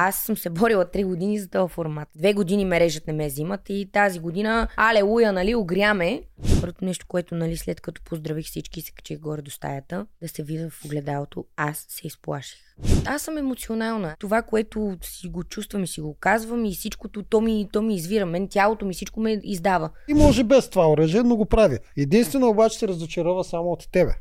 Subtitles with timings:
[0.00, 2.08] Аз съм се борила 3 години за този формат.
[2.16, 6.22] Две години ме режат, не ме взимат и тази година, алелуя, нали, огряме.
[6.60, 10.28] Първото нещо, което, нали, след като поздравих всички и се качих горе до стаята, да
[10.28, 12.58] се видя в огледалото, аз се изплаших.
[13.06, 14.16] Аз съм емоционална.
[14.18, 17.94] Това, което си го чувствам и си го казвам и всичкото, то ми, то ми
[17.94, 18.26] извира.
[18.26, 19.90] Мен тялото ми всичко ме издава.
[20.08, 21.78] И може без това оръжие, но го прави.
[21.96, 24.12] Единствено обаче се разочарова само от тебе.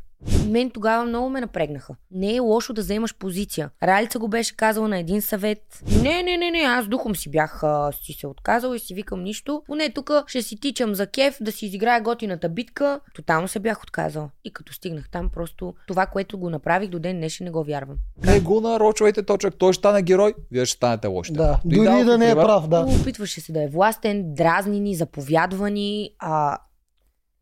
[0.48, 1.96] Мен тогава много ме напрегнаха.
[2.12, 3.70] Не е лошо да вземаш позиция.
[3.84, 5.84] Ралица го беше казала на един съвет.
[6.04, 9.24] Не, не, не, не, аз духом си бях а, си се отказал и си викам
[9.24, 9.64] нищо.
[9.66, 13.00] Поне тук ще си тичам за кеф, да си изиграя готината битка.
[13.16, 14.30] Тотално се бях отказал.
[14.44, 17.98] И като стигнах там, просто това, което го направих до ден днешен, не го вярвам.
[18.26, 19.56] Не го нарочвайте точък.
[19.58, 21.34] Той ще стане герой, вие ще станете лоши.
[21.34, 22.86] Да, дори да ви не е прав, да.
[23.02, 26.12] Опитваше се да е властен, дразнини, заповядвани.
[26.20, 26.58] А...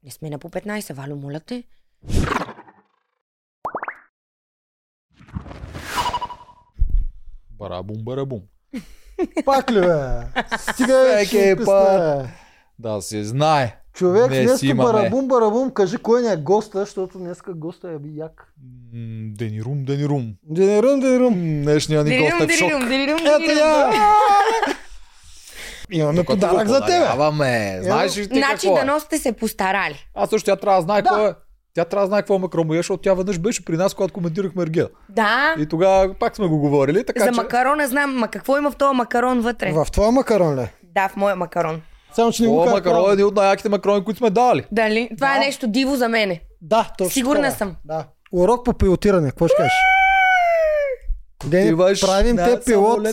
[0.04, 1.64] Не сме на по 15, Валю, моля те.
[7.60, 8.42] Барабум, барабум.
[9.46, 9.98] Пак ли бе?
[10.60, 12.34] Стига е, песне.
[12.80, 13.76] Да се знае.
[13.94, 14.92] Човек, Не днеска си имаме.
[14.92, 18.54] барабум, барабум, кажи кой ни е госта, защото днеска госта е як.
[19.30, 20.34] Денирум, денирум.
[20.44, 21.34] Денерун, денерун.
[21.34, 22.72] М, Днешния ни гост е в шок.
[23.50, 23.92] Я!
[25.92, 27.06] Имаме Тук подарък за тебе.
[27.84, 28.80] Знаеш ли ти Значи какво е?
[28.80, 30.08] дано сте се постарали.
[30.16, 31.10] Аз също тя трябва да знае Да.
[31.10, 31.34] какво е.
[31.76, 34.64] Тя трябва да знае какво е макромия, защото тя веднъж беше при нас, когато коментирахме
[34.64, 34.88] Ергел.
[35.10, 37.32] Да, И тогава пак сме го говорили, така за че...
[37.32, 39.72] макарона знам, ма какво има в този макарон вътре?
[39.72, 40.68] В твоя макарон ли?
[40.84, 41.82] Да, в моя макарон.
[42.14, 44.66] Само, че не го макарон е един от най-яките макарони, които сме дали.
[44.72, 45.10] Дали?
[45.18, 45.36] Това Да.
[45.36, 46.42] е нещо диво за мене.
[46.62, 47.56] Да, точно Сигурна така.
[47.56, 47.76] съм.
[47.86, 48.06] Да.
[48.32, 49.74] Урок по пилотиране, какво ще кажеш?
[51.46, 53.08] Дени, правим те пилот.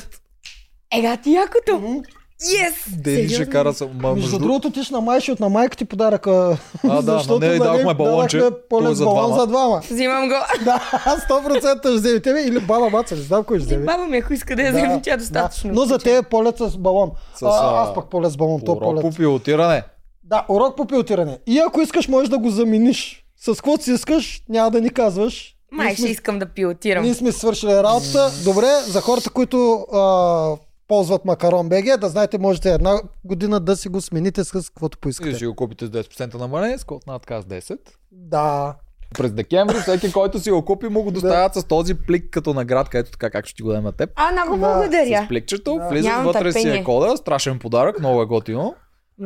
[0.99, 2.03] Ега ти якото.
[2.43, 2.97] Yes!
[3.03, 3.89] Дени ще кара съм.
[3.95, 6.59] Ма, Между другото, ти ще на майши от на майка ти подаръка.
[6.89, 8.39] А, да, на нея й дадохме балонче.
[8.39, 9.81] дадахме Той полет за балон за двама.
[9.91, 10.35] Взимам го.
[10.65, 10.81] Да,
[11.31, 13.85] 100% ще вземе тебе или баба Маца, не знам кой ще вземе.
[13.85, 15.71] Баба ми, ако иска да я вземе, тя е достатъчно.
[15.73, 17.11] Но за те е полет с балон.
[17.43, 19.01] Аз пък полет с балон, то Урок полет.
[19.03, 19.83] по пилотиране.
[20.25, 21.39] Да, урок по пилотиране.
[21.47, 23.25] И ако искаш, можеш да го замениш.
[23.37, 25.57] С каквото си искаш, няма да ни казваш.
[25.73, 27.05] Май ще искам да пилотирам.
[27.05, 28.31] Ние сме свършили работата.
[28.45, 29.87] Добре, за хората, които
[30.89, 32.95] ползват Макарон БГ, да знаете, можете една
[33.25, 35.35] година да си го смените с каквото И поискате.
[35.35, 37.79] ще го купите с 10% намаление, с код над с 10.
[38.13, 38.75] Да.
[39.15, 42.99] През декември всеки, който си го купи, му го доставят с този плик като наградка.
[42.99, 44.11] Ето така, как ще ти го дадем на теб.
[44.17, 45.25] А, много Да, благодаря.
[45.25, 45.89] С пликчето, Да.
[45.89, 46.85] влизаш вътре си е търпение.
[46.85, 48.75] кода, страшен подарък, много е готино.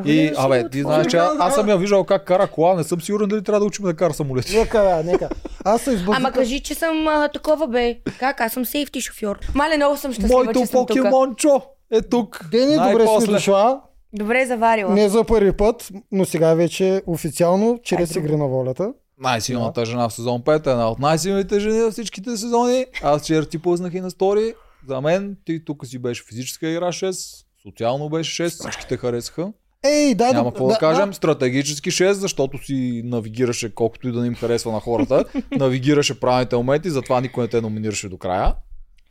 [0.04, 3.00] И, да абе, ти знаеш, че аз съм я виждал как кара кола, не съм
[3.00, 4.58] сигурен дали трябва да учим да кара самолети.
[4.58, 5.28] Нека, бе, нека.
[5.64, 6.16] Аз се избързах.
[6.16, 7.98] Ама кажи, че съм а, такова, бе.
[8.18, 8.40] Как?
[8.40, 9.38] Аз съм сейфти шофьор.
[9.54, 11.62] Мале, много съм щастлива, Моето че съм покемончо
[11.92, 12.48] е тук.
[12.50, 13.80] Дени, добре си дошла.
[14.12, 14.94] Добре заварила.
[14.94, 18.26] Не за първи път, но сега вече официално, чрез друго.
[18.26, 18.92] игри на волята.
[19.18, 22.86] Най-силната жена в сезон 5 е една от най-силните жени във всичките сезони.
[23.02, 24.54] Аз вчера ти пуснах и на стори.
[24.88, 29.52] За мен ти тук си беше физическа игра 6, социално беше 6, всички те харесаха.
[29.86, 34.20] Ей, дай Няма да, какво да, кажем, стратегически 6, защото си навигираше колкото и да
[34.20, 38.54] не им харесва на хората, навигираше правилните моменти, затова никой не те номинираше до края,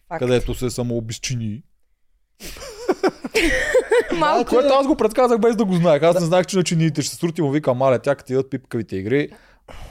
[0.07, 0.19] Факт.
[0.19, 1.61] където се самообезчини.
[4.17, 4.49] Малко.
[4.49, 6.03] Което аз го предсказах без да го знаех.
[6.03, 8.49] Аз не знаех, че на чиниите ще се срути, му викам, маля, тя като идват
[8.49, 9.29] пипкавите игри.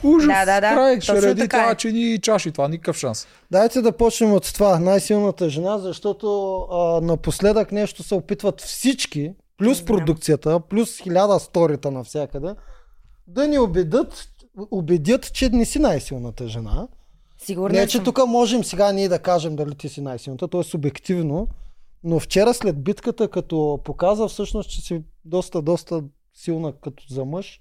[0.03, 1.66] Ужас, Да, да, да, край, ще реди така е.
[1.66, 3.27] тя чини и чаши, това никакъв шанс.
[3.51, 4.78] Дайте да почнем от това.
[4.78, 12.54] Най-силната жена, защото а, напоследък нещо се опитват всички, плюс продукцията, плюс хиляда сторита навсякъде,
[13.26, 14.28] да ни убедят,
[14.70, 16.88] убедят, че не си най-силната жена.
[17.38, 18.04] Сигурна Не, че съм.
[18.04, 21.48] тук можем сега ние да кажем дали ти си най-силната, то е субективно,
[22.04, 26.03] но вчера след битката, като показа всъщност, че си доста, доста
[26.34, 27.60] силна като за мъж,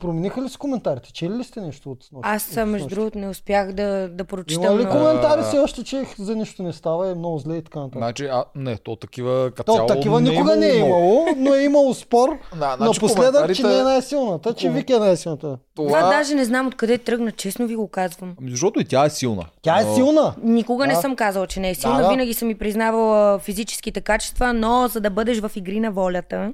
[0.00, 1.12] промениха ли си коментарите?
[1.12, 2.22] Чели ли сте нещо от нощ?
[2.22, 4.66] Аз, а, между другото, не успях да, да прочета.
[4.66, 4.98] Има ли много.
[4.98, 7.98] коментари А, все още, че за нищо не става, е много зле и така нататък?
[7.98, 11.62] Значи, а, не, то такива като То, такива не никога не е имало, но е
[11.62, 15.58] имало спор Да, значи напоследък, че не е най-силната, че Вики е най-силната.
[15.74, 16.10] Това Това...
[16.10, 18.34] даже не знам откъде тръгна, честно ви го казвам.
[18.40, 19.44] Ами, Защото и тя е силна.
[19.62, 20.34] Тя е Но- силна.
[20.42, 21.00] Никога не Да.
[21.00, 21.96] съм казала, че не е силна.
[21.96, 22.08] Да, да.
[22.10, 26.52] Винаги съм ми признавала физическите качества, но за да бъдеш в игри на волята,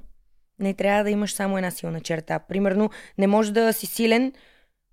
[0.58, 2.38] не трябва да имаш само една силна черта.
[2.38, 4.32] Примерно, не може да си силен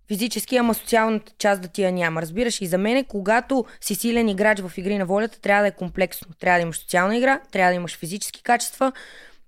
[0.07, 2.21] физически, ама социалната част да ти я няма.
[2.21, 5.71] Разбираш, и за мен, когато си силен играч в игри на волята, трябва да е
[5.71, 6.27] комплексно.
[6.39, 8.91] Трябва да имаш социална игра, трябва да имаш физически качества,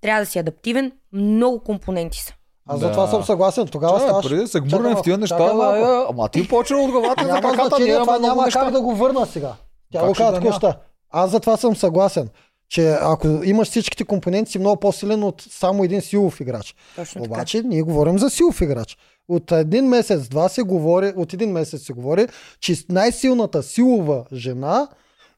[0.01, 0.91] трябва да си адаптивен.
[1.13, 2.33] Много компоненти са.
[2.67, 2.85] Аз Да.
[2.85, 3.67] за това съм съгласен.
[3.67, 4.25] Тогава Чакай, ставаш.
[4.25, 7.29] преди да се гмурнем в тия неща, чакай да, ама ти почна от главата за
[7.29, 8.59] Няма краката, ние това няма неща.
[8.59, 9.53] как да го върна сега.
[9.93, 10.53] Тя Как го да няма?
[10.53, 10.73] що.
[11.09, 12.29] Аз за това съм съгласен,
[12.71, 16.75] че ако имаш всичките компоненти, си много по-силен от само един силов играч.
[16.95, 17.33] Точно така.
[17.33, 18.97] Обаче ние говорим за силов играч.
[19.27, 22.27] От един месец, два се говори, от един месец се говори,
[22.59, 24.87] че най-силната силова жена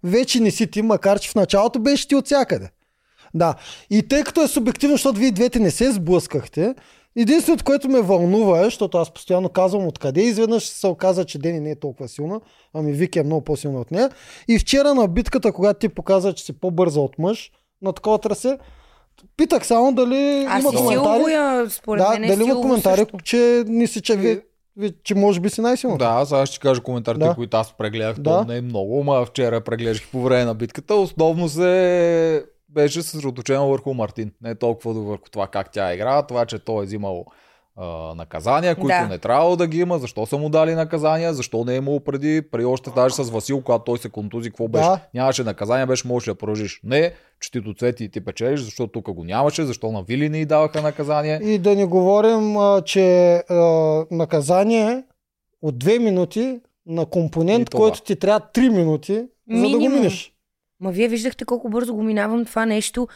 [0.04, 2.70] вече не си ти, макар че в началото беше ти от всякъде.
[3.34, 3.56] Да.
[3.90, 6.76] И тъй като е субективно, защото вие двете не се сблъскахте,
[7.16, 11.60] единственото, което ме вълнува е, защото аз постоянно казвам откъде, изведнъж се оказа, че Дени
[11.60, 12.42] не е толкова силна,
[12.74, 14.10] ами Вики е много по-силна от нея.
[14.48, 17.52] И вчера на битката, когато ти показа, че си по-бърза от мъж
[17.82, 18.58] на такова трасе,
[19.38, 21.14] питах само дали Аз има си коментари.
[21.16, 23.18] силвоя, според да, мен е дали има коментари, също.
[23.24, 24.42] че не си, че, ви,
[24.78, 25.98] ви, че може би си най-силна.
[25.98, 27.36] Да, сега ще кажа коментарите, Да.
[27.36, 28.16] които аз прегледах.
[28.20, 28.24] Да.
[28.32, 30.96] То не е много, ма вчера преглеждах по време на битката.
[30.96, 34.32] Основно се беше съсредоточено върху Мартин.
[34.42, 37.26] Не толкова върху това как тя игра, това, че той е взимал
[37.78, 39.08] а, наказания, които Да.
[39.08, 42.42] не трябвало да ги има, защо са му дали наказания, защо не е имало преди,
[42.52, 44.84] при още даже с Васил, когато той се контузи, какво беше?
[44.84, 45.00] Да.
[45.14, 46.80] Нямаше наказания, беше можеш да продължиш.
[46.84, 50.30] Не, че ти до цвети и ти печелиш, защото тук го нямаше, защо на Вили
[50.30, 51.40] не й даваха наказание.
[51.44, 53.56] И да не говорим, а, че а,
[54.12, 55.04] наказание
[55.62, 59.22] от две минути на компонент, който ти трябва 3 минути, за
[59.52, 59.94] да го Минимум.
[59.94, 60.33] минеш.
[60.80, 63.08] Ма вие виждахте колко бързо го минавам това нещо.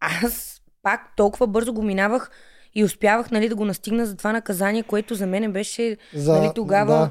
[0.00, 2.30] Аз пак толкова бързо го минавах
[2.74, 6.50] и успявах нали, да го настигна за това наказание, което за мен беше За, нали,
[6.54, 6.94] тогава.
[6.94, 7.10] да.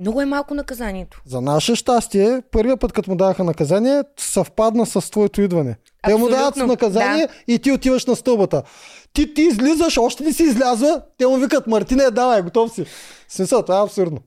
[0.00, 1.22] Много е малко наказанието.
[1.26, 5.76] За наше щастие, първия път, като му даваха наказание, съвпадна с твоето идване.
[6.06, 7.32] Те му дават Абсолютно, наказание да.
[7.52, 8.62] и ти отиваш на стълбата.
[9.12, 12.84] Ти, ти излизаш, още не си излязва, те му викат, Мартине, давай, готов си.
[13.28, 14.18] Смисъл, това е абсурдно.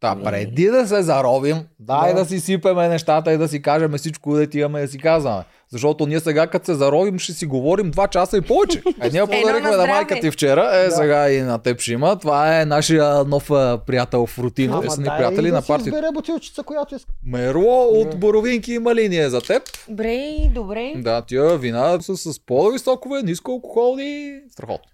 [0.00, 2.14] Та, преди да се заровим, дай Да.
[2.14, 2.24] да.
[2.24, 5.42] си сипеме нещата и да си кажем всичко, да ти имаме да си казваме.
[5.70, 8.82] Защото ние сега, като се заровим, ще си говорим 2 часа и повече.
[9.02, 9.86] Е, ние подарихме на здраве.
[9.86, 10.90] майка ти вчера, е, Да.
[10.90, 12.18] сега и на теб ще има.
[12.18, 13.46] Това е нашия нов
[13.86, 14.80] приятел в рутина.
[14.80, 15.96] Те са ни приятели да на си партията.
[15.96, 17.10] избере бутилчица, която иска.
[17.26, 19.62] Мерло от Боровинки има линия за теб.
[19.88, 20.92] Добре, добре.
[20.96, 24.40] Да, тия вина са с по-високове, ниско алкохолни.
[24.50, 24.90] Страхотно.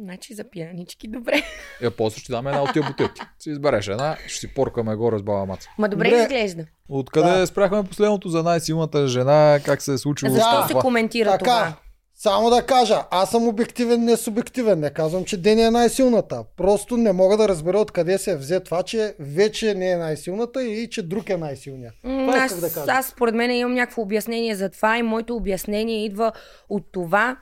[0.00, 1.42] Значи за пиянички, добре.
[1.80, 3.20] Е, после ще даме една от тия бутилки.
[3.38, 5.68] Си избереш една, ще си поркаме горе с баба маца.
[5.78, 6.22] Ма добре, Добре.
[6.22, 6.64] изглежда.
[6.88, 7.46] Откъде Да.
[7.46, 10.68] спряхме последното за най-силната жена, как се е случило Защо това?
[10.68, 11.72] се коментира Така, това?
[12.14, 14.80] само да кажа, аз съм обективен, не субективен.
[14.80, 16.44] Не казвам, че Дени е най-силната.
[16.56, 20.90] Просто не мога да разбера откъде се взе това, че вече не е най-силната и
[20.90, 21.94] че друг е най-силният.
[22.04, 22.92] М, Това Аз, исках да кажа.
[22.92, 26.32] аз според мен имам някакво обяснение за това и моето обяснение идва
[26.68, 27.36] от това,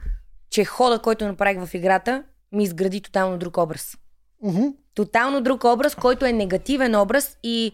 [0.52, 3.96] че хода, който направих в играта, ми изгради тотално друг образ.
[4.42, 4.62] Мгм.
[4.94, 7.72] Тотално друг образ, който е негативен образ и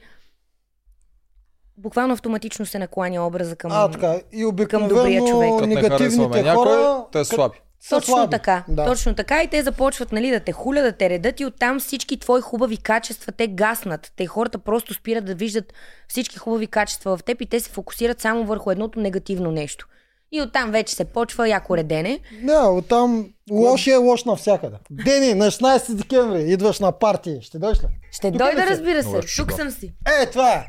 [1.76, 3.70] буквално автоматично се накланя образа към...
[3.74, 4.20] А, така.
[4.32, 5.60] И към добрия човек.
[5.60, 7.58] не негативните някой, хора те са слаби.
[7.88, 8.30] Точно слаби.
[8.30, 8.64] така.
[8.68, 8.84] Да.
[8.84, 9.42] Точно така.
[9.42, 12.76] И те започват нали, да те хуля, да те редат и оттам всички твои хубави
[12.76, 14.12] качества те гаснат.
[14.16, 15.72] Те хората просто спират да виждат
[16.08, 19.88] всички хубави качества в теб и те се фокусират само върху едното негативно нещо.
[20.32, 22.20] И оттам вече се почва яко редене.
[22.42, 24.76] Да, оттам лош е лош навсякъде.
[24.90, 27.38] Дени, на 16 декември идваш на партии.
[27.42, 27.86] Ще дойдеш ли?
[28.12, 28.68] Ще Тук дойда, ли си?
[28.72, 29.20] разбира се.
[29.20, 29.56] Тук шега.
[29.56, 29.94] съм си.
[30.22, 30.66] Е, това е.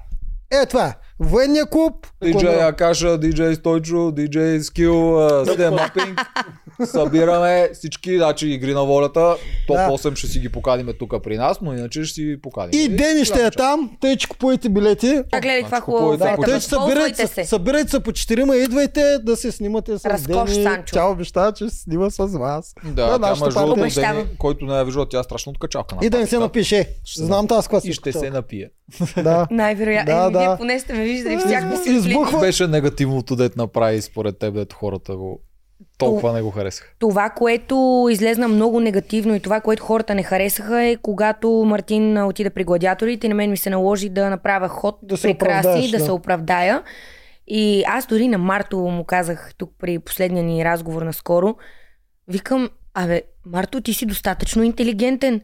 [0.61, 0.93] Е, това е.
[1.19, 2.07] Военния клуб.
[2.23, 6.21] Диджей Акаша, диджей Стойчо, диджей Скил, Стен Мапинг.
[6.85, 9.35] Събираме всички, значи игри на волята.
[9.67, 9.89] Топ Да.
[9.89, 12.69] 8 ще си ги поканим тук при нас, но иначе ще си поканим.
[12.73, 15.21] И Дени ще е там, тъй че купувайте билети.
[15.31, 17.45] А гледай каква Значи хубава купувайте Да, тъй че събирайте се.
[17.45, 20.63] Събирайте се по четирима, идвайте да се снимате с Разкош Дени.
[20.63, 20.93] Санчо.
[20.93, 22.73] Тя обещава, че ще се снима с вас.
[22.85, 23.95] Да, Това е тя между другото.
[23.95, 26.89] Дени, който не е виждал, тя е страшно откачалка на И да не се напише.
[27.05, 27.87] Ще Знам тази класа.
[27.87, 28.69] И ще се напие.
[29.23, 29.47] Да.
[29.51, 30.13] Най-вероятно.
[30.13, 30.39] Да, да.
[30.39, 32.39] Вие поне сте ме виждали всякакви си Избухва.
[32.39, 35.41] Беше негативното, дет направи според теб, дето хората го
[35.97, 36.89] толкова не го харесаха.
[36.99, 42.49] Това, което излезна много негативно и това, което хората не харесаха е когато Мартин отида
[42.49, 45.97] при гладиаторите и на мен ми се наложи да направя ход, Да се прекраси, да,
[45.97, 46.05] да.
[46.05, 46.83] се оправдая.
[47.47, 51.55] И аз дори на Марто му казах тук при последния ни разговор наскоро,
[52.27, 55.41] викам, абе, Марто, ти си достатъчно интелигентен.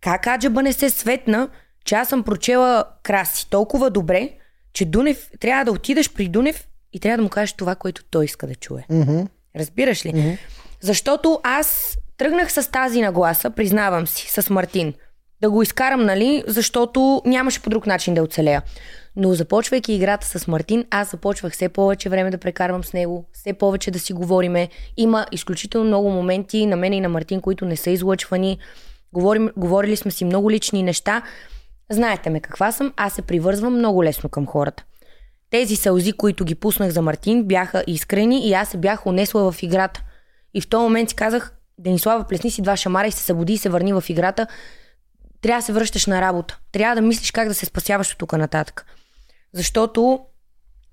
[0.00, 1.48] Как аджаба не се светна,
[1.84, 4.30] че аз съм прочела краси толкова добре,
[4.72, 8.24] че Дунев, трябва да отидеш при Дунев и трябва да му кажеш това, което той
[8.24, 8.84] иска да чуе.
[8.90, 9.20] Мгм.
[9.56, 10.38] Разбираш ли?
[10.80, 14.94] Защото аз тръгнах с тази нагласа, признавам си, с Мартин.
[15.40, 18.62] Да го изкарам, нали, защото нямаше по друг начин да оцелея.
[19.16, 23.52] Но започвайки играта с Мартин, аз започвах все повече време да прекарвам с него, все
[23.52, 24.68] повече да си говориме.
[24.96, 28.58] Има изключително много моменти на мен и на Мартин, които не са излъчвани.
[29.12, 31.22] Говорим, говорили сме си много лични неща.
[31.92, 34.84] Знаете ме каква съм, аз се привързвам много лесно към хората.
[35.50, 39.62] Тези сълзи, които ги пуснах за Мартин, бяха искрени и аз се бях унесла в
[39.62, 40.02] играта.
[40.54, 43.58] И в този момент си казах, Денислава, плесни си два шамара и се събуди и
[43.58, 44.46] се върни в играта.
[45.40, 46.58] Трябва да се връщаш на работа.
[46.72, 48.86] Трябва да мислиш как да се спасяваш от тук нататък.
[49.52, 50.20] Защото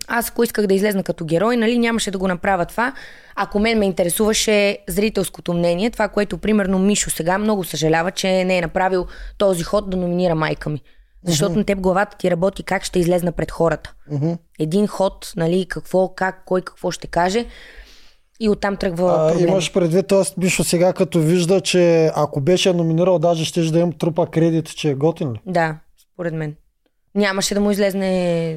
[0.10, 2.94] аз ако исках да излезна като герой, нали, нямаше да го направя това.
[3.36, 8.58] Ако мен ме интересуваше зрителското мнение, това, което примерно Мишо сега много съжалява, че не
[8.58, 9.06] е направил
[9.38, 10.82] този ход да номинира майка ми.
[11.26, 13.94] Защото на теб главата ти работи как ще излезна пред хората.
[14.12, 14.32] Мгм.
[14.60, 17.46] Един ход, нали, какво, как, кой какво ще каже.
[18.40, 20.24] И оттам тръгва А, имаш предвид, т.е.
[20.38, 24.90] Мишо сега като вижда, че ако беше номинирал, даже ще да им трупа кредит, че
[24.90, 25.42] е готин ли?
[25.46, 25.80] Да,
[26.14, 26.56] според мен.
[27.16, 28.48] Нямаше да му излезне...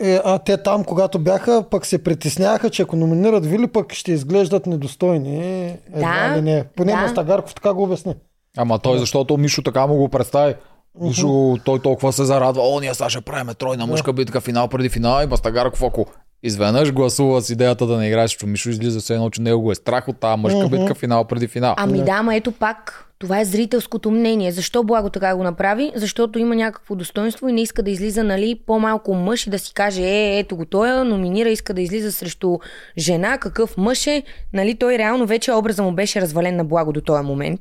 [0.00, 4.12] Е, а те там, когато бяха, пък се притесняваха, че ако номинират Вили, пък ще
[4.12, 5.66] изглеждат недостойни.
[5.94, 6.64] Едва Да, ли не.
[6.76, 6.98] Поне да.
[6.98, 8.14] Мастагарков така го обясни.
[8.56, 10.54] Ама той, защото Мишо така му го представи.
[11.00, 12.62] Мишо, той толкова се зарадва.
[12.62, 16.06] О, ние сега ще правим тройна мъжка битка, финал преди финал и Мастагарков, ако
[16.42, 19.72] изведнъж гласува с идеята да не играеш, защото Мишо излиза все едно, че него го
[19.72, 21.74] е страх от тази мъжка битка, финал преди финал.
[21.78, 24.52] Ами да, ама ето пак, това е зрителското мнение.
[24.52, 25.92] Защо Благо така го направи?
[25.94, 29.74] Защото има някакво достоинство и не иска да излиза, нали, по-малко мъж и да си
[29.74, 32.58] каже, е, ето го той, номинира, иска да излиза срещу
[32.98, 34.22] жена, какъв мъж е.
[34.52, 37.60] Нали, той реално вече образа му беше развален на Благо до този момент.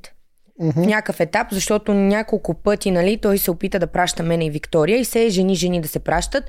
[0.60, 4.98] В някакъв етап, защото няколко пъти, нали, той се опита да праща мене и Виктория
[4.98, 6.44] и се жени, жени да се пращат.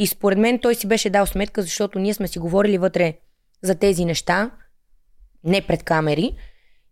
[0.00, 3.18] И според мен той си беше дал сметка, защото ние сме си говорили вътре
[3.62, 4.50] за тези неща,
[5.44, 6.36] не пред камери,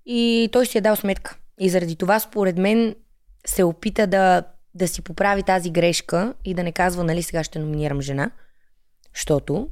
[0.07, 1.37] и той си е дал сметка.
[1.61, 2.95] И заради това, според мен,
[3.47, 4.43] се опита да,
[4.75, 8.31] да си поправи тази грешка и да не казва, нали, сега ще номинирам жена,
[9.15, 9.69] защото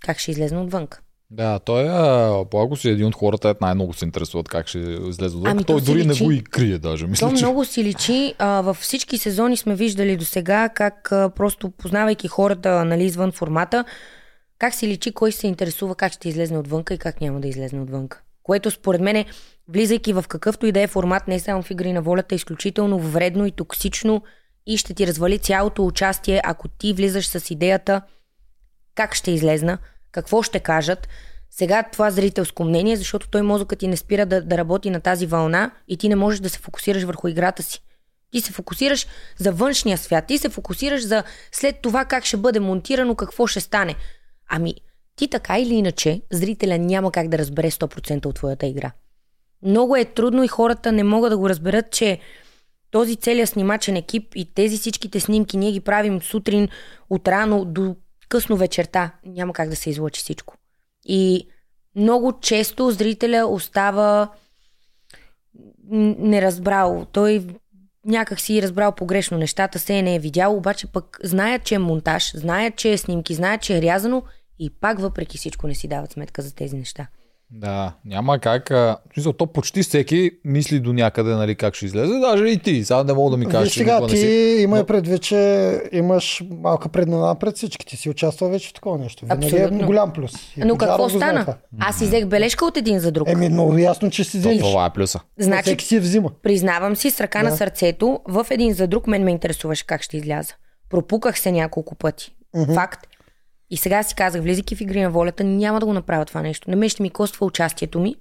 [0.00, 1.00] как ще излезна отвънка.
[1.30, 5.36] Да, той е, Благо си един от хората, ето най-много се интересуват как ще излезе.
[5.44, 6.24] Ами той дори не личи.
[6.24, 7.06] го и крие даже.
[7.06, 7.44] Мисля, То че...
[7.44, 8.34] много си личи.
[8.38, 13.32] А, във всички сезони сме виждали до сега как а, просто познавайки хората нали, извън
[13.32, 13.84] формата,
[14.58, 17.80] как си личи кой се интересува как ще излезне отвънка и как няма да излезне
[17.80, 18.22] отвънка.
[18.42, 19.26] Което според мен е,
[19.68, 22.98] влизайки в какъвто и да е формат, не само в игри на волята, е изключително
[22.98, 24.22] вредно и токсично
[24.66, 28.02] и ще ти развали цялото участие, ако ти влизаш с идеята
[28.94, 29.78] как ще излезна,
[30.14, 31.08] какво ще кажат.
[31.50, 35.26] Сега това зрителско мнение, защото той мозъкът ти не спира да, да работи на тази
[35.26, 37.80] вълна и ти не можеш да се фокусираш върху играта си.
[38.30, 39.06] Ти се фокусираш
[39.38, 43.60] за външния свят, ти се фокусираш за след това как ще бъде монтирано, какво ще
[43.60, 43.94] стане.
[44.48, 44.74] Ами,
[45.16, 48.92] ти така или иначе, зрителя няма как да разбере 100% от твоята игра.
[49.62, 52.18] Много е трудно и хората не могат да го разберат, че
[52.90, 56.68] този целият снимачен екип и тези всичките снимки ние ги правим сутрин
[57.10, 57.96] от рано до
[58.28, 59.10] късно вечерта.
[59.26, 60.54] Няма как да се излъчи всичко.
[61.04, 61.48] И
[61.96, 64.28] много често зрителя остава
[65.90, 67.06] неразбрал.
[67.12, 67.46] Той
[68.06, 72.36] някак си разбрал погрешно нещата, се не е видял, обаче пък знаят, че е монтаж,
[72.36, 74.22] знаят, че е снимки, знаят, че е рязано
[74.58, 77.06] и пак въпреки всичко не си дават сметка за тези неща.
[77.50, 78.70] Да, няма как.
[78.70, 78.96] А...
[79.14, 82.12] Смисъл, то почти всеки мисли до някъде, нали, как ще излезе.
[82.12, 82.84] Даже и ти.
[82.84, 84.56] Сега не мога да ми кажеш, Виж че сега, никога не ти си.
[84.60, 85.38] има Но- предвид, че
[85.92, 87.86] имаш малка преднина пред всички.
[87.86, 89.26] Ти си участвал вече в такова нещо.
[89.26, 90.32] Винаги е голям плюс.
[90.56, 91.46] И Но какво стана?
[91.78, 93.28] Аз си взех бележка от един за друг.
[93.28, 94.60] Еми, много ясно, че си То, вземеш.
[94.60, 95.20] това е плюса.
[95.38, 96.30] Значи, Всеки си взима.
[96.42, 97.56] признавам си, с ръка на Да.
[97.56, 100.54] сърцето, в един за друг мен ме интересуваше как ще изляза.
[100.90, 102.34] Пропуках се няколко пъти.
[102.74, 103.06] Факт.
[103.70, 106.70] И сега си казах, влизайки в игри на волята, няма да го направя това нещо.
[106.70, 108.16] На мен ще ми коства участието ми.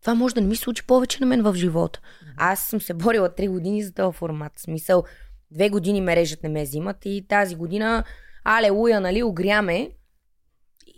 [0.00, 2.00] Това може да не ми се случи повече на мен в живота.
[2.36, 4.52] Аз съм се борила три години за този формат.
[4.56, 5.04] Смисъл,
[5.50, 8.04] две години ме режат, не ме взимат и тази година,
[8.44, 9.90] алелуя, нали, огряме.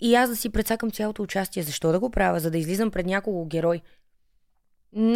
[0.00, 1.62] И аз да си прецакам цялото участие.
[1.62, 2.40] Защо да го правя?
[2.40, 3.82] За да излизам пред няколко герой.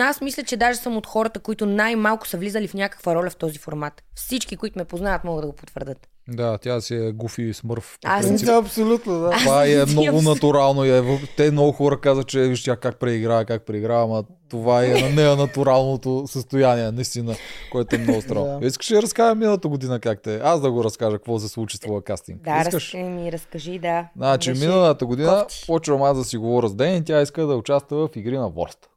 [0.01, 3.37] Аз мисля, че даже съм от хората, които най-малко са влизали в някаква роля в
[3.37, 4.03] този формат.
[4.15, 6.09] Всички, които ме познават, могат да го потвърдят.
[6.31, 7.99] Да, тя си е гуфи смърв.
[8.03, 8.47] по Аз принцип.
[8.47, 9.31] Да, абсолютно, да.
[9.31, 10.85] Това е много съм- натурално.
[10.85, 11.03] и Е.
[11.37, 15.11] Те много хора казват, че виж тя как преиграва, как преиграва, ама това е на
[15.11, 17.35] нея натуралното състояние, наистина,
[17.73, 18.59] което е много странно.
[18.61, 18.67] Да.
[18.67, 20.41] Искаш ли да разкажа миналата година как те?
[20.45, 22.43] Аз да го разкажа какво се случи с твоя кастинг.
[22.43, 22.95] Да, Искаш?
[22.95, 24.09] раз, ми разкажи, да.
[24.17, 25.65] Значи, миналата година кофти.
[25.67, 28.49] почвам аз да си говоря с Ден и тя иска да участва в игри на
[28.49, 28.89] волята.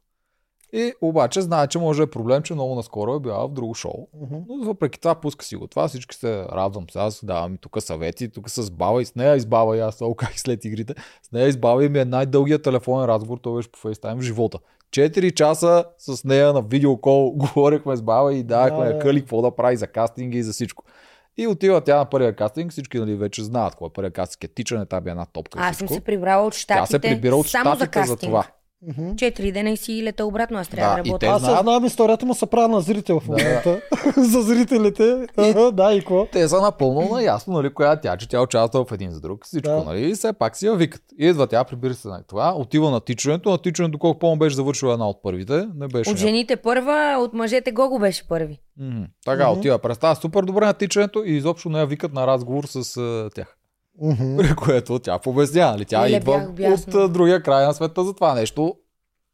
[0.74, 4.08] И обаче знае, че може е проблем, че много наскоро е била в друго шоу.
[4.48, 6.98] Но въпреки това пуска си го това, всички се радвам се.
[6.98, 10.38] Аз давам и тук съвети, тук с баба и с нея избава и аз как
[10.38, 10.94] след игрите.
[11.22, 14.58] С нея избава и ми е най-дългият телефонен разговор, той беше по фейстайм в живота.
[14.90, 18.98] 4 часа с нея на видеокол говорихме с баба и давахме Да, да, да.
[18.98, 20.84] къли какво да прави за кастинги и за всичко.
[21.36, 24.48] И отива тя на първия кастинг, всички нали, вече знаят кой е първия кастинг, е
[24.48, 25.58] тичане, тази една топка.
[25.62, 26.90] Аз съм се прибрала от Тя щатите.
[26.90, 28.20] се прибира от за щатите за, кастинг.
[28.20, 28.46] това.
[29.16, 30.58] Четири дена и си лета обратно.
[30.58, 31.26] Аз трябва Да, да, и работя.
[31.26, 31.60] Аз знаят.
[31.60, 33.80] знам историята му се правя на зрител в момента.
[34.16, 35.26] За зрителите.
[35.36, 36.26] Ага, Да, и какво?
[36.26, 39.68] Те са напълно наясно, нали, коя тя, че тя участва в един за друг, всичко,
[39.70, 39.84] Да.
[39.84, 41.02] нали, и все пак си я викат.
[41.18, 44.56] И идва тя, прибира се на това, отива на тичането, на тичането, колко по беше
[44.56, 46.10] завършила една от първите, не беше.
[46.10, 48.58] От жените първа, от мъжете Гого беше първи.
[48.78, 49.58] М, Така, Мгм.
[49.58, 53.30] отива, представя супер добре на тичането и изобщо не я викат на разговор с а,
[53.34, 53.56] тях.
[54.36, 55.84] При което тя побезня, нали?
[55.84, 57.00] Тя Леле, идва бях бясна.
[57.00, 58.74] от другия край на света за това нещо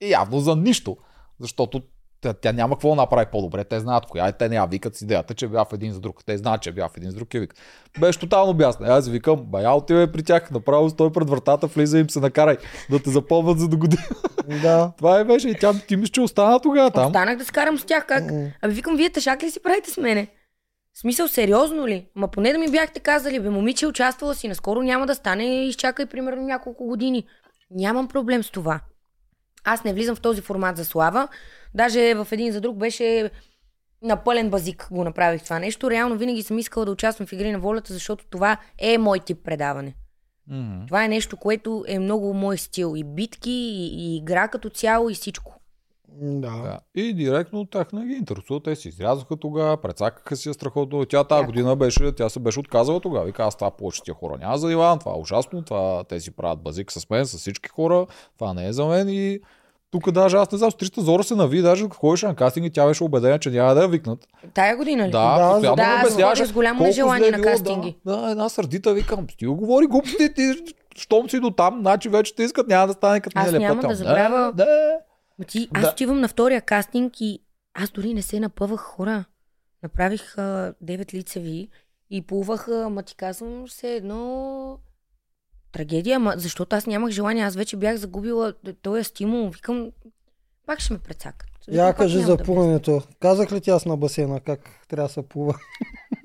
[0.00, 0.96] и явно за нищо.
[1.40, 1.82] Защото
[2.20, 3.64] тя, тя няма какво да направи по-добре.
[3.64, 4.32] Те знаят коя е.
[4.32, 6.24] Те не я викат с идеята, че бях в един за друг.
[6.26, 7.34] Те знаят, че бях в един за друг.
[7.34, 7.58] Я викат.
[8.00, 8.86] Беше тотално бясно.
[8.86, 10.50] Аз викам, бая отивай при тях.
[10.50, 12.56] Направо стой пред вратата, влиза им се накарай
[12.90, 14.02] да те запомнят за до година.
[14.62, 14.92] Да.
[14.98, 15.48] Това е беше.
[15.48, 17.06] И тя ти мисля, че остана тогава там.
[17.06, 18.06] Останах да скарам с тях.
[18.06, 18.24] Как?
[18.62, 20.28] Абе, викам, вие тъшак ли си правите с мене?
[20.98, 22.06] В смисъл, сериозно ли?
[22.14, 26.06] Ма поне да ми бяхте казали, бе, момиче, участвала си, наскоро няма да стане, изчакай
[26.06, 27.26] примерно няколко години.
[27.70, 28.80] Нямам проблем с това.
[29.64, 31.28] Аз не влизам в този формат за слава.
[31.74, 33.30] Даже в един за друг беше
[34.02, 35.90] на пълен базик го направих това нещо.
[35.90, 39.38] Реално винаги съм искала да участвам в Игри на волята, защото това е мой тип
[39.44, 39.94] предаване.
[40.50, 40.86] Мгм.
[40.86, 42.94] Това е нещо, което е много мой стил.
[42.96, 45.57] И битки, и, и игра като цяло, и всичко.
[46.12, 46.50] Да.
[46.52, 46.78] Да.
[46.96, 48.60] И директно тях не ги интересува.
[48.60, 51.04] Те си изрязаха тогава, прецакаха си страхотно.
[51.04, 53.24] Тя тази година беше, тя се беше отказала тогава.
[53.24, 56.30] Вика, аз това повече тия хора няма за Иван, това е ужасно, това те си
[56.30, 58.06] правят базик с мен, с всички хора,
[58.38, 59.40] това не е за мен и
[59.90, 62.70] тук даже аз не знам, с 300 зора се нави, даже ходиш на кастинг и
[62.70, 64.26] тя беше убедена, че няма да я викнат.
[64.54, 65.10] Тая година ли?
[65.10, 67.96] Да, Да, постоянно да, аз обясняваше с голямо нежелание на кастинги.
[68.06, 70.52] Да, да, една сърдита викам, ти го говори глупости, ти,
[70.96, 73.80] щом си до там, значи вече те искат, няма да стане като Аз миналия няма
[73.80, 73.90] път.
[73.90, 74.68] да забравя- Да, да.
[75.38, 75.90] Ма ти, аз Да.
[75.90, 77.38] отивам на втория кастинг и
[77.74, 79.24] аз дори не се напъвах хора.
[79.82, 81.68] Направих а, 9 лицеви
[82.10, 84.78] и плувах, а, ма ти казвам, все едно
[85.72, 88.52] трагедия, ма, защото аз нямах желание, аз вече бях загубила
[88.82, 89.48] този стимул.
[89.48, 89.90] Викам,
[90.66, 91.48] пак ще ме прецакат.
[91.68, 93.02] Викам, Я кажи за да плуването.
[93.20, 95.54] Казах ли ти аз на басейна как трябва да се плува?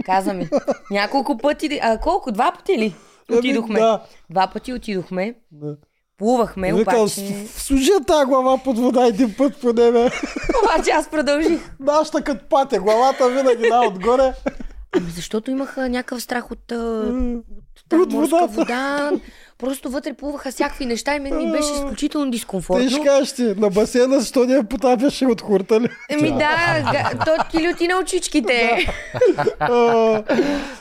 [0.05, 0.50] Каза ми.
[0.91, 2.32] Няколко пъти, а колко?
[2.32, 2.96] Два пъти ли?
[3.38, 3.79] Отидохме.
[3.79, 4.05] Да.
[4.29, 5.36] Два пъти отидохме.
[5.51, 5.77] да.
[6.17, 7.48] Плувахме, Викам, обаче...
[7.58, 10.10] служи тази глава под вода един път по небе.
[10.63, 11.70] обаче аз продължих.
[11.79, 14.34] Нашата като пате, главата винаги да отгоре.
[14.96, 19.12] Ами защото имах а, някакъв страх от, от, От от морска вода.
[19.57, 23.03] Просто вътре плуваха всякакви неща и мен ми беше изключително Ти ще дискомфортно.
[23.03, 25.88] кажеш ти, на басейна, защо не потапяше от хурта ли?
[26.10, 26.38] Еми да,
[26.83, 28.77] га- то ти люти на очичките.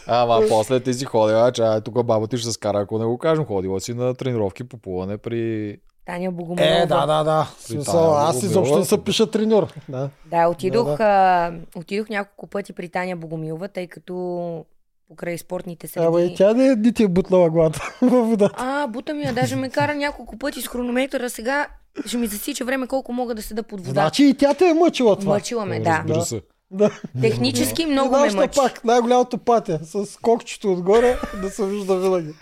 [0.06, 3.18] Ама после ти си ходила, че тук баба ти ще се скара, ако не го
[3.18, 3.44] кажем.
[3.44, 5.76] Ходила си на тренировки по плуване при...
[6.06, 6.76] Таня Богомолова.
[6.76, 7.50] Е, да, да, да.
[7.58, 9.66] Смисъл, аз изобщо не се пиша треньор.
[9.88, 10.08] Да.
[10.26, 14.64] Да, отидох, Да, А, отидох няколко пъти при Таня Богомилова, тъй като
[15.08, 16.36] покрай спортните Ама и среди...
[16.36, 18.54] тя не, не ти е бутлала главата във водата.
[18.58, 21.30] А, бута ми я, даже ме кара няколко пъти с хронометъра.
[21.30, 21.66] Сега
[22.06, 23.90] ще ми засича време колко мога да седа под вода.
[23.92, 25.34] Значи и тя те е мъчила това.
[25.34, 25.90] Мъчила ме, да.
[25.90, 26.24] Разбира Да.
[26.24, 26.42] се.
[26.72, 26.90] Да.
[27.20, 28.56] Технически много ме мъчи.
[28.56, 32.34] пак, най-голямото патя, с кокчето отгоре, да се вижда винаги.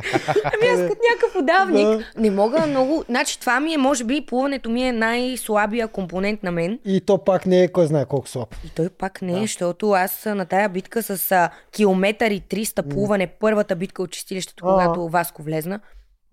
[0.45, 1.87] Ами аз като някакъв удавник.
[1.87, 2.05] Да.
[2.17, 3.05] Не мога много...
[3.09, 6.79] Значи това ми е, може би, плуването ми е най-слабия компонент на мен.
[6.85, 8.55] И то пак не е кой знае колко слаб.
[8.65, 12.89] И той пак не е, защото аз на тая битка с а, километър и 300
[12.89, 15.81] плуване, първата битка от чистилището, когато Васко влезна,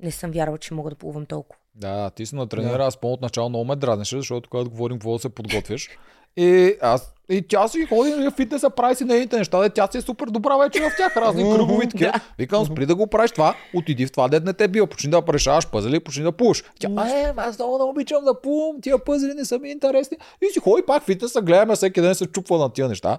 [0.04, 1.60] не съм вярвала, че мога да плувам толкова.
[1.76, 5.14] Да, ти си на тренера, аз по начало много ме дразнеше, защото когато говорим какво
[5.14, 5.90] да се подготвяш.
[6.38, 9.98] И аз и тя си ходи на фитнеса, прави си нейните неща, де тя си
[9.98, 12.14] е супер добра вече в тях, разни кръгови такива.
[12.38, 15.24] Викам, спри да го правиш това, отиди в това, дед не те бил, почни да
[15.30, 16.64] решаваш пъзели, почни да пуш.
[16.80, 20.18] Тя, е, аз много не обичам да плувам, тия пъзели не са ми интересни.
[20.42, 23.18] И си ходи пак в фитнеса, гледаме всеки ден се чупва на тия неща.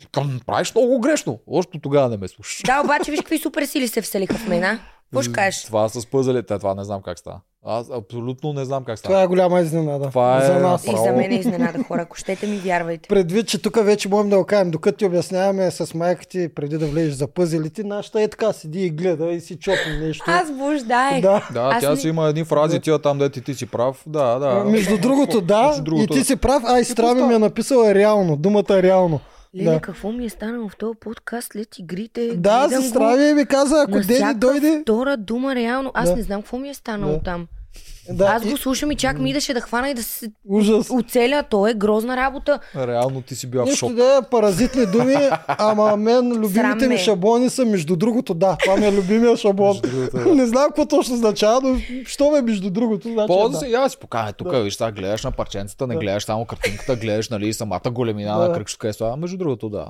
[0.00, 1.38] Викам, правиш много грешно.
[1.46, 2.62] Още тогава не ме слушаш.
[2.62, 4.78] Да, обаче виж какви супер сили се вселиха в мен, а?
[5.10, 5.64] Какво ще кажеш?
[5.64, 7.40] Това с пъзелите, това не знам как става.
[7.68, 9.12] Аз абсолютно не знам как става.
[9.12, 10.08] Това е голяма изненада.
[10.08, 10.86] Това е за нас.
[10.86, 12.02] И за мен е изненада хора.
[12.02, 13.08] Ако щете ми вярвайте.
[13.08, 16.78] Предвид, че тук вече можем да го кажем, докато ти обясняваме с майка ти, преди
[16.78, 20.24] да влезеш за пъзелите, нашата е така, седи и гледа и си чопи нещо.
[20.26, 21.22] Аз блуждаех.
[21.22, 21.48] Да.
[21.52, 24.02] Да, Аз тя не- си има едни фрази, тия там, де ти, ти си прав.
[24.06, 24.64] Да, да.
[24.64, 28.64] Между другото, да, и ти си прав, а и Страми ми е написала реално, думата
[28.70, 29.20] е реално.
[29.56, 29.80] Леле, Да.
[29.80, 32.26] какво ми е станало в този подкаст след игрите?
[32.28, 34.78] Да, Гледам се го Страми ми каза, ако Дени дойде...
[34.82, 35.90] втора дума реално.
[35.94, 36.16] Аз Да.
[36.16, 37.20] не знам какво ми е станало Да.
[37.20, 37.46] там.
[38.08, 40.90] Да, Аз и- го слушам и чак ми идеше да хвана и да се Ужас.
[40.90, 41.42] оцеля.
[41.42, 42.58] То е грозна работа.
[42.76, 43.94] Реално ти си била в Нищо шок.
[43.94, 45.14] да е паразитни думи,
[45.48, 49.80] ама мен любимите ми шаблони са между другото, да, това ми е любимия шаблон.
[49.80, 50.26] Другото, да.
[50.34, 53.56] Не знам какво точно означава, но що ме между другото, значи е Ползва да.
[53.56, 57.28] се, я си покажа, тук виж сега гледаш на парченцата, не гледаш само картинката, гледаш
[57.28, 58.48] нали, самата големина Да.
[58.48, 59.16] на кръгчето, става.
[59.16, 59.86] Между другото, да.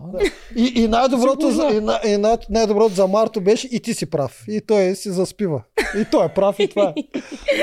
[0.57, 4.07] И, и най-доброто, за, и, най- и най- най-доброто за Марто беше и ти си
[4.07, 4.45] прав.
[4.49, 5.63] И той си заспива.
[5.97, 6.95] И той е прав и това е.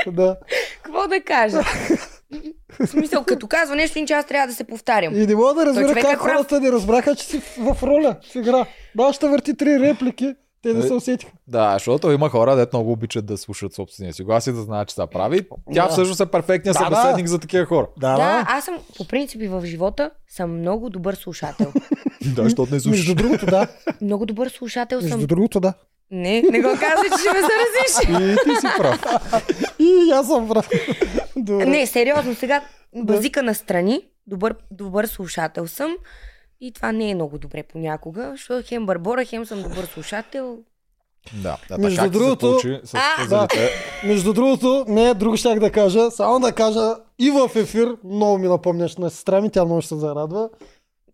[0.10, 0.36] Да.
[0.82, 1.60] Какво да кажа?
[2.80, 5.14] В смисъл, като казва нещо, иначе аз трябва да се повтарям.
[5.14, 6.20] И не мога да разбера човек как е прав.
[6.26, 8.66] хората не разбраха, че си в, роля, в игра.
[8.94, 11.32] Да, ще върти три реплики, те не се Е, усетиха.
[11.48, 14.88] Да, защото има хора, дето много обичат да слушат собствения си глас и да знаят,
[14.88, 15.40] че са прави.
[15.74, 15.88] Тя Да.
[15.88, 16.96] всъщност е перфектният Да, да.
[16.96, 17.86] събеседник за такива хора.
[18.00, 21.72] Да, Да, аз съм, по принцип и в живота, съм много добър слушател.
[22.26, 22.98] Да, защото не слушаш.
[22.98, 23.68] Между другото, да.
[24.00, 25.10] Много добър слушател съм.
[25.10, 25.74] Между другото, да.
[26.14, 28.22] Не, не го казвай, че ще ме заразиш.
[28.22, 29.04] И ти си прав.
[29.78, 30.68] И аз съм прав.
[31.36, 31.66] Добре.
[31.66, 32.62] Не, сериозно, сега
[32.94, 34.00] базика на страни.
[34.26, 35.96] добър, добър слушател съм.
[36.60, 40.58] И това не е много добре понякога, защото хем Барбора, хем съм добър слушател.
[41.34, 43.00] Да, да Между как другото- се получи с А!
[43.18, 43.70] пазарите?
[44.04, 48.48] Между другото, не, друго щях да кажа, само да кажа и в ефир, много ми
[48.48, 50.48] напомняш на сестра ми, тя много ще се зарадва.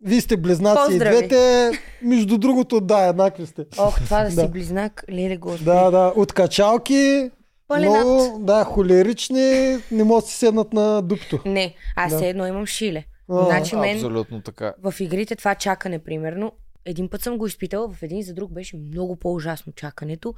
[0.02, 1.16] Вие сте близнаци и Поздрави.
[1.18, 1.70] двете,
[2.02, 3.66] между другото, да, еднакви сте.
[3.78, 4.48] Ох, това да си Да.
[4.48, 5.64] близнак, леле господи.
[5.64, 7.30] Да, да, от качалки,
[7.68, 7.94] Паленат.
[7.96, 9.38] много, да, холерични,
[9.90, 11.38] не могат да си седнат на дупто.
[11.46, 12.16] Не, аз Да.
[12.16, 13.04] все едно имам шиле.
[13.28, 14.74] А, значи мен Абсолютно така.
[14.80, 16.52] в игрите това чакане, примерно,
[16.84, 20.34] един път съм го изпитала, в един за друг беше много по-ужасно чакането.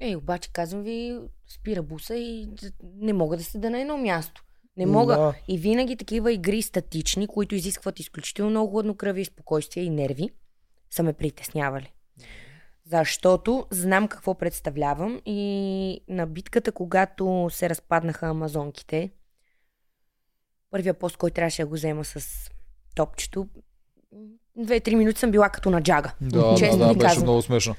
[0.00, 2.48] Ей, обаче казвам ви, спира буса и
[2.96, 4.44] не мога да седа на едно място.
[4.76, 5.16] Не мога.
[5.16, 5.34] Да.
[5.48, 10.30] И винаги такива игри статични, които изискват изключително много хладнокръвие, спокойствие и нерви,
[10.90, 11.92] са ме притеснявали.
[12.90, 19.10] Защото знам какво представлявам и на битката, когато се разпаднаха амазонките,
[20.70, 22.50] първия пост, който трябваше да го взема с
[22.94, 23.48] топчето,
[24.56, 26.14] две-три минути съм била като на джага.
[26.20, 27.22] Да, Честно да, да, беше казвам.
[27.24, 27.74] много смешно.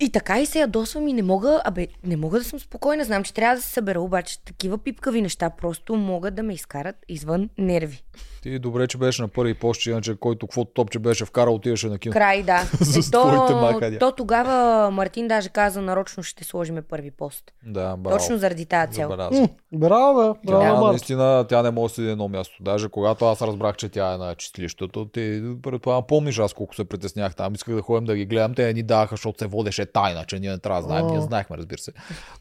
[0.00, 3.04] И така и се ядосвам и не мога, абе, не мога да съм спокойна.
[3.04, 6.96] Знам, че трябва да се събера, обаче такива пипкави неща просто могат да ме изкарат
[7.08, 8.02] извън нерви.
[8.42, 11.88] Ти добре, че беше на първи пост, че иначе който каквото топче беше вкарал, отиваше
[11.88, 12.12] на кино.
[12.12, 12.62] Край, да.
[12.96, 17.52] Е, твоите то, то тогава Мартин даже каза, нарочно ще сложиме първи пост.
[17.66, 18.18] Да, браво.
[18.18, 19.08] Точно заради тази цел.
[19.08, 20.88] Браво, Тя, браво, да, Марто.
[20.88, 22.54] наистина, тя не може да седи едно място.
[22.60, 26.84] Даже когато аз разбрах, че тя е на чистилището, ти предполагам, помниш аз колко се
[26.84, 27.54] притеснях там.
[27.54, 28.54] Исках да ходим да ги гледам.
[28.54, 31.06] Те ни даваха, защото се водеше тайна, че ние не трябва да знаем.
[31.06, 31.92] Ние знаехме, разбира се.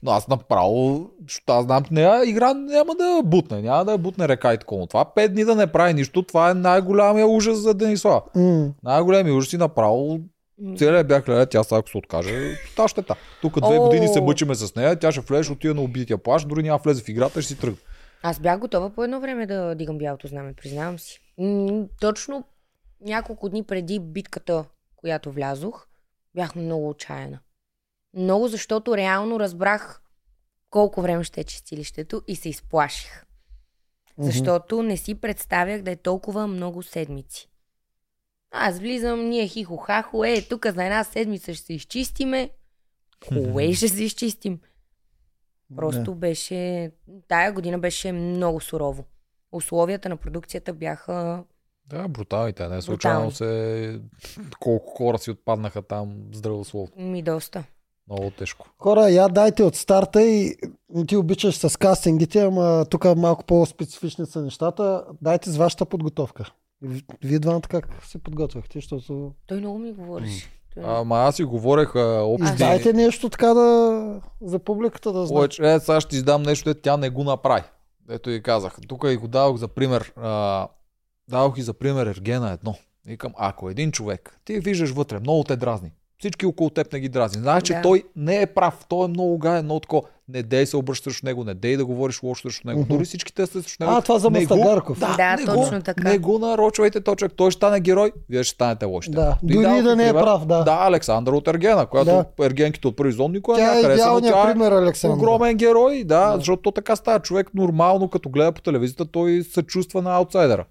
[0.03, 3.61] Но аз направо, защото аз знам, нея игра няма да бутне.
[3.61, 4.87] Няма да бутне река и такова.
[4.87, 8.21] Това пет дни да не прави нищо, това е най-голямия ужас за Денисла.
[8.35, 10.19] М, Най-големия ужас и направо
[10.77, 13.15] Целият бях гледа, тя сега ако се откаже, та щета.
[13.41, 13.83] Тук две О.
[13.83, 16.79] години се мъчиме с нея, тя ще влезе, ще отиде на убития плаш, дори няма
[16.83, 17.77] влезе в играта, ще си тръгне.
[18.23, 21.19] Аз бях готова по едно време да дигам бялото знаме, признавам си.
[21.37, 22.43] М, Точно
[23.01, 24.65] няколко дни преди битката,
[24.95, 25.87] която влязох,
[26.37, 27.39] бях много отчаяна.
[28.13, 30.01] Много, защото реално разбрах
[30.69, 33.23] колко време ще е чистилището и се изплаших.
[34.17, 37.49] Защото не си представях да е толкова много седмици.
[38.51, 42.49] Аз влизам, ние хихо-хахо, е, тук за една седмица ще се изчистиме.
[43.27, 44.59] Кое ще се изчистим?
[45.75, 46.91] Просто беше...
[47.27, 49.05] Тая година беше много сурово.
[49.51, 51.43] Условията на продукцията бяха...
[51.87, 52.67] Да, бруталните.
[52.67, 53.99] Не случайно се...
[54.59, 56.91] Колко хора си отпаднаха там здравословно.
[56.97, 57.63] Ми доста.
[58.09, 58.67] Много тежко.
[58.79, 60.55] Хора, я дайте от старта и
[61.07, 65.03] ти обичаш с кастингите, ама тук малко по-специфични са нещата.
[65.21, 66.51] Дайте с вашата подготовка.
[66.81, 69.31] Ви- Вие двамата как се подготвяхте, защото...
[69.47, 70.49] Той много ми говореше.
[70.75, 72.55] Той- Ама аз си говорех а, общи...
[72.57, 74.21] Дайте нещо така да...
[74.41, 75.73] за публиката да знае.
[75.73, 77.63] Е, сега ще ти издам нещо, тя не го направи.
[78.09, 78.77] Ето и казах.
[78.87, 80.13] Тук и го давах за пример.
[80.15, 80.67] А,
[81.29, 82.75] давах и за пример Ергена едно.
[83.05, 85.91] Викам, ако един човек, ти виждаш вътре, много те дразни.
[86.19, 87.41] Всички около теб не ги дразни.
[87.41, 87.81] Знаеш, че Да.
[87.81, 88.85] той не е прав.
[88.89, 90.01] Той е много гаен, много такова.
[90.29, 92.85] Не дей се обръщаш срещу него, не дей да говориш лошо срещу него.
[92.89, 93.95] Дори всички те са срещу него.
[93.95, 94.99] А, това за Не Мастагарков.
[94.99, 96.09] Да, Да, не точно го, така.
[96.09, 97.33] Не го нарочвайте човек.
[97.35, 99.15] Той ще стане герой, вие ще станете лошите.
[99.15, 100.63] Да, И дори да и не е прав, да.
[100.63, 104.49] Да, Александър от Ергена, която ергенките от първи зон никога Тя не е идеалният тя
[104.49, 105.17] е пример, Александър.
[105.17, 106.37] огромен герой, да, Да.
[106.37, 107.19] защото то така става.
[107.19, 110.65] Човек нормално, като гледа по телевизията, той се чувства на аутсайдера.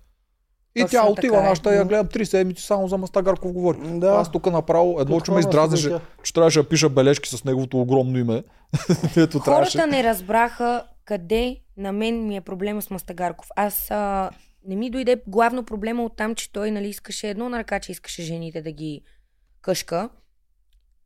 [0.77, 1.47] И Точно тя отива, е.
[1.47, 3.79] аз ще я гледам три седмици само за Мастагарков говори.
[3.83, 4.07] Да.
[4.07, 8.19] Аз тук направо едно, че ме до че трябваше да пиша бележки с неговото огромно
[8.19, 8.43] име.
[9.17, 9.79] Ето трябваше.
[9.79, 13.49] Хората не разбраха къде на мен ми е проблема с Мастагарков.
[13.57, 14.31] Аз а,
[14.67, 17.93] не ми дойде главно проблема от там, че той нали, искаше едно на ръка, че
[17.93, 19.03] искаше жените да ги
[19.63, 20.09] къшка.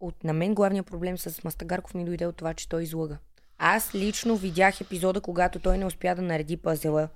[0.01, 3.19] От на мен главният проблем с Мастагарков ми дойде от това, че той излъга.
[3.59, 7.09] Аз лично видях епизода, когато той не успя да нареди пъзела.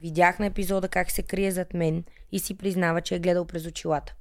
[0.00, 3.66] Видях на епизода как се крие зад мен и си признава, че е гледал през
[3.66, 4.14] очилата.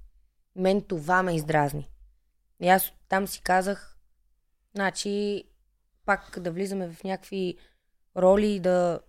[0.56, 1.90] Мен това ме издразни.
[2.62, 3.98] И аз там си казах,
[4.76, 5.44] значи,
[6.06, 7.58] пак да влизаме в някакви
[8.18, 9.00] роли и да,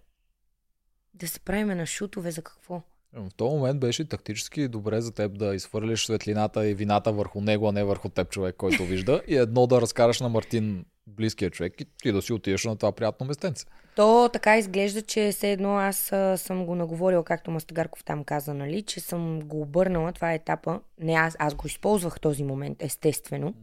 [1.14, 2.82] да се правиме на шутове за какво.
[3.12, 7.68] В този момент беше тактически добре за теб да изхвърлиш светлината и вината върху него,
[7.68, 9.22] а не върху теб човек, който вижда.
[9.26, 12.92] И едно да разкараш на Мартин близкия човек и ти да си отидеш на това
[12.92, 13.66] приятно местенце.
[13.96, 15.96] То така изглежда, че все едно аз
[16.36, 20.80] съм го наговорила, както Мастагарков там каза, нали, че съм го обърнала, това е етапа.
[21.00, 23.54] Не аз, аз го използвах този момент, естествено,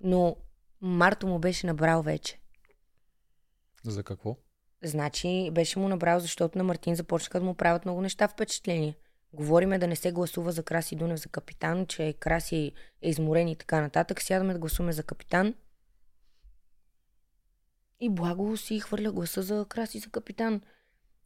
[0.00, 0.36] но
[0.80, 2.40] Марто му беше набрал вече.
[3.84, 4.36] За какво?
[4.84, 8.94] Значи беше му набрал, защото на Мартин започнаха да му правят много неща впечатление.
[9.32, 13.56] Говориме да не се гласува за Краси Дунев за капитан, че Краси е изморен и
[13.56, 14.22] така нататък.
[14.22, 15.54] Сядаме да гласуваме за капитан.
[18.00, 20.60] И благо си хвърля гласа за Краси за капитан.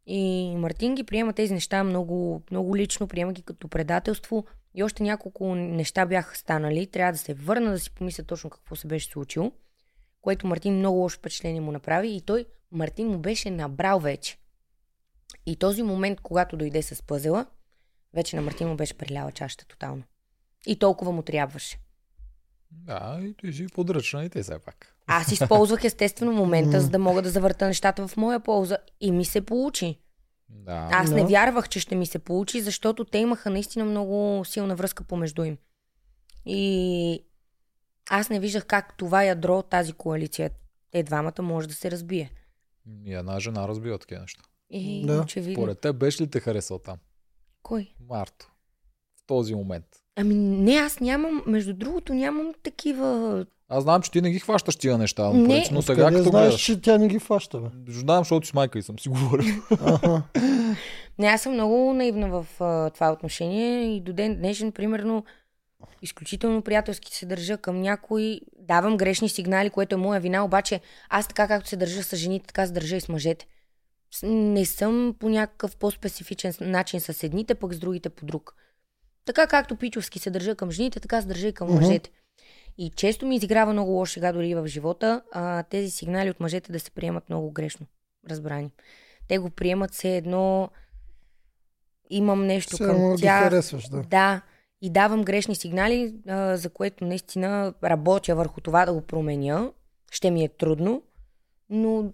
[0.05, 4.45] И Мартин ги приема тези неща много, много лично, приема ги като предателство.
[4.73, 6.87] И още няколко неща бяха станали.
[6.87, 9.51] Трябва да се върна да си помисля точно какво се беше случило.
[10.21, 12.15] Което Мартин много лошо впечатление му направи.
[12.15, 14.37] И той, Мартин му беше набрал вече.
[15.45, 17.45] И този момент, когато дойде с пъзела,
[18.13, 20.03] вече на Мартин му беше преляла чашата тотално.
[20.67, 21.79] И толкова му трябваше.
[22.71, 24.95] Да, и той си подръчна и те все пак.
[25.07, 28.77] Аз използвах естествено момента, за да мога да завърта нещата в моя полза.
[29.01, 29.99] И ми се получи.
[30.49, 30.89] Да.
[30.91, 35.03] Аз не вярвах, че ще ми се получи, защото те имаха наистина много силна връзка
[35.03, 35.57] помежду им.
[36.45, 37.25] И
[38.09, 40.49] аз не виждах как това ядро, тази коалиция,
[40.91, 42.31] те двамата може да се разбие.
[43.05, 44.41] И една жена разбива такива неща.
[44.69, 45.21] И Да.
[45.21, 45.55] очевидно.
[45.63, 46.97] Поред те беше ли те харесал там?
[47.63, 47.93] Кой?
[48.09, 48.51] Марто.
[49.17, 49.85] В този момент.
[50.15, 53.45] Ами не, аз нямам, между другото, нямам такива...
[53.69, 55.41] Аз знам, че ти не ги хващаш тия неща, Не.
[55.47, 55.69] не.
[55.71, 56.61] но сега Къде като знаеш, гледаш.
[56.61, 57.67] че тя не ги фаща, бе?
[57.87, 59.53] Знам, защото с майка и съм си говорил.
[61.19, 65.23] Не, аз съм много наивна в а, това отношение и до ден днешен, примерно,
[66.01, 71.27] изключително приятелски се държа към някой, давам грешни сигнали, което е моя вина, обаче аз
[71.27, 73.47] така както се държа с жените, така се държа и с мъжете.
[74.23, 78.55] Не съм по някакъв по-специфичен начин с едните, пък с другите по друг.
[79.25, 82.09] Така както Пичовски се държа към жените, така се държа и към мъжете.
[82.77, 86.71] И често ми изиграва много лош сега дори в живота а, тези сигнали от мъжете
[86.71, 87.85] да се приемат много грешно
[88.29, 88.71] разбрани.
[89.27, 90.69] Те го приемат все едно
[92.09, 93.43] имам нещо Все към тях.
[93.43, 94.01] харесваш, да.
[94.01, 94.41] Да,
[94.81, 99.71] и давам грешни сигнали, а, за което наистина работя върху това да го променя.
[100.11, 101.03] Ще ми е трудно,
[101.69, 102.11] но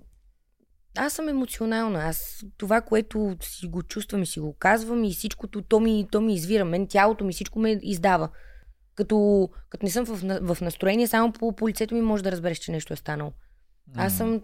[0.97, 1.99] аз съм емоционална.
[2.03, 6.21] Аз това, което си го чувствам и си го казвам и всичкото, то ми, то
[6.21, 6.65] ми извира.
[6.65, 8.29] Мен тялото ми всичко ме издава.
[8.95, 12.57] Като, като не съм в, в настроение, само по, по лицето ми може да разбереш,
[12.57, 13.31] че нещо е станало.
[13.95, 14.41] Аз съм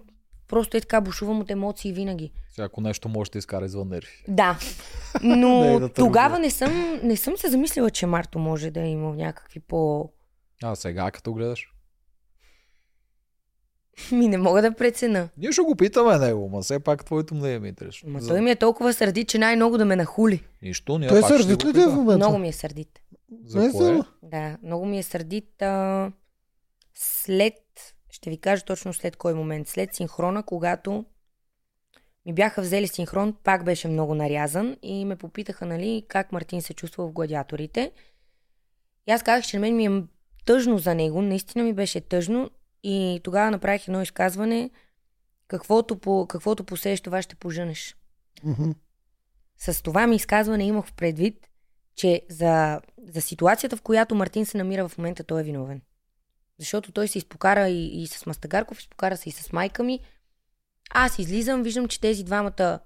[0.47, 2.31] просто е така, бушувам от емоции винаги.
[2.51, 4.23] Всяко нещо може да изкара извън нерви.
[4.27, 4.59] Да.
[5.23, 9.15] Но Не, да тогава не съм, не съм се замислила, че Марто може да има
[9.15, 10.09] някакви по...
[10.63, 11.72] А сега като гледаш?
[14.11, 15.29] Ми не мога да прецена.
[15.37, 18.09] Ние ще го питаме него, ма все пак твоето мнение ми е интересно.
[18.09, 20.43] Ма За- той ми е толкова сърдит, че най-много да ме нахули.
[20.61, 22.17] Нищо, ние Той пак ще сърдит ли е в момента?
[22.17, 22.99] Много ми е сърдит.
[23.45, 23.85] За Не кое?
[23.85, 24.05] знам.
[24.23, 25.61] Да, много ми е сърдит.
[25.61, 26.11] А...
[26.95, 27.53] След,
[28.09, 29.67] ще ви кажа точно след кой момент.
[29.67, 31.05] След синхрона, когато
[32.25, 36.73] ми бяха взели синхрон, пак беше много нарязан и ме попитаха, нали, как Мартин се
[36.73, 37.91] чувства в гладиаторите.
[39.07, 40.03] И аз казах, че на мен ми е
[40.45, 42.49] тъжно за него, наистина ми беше тъжно
[42.83, 44.69] и тогава направих едно изказване,
[45.47, 47.95] каквото, по, каквото посееш, това ще поженеш.
[48.43, 48.71] Мгм.
[49.57, 51.49] С това ми изказване имах в предвид,
[51.95, 55.81] че за, за ситуацията, в която Мартин се намира в момента, той е виновен.
[56.59, 59.99] Защото той се изпокара и, и с Мастагарков, изпокара се и с майка ми.
[60.89, 62.79] Аз излизам, виждам, че тези двамата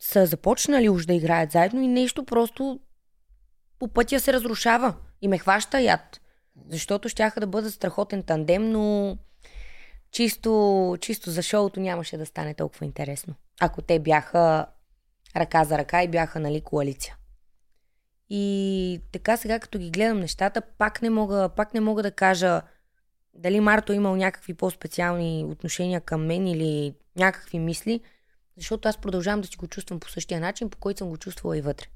[0.00, 2.80] са започнали уж да играят заедно и нещо просто
[3.78, 6.20] по пътя се разрушава и ме хваща яд.
[6.68, 9.16] Защото щяха да бъдат страхотен тандем, но
[10.10, 13.34] чисто, чисто за шоуто нямаше да стане толкова интересно.
[13.60, 14.66] Ако те бяха
[15.36, 17.16] ръка за ръка и бяха, нали, коалиция.
[18.30, 22.62] И така сега, като ги гледам нещата, пак не мога, пак не мога да кажа
[23.34, 28.00] дали Марто е имал някакви по-специални отношения към мен или някакви мисли,
[28.56, 31.58] защото аз продължавам да си го чувствам по същия начин, по който съм го чувствала
[31.58, 31.86] и вътре.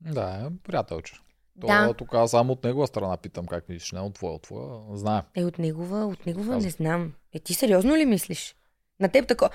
[0.00, 1.14] Да, приятелче.
[1.60, 1.94] То, Да.
[1.98, 4.68] Тук аз само от негова страна питам как мислиш, не от твоя, от твоя.
[4.92, 5.22] Знаем.
[5.34, 6.62] Е, от негова, от негова Казвам.
[6.62, 7.12] не знам.
[7.32, 8.56] Е, ти сериозно ли мислиш?
[9.00, 9.48] На теб тако...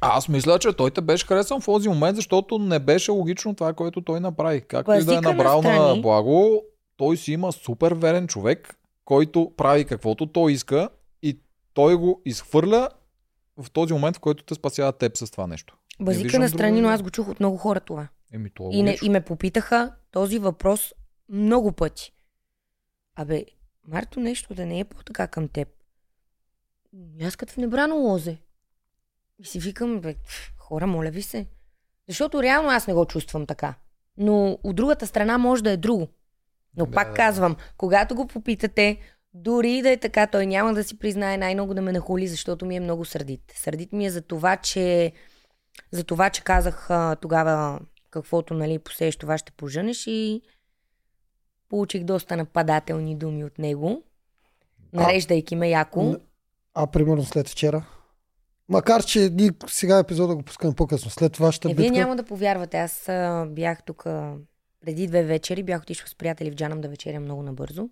[0.00, 3.72] Аз мисля, че той те беше харесан в този момент, защото не беше логично това,
[3.72, 4.60] което той направи.
[4.60, 6.02] Както и да е набрал на настрани.
[6.02, 6.62] благо,
[6.96, 10.88] той си има супер верен човек, който прави каквото той иска
[11.22, 11.40] и
[11.74, 12.88] той го изхвърля
[13.58, 15.76] в този момент, в който те спасява теб с това нещо.
[16.00, 16.88] Не Базика виждам на страни, друго.
[16.88, 18.08] но аз го чух от много хора това.
[18.32, 20.94] Еми, то е И, не, и ме попитаха този въпрос
[21.28, 22.12] много пъти.
[23.16, 23.44] Абе,
[23.88, 25.68] Марто нещо да не е по-така към теб.
[27.22, 28.38] Аз като в небрано лозе.
[29.38, 30.16] И си викам, бе,
[30.56, 31.46] хора, моля ви се.
[32.08, 33.74] Защото реално аз не го чувствам така.
[34.16, 36.08] Но от другата страна може да е друго.
[36.76, 37.14] Но Да, пак да.
[37.14, 38.98] казвам, когато го попитате,
[39.34, 42.76] дори да е така, той няма да си признае най-много да ме нахули, защото ми
[42.76, 43.52] е много сърдит.
[43.56, 45.12] Сърдит ми е за това, че
[45.90, 47.80] за това, че казах а, тогава
[48.10, 50.42] каквото, нали, посееш, това ще поженеш и
[51.72, 54.02] получих доста нападателни думи от него,
[54.92, 56.16] нареждайки ме яко.
[56.74, 57.84] А примерно след вчера?
[58.68, 61.10] Макар, че ние сега епизода го пускаме по-късно.
[61.10, 61.98] След вашата Е, вие битка.
[61.98, 62.78] няма да повярвате.
[62.78, 64.04] Аз а, бях тук
[64.84, 67.88] преди две вечери, бях отишла с приятели в Джанам да вечерям много набързо.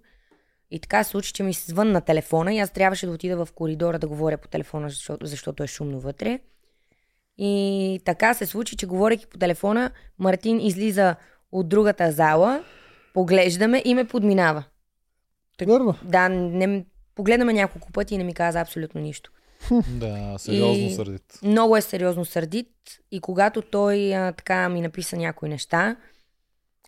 [0.70, 3.52] И така се случи, че ми се звънна телефона и аз трябваше да отида в
[3.52, 6.40] коридора да говоря по телефона, защото, защото е шумно вътре.
[7.38, 11.16] И така се случи, че говорейки по телефона, Мартин излиза
[11.52, 12.64] от другата зала,
[13.14, 14.64] поглеждаме и ме подминава.
[15.60, 15.94] Верно.
[16.02, 19.30] Да, не, погледаме няколко пъти и не ми каза абсолютно нищо.
[19.90, 21.38] Да, сериозно И- сърдит.
[21.42, 22.68] Много е сериозно сърдит
[23.12, 25.96] и когато той а, така ми написа някои неща,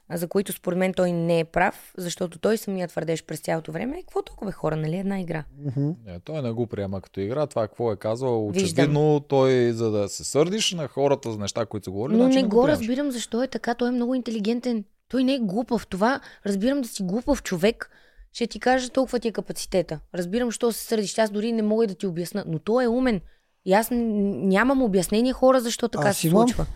[0.08, 3.72] а, за които според мен той не е прав, защото той самия твърдеше през цялото
[3.72, 5.44] време, е, какво толкова бе хора, нали, една игра.
[5.76, 7.46] Не, той не го приема като игра.
[7.46, 8.64] Това какво е казал, Виждам.
[8.64, 12.37] очевидно той, за да се сърдиш на хората за неща, които са говорили, Но значи
[12.37, 12.70] не го приемаш.
[12.70, 14.85] разбирам защо е така, той е много интелигентен.
[15.12, 15.87] Той не е глупав.
[15.87, 17.90] Това разбирам да си глупав човек,
[18.33, 20.01] ще ти кажа толкова ти е капацитета.
[20.14, 21.18] Разбирам, що се сърдиш.
[21.18, 23.20] Аз дори не мога да ти обясна, но той е умен.
[23.64, 26.48] И аз нямам обяснение хора, защо така Аз се имам.
[26.48, 26.66] случва.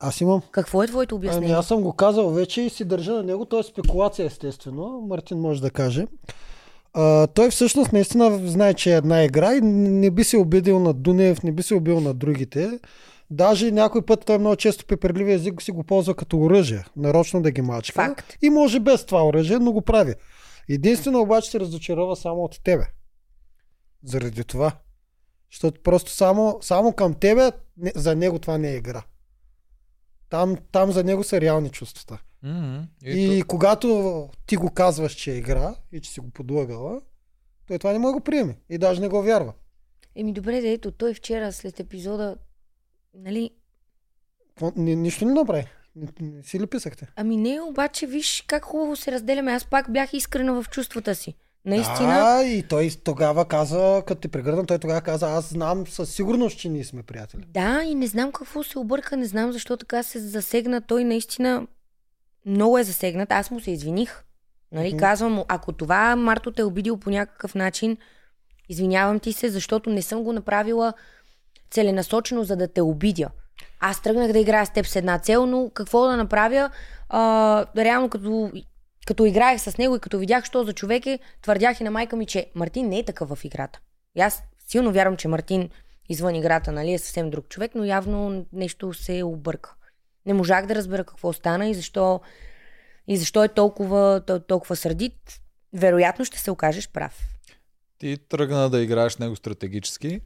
[0.00, 0.42] Аз имам.
[0.50, 1.54] Какво е твоето Ами обяснение?
[1.54, 3.44] аз съм го казал вече и си държа на него.
[3.44, 5.06] То е спекулация, естествено.
[5.08, 6.06] Мартин може да каже.
[6.94, 10.92] А, той всъщност наистина знае, че е една игра и не би се обидил на
[10.92, 12.78] Дунев, не би се обидил на другите.
[13.32, 17.50] Даже някой път той много често пеперливия език си го ползва като оръжие, нарочно да
[17.50, 17.94] ги мачка.
[17.94, 18.36] Факт.
[18.42, 20.14] И може без това оръжие, но го прави.
[20.68, 22.86] Единствено обаче се разочарова само от тебе.
[24.04, 24.72] Заради това.
[25.52, 29.02] Защото просто само, само към тебе, не, за него това не е игра.
[30.28, 32.18] Там, там за него са реални чувствата.
[32.42, 32.80] Мгм.
[33.04, 37.00] И, И, когато ти го казваш, че е игра и че си го подлъгала,
[37.68, 38.56] той това не може да го приеме.
[38.70, 39.52] И даже не го вярва.
[40.16, 42.36] Еми добре, да ето, той вчера след епизода,
[43.14, 43.50] нали,
[44.48, 45.66] Какво- Ни, нищо не направи.
[45.96, 47.08] Не, не си ли писахте?
[47.16, 49.52] ами не, обаче виж как хубаво се разделяме.
[49.52, 51.34] Аз пак бях искрена в чувствата си.
[51.64, 56.14] Наистина, Да, и той тогава каза, като те прегърна, той тогава каза, аз знам със
[56.14, 57.44] сигурност, че ние сме приятели.
[57.48, 60.80] Да, и не знам какво се обърка, не знам защо така се засегна.
[60.80, 61.66] Той наистина
[62.46, 63.32] много е засегнат.
[63.32, 64.24] Аз му се извиних.
[64.72, 67.96] Нали, казвам му, ако това Марто те е обидил по някакъв начин,
[68.68, 70.92] извинявам ти се, защото не съм го направила
[71.72, 73.30] целенасочено, за да те обидя.
[73.80, 76.70] Аз тръгнах да играя с теб с една цел, но какво да направя?
[77.08, 78.52] А, реално като,
[79.06, 82.16] като играех с него и като видях, що за човек е, твърдях и на майка
[82.16, 83.80] ми, че Мартин не е такъв в играта.
[84.16, 85.70] И аз силно вярвам, че Мартин
[86.08, 89.74] извън играта нали, е съвсем друг човек, но явно нещо се обърка.
[90.26, 92.20] Не можах да разбера какво стана и защо,
[93.06, 95.40] и защо е толкова, тол- толкова сърдит.
[95.74, 97.20] Вероятно ще се окажеш прав.
[97.98, 100.20] ти тръгна да играеш него стратегически,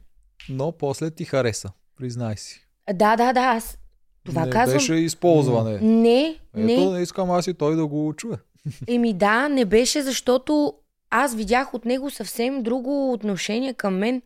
[0.49, 1.69] но после ти хареса.
[1.97, 2.67] Признай си.
[2.93, 3.77] Да, да, да, аз
[4.25, 4.77] това не казвам.
[4.77, 5.79] беше използване.
[5.81, 6.73] Не, не.
[6.73, 8.35] Ето, не искам аз и той да го чуе.
[8.87, 10.73] Еми да, не беше, защото
[11.09, 14.21] аз видях от него съвсем друго отношение към мен.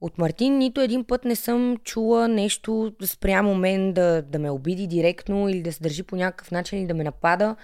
[0.00, 4.86] От Мартин нито един път не съм чула нещо спрямо мен да, да ме обиди
[4.86, 7.56] директно или да се държи по някакъв начин или да ме напада.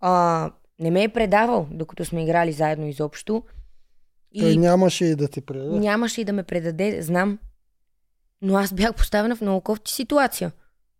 [0.00, 3.42] А, не ме е предавал, докато сме играли заедно изобщо.
[4.32, 5.78] И Той нямаше и да ти предаде.
[5.78, 7.38] нямаше и да ме предаде, знам.
[8.42, 10.52] Но аз бях поставена в много кофти ситуация.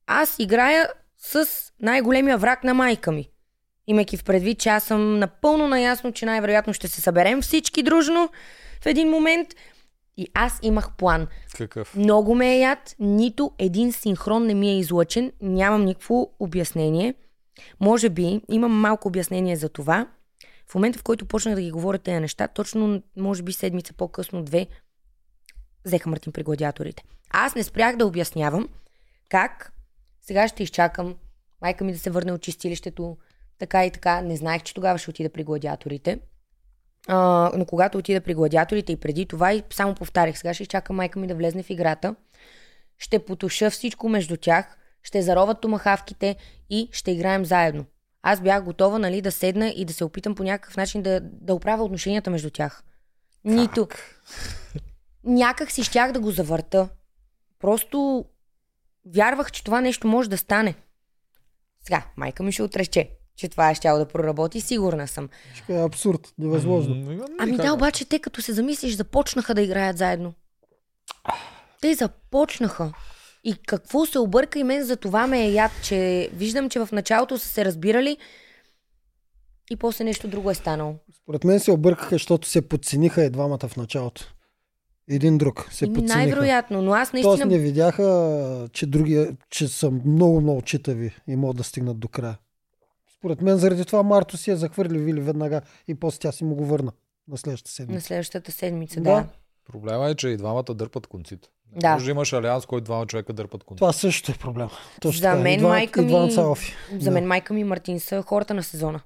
[0.06, 1.46] Аз играя с
[1.80, 3.28] най-големия враг на майка ми.
[3.86, 8.28] Имайки в предвид, че аз съм напълно наясно, че най-вероятно ще се съберем всички дружно
[8.82, 9.48] в един момент.
[10.16, 11.26] И аз имах план.
[11.56, 11.96] Какъв?
[11.96, 17.14] Много ме е яд, нито един синхрон не ми е излъчен, нямам никакво обяснение.
[17.80, 20.08] Може би имам малко обяснение за това.
[20.68, 24.42] В момента, в който почнах да ги говоря тези неща, точно, може би седмица по-късно,
[24.42, 24.66] две,
[25.84, 27.02] взеха Мартин при гладиаторите.
[27.30, 28.68] Аз не спрях да обяснявам
[29.28, 29.72] как
[30.20, 31.16] сега ще изчакам
[31.62, 33.16] майка ми да се върне от чистилището,
[33.58, 34.20] така и така.
[34.20, 36.20] Не знаех, че тогава ще отида при гладиаторите.
[37.08, 40.96] А, но когато отида при гладиаторите и преди това, и само повтарях, сега ще изчакам
[40.96, 42.14] майка ми да влезне в играта,
[42.98, 46.36] ще потуша всичко между тях, ще зароват томахавките
[46.70, 47.84] и ще играем заедно.
[48.28, 51.54] Аз бях готова, нали, да седна и да се опитам по някакъв начин да, да
[51.54, 52.82] оправя отношенията между тях.
[53.44, 53.88] Нито.
[55.24, 56.88] Някак си щях да го завърта.
[57.60, 58.24] Просто
[59.14, 60.74] вярвах, че това нещо може да стане.
[61.84, 65.28] Сега, майка ми ще отрече, че това е щяло да проработи, сигурна съм.
[65.54, 67.28] Ще е абсурд, невъзможно.
[67.38, 70.34] Ами да, обаче те като се замислиш, започнаха да играят заедно.
[71.80, 72.92] Те започнаха.
[73.46, 76.88] И какво се обърка и мен за това ме е яд, че виждам, че в
[76.92, 78.16] началото са се разбирали
[79.70, 80.94] и после нещо друго е станало.
[81.16, 84.34] Според мен се объркаха, защото се подцениха и двамата в началото.
[85.08, 86.16] Един друг се Ими, подцениха.
[86.18, 87.50] най-вероятно, но аз Тоест наистина...
[87.50, 92.38] не видяха, че, другия, че са много, много читави и могат да стигнат до края.
[93.18, 96.54] Според мен заради това Марто си я захвърли Вили веднага и после тя си му
[96.54, 96.92] го върна
[97.28, 98.06] на следващата На седмица.
[98.06, 99.10] следващата седмица, Да.
[99.10, 99.26] да.
[99.66, 101.48] Проблема е, че и двамата дърпат конците.
[101.72, 101.92] Да.
[101.92, 103.80] Може да имаш алианс, който двама човека дърпат конците.
[103.80, 104.68] Това също е проблем.
[105.00, 106.74] Точно За мен двамата, майка ми- са офи.
[106.92, 107.10] За Да.
[107.10, 109.00] мен майка ми и Мартин са хората на сезона.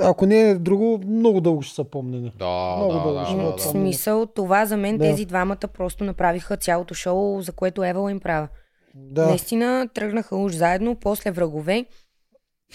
[0.00, 2.32] Ако не е друго, много дълго ще са помнени.
[2.36, 3.58] Да, Много да, дълго да, ще да, да.
[3.58, 5.04] Смисъл, това за мен Да.
[5.04, 8.48] тези двамата просто направиха цялото шоу, за което Евала им права.
[8.94, 9.26] Да.
[9.26, 11.84] Наистина тръгнаха уж заедно, после врагове.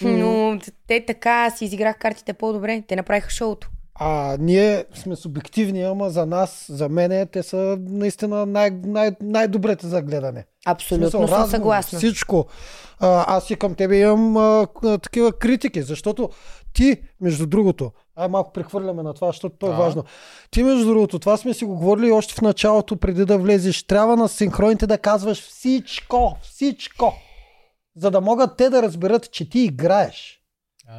[0.02, 2.82] Но те така си изиграх картите по-добре.
[2.88, 3.68] Те направиха шоуто.
[3.94, 9.86] А ние сме субективни, ама за нас, за мене, те са наистина най- най- най-добрите
[9.86, 10.44] за гледане.
[10.66, 11.98] Абсолютно Смисъл, съм разговор, съгласна.
[11.98, 12.46] Всичко.
[13.00, 16.30] А, аз и към тебе имам а, а, такива критики, защото
[16.72, 19.76] ти, между другото, ай малко прехвърляме на това, защото то е Да.
[19.76, 20.04] важно.
[20.50, 23.82] Ти, между другото, това сме си го говорили още в началото, преди да влезеш.
[23.82, 27.12] Трябва на синхроните да казваш всичко, всичко.
[27.96, 30.40] За да могат те да разберат, че ти играеш.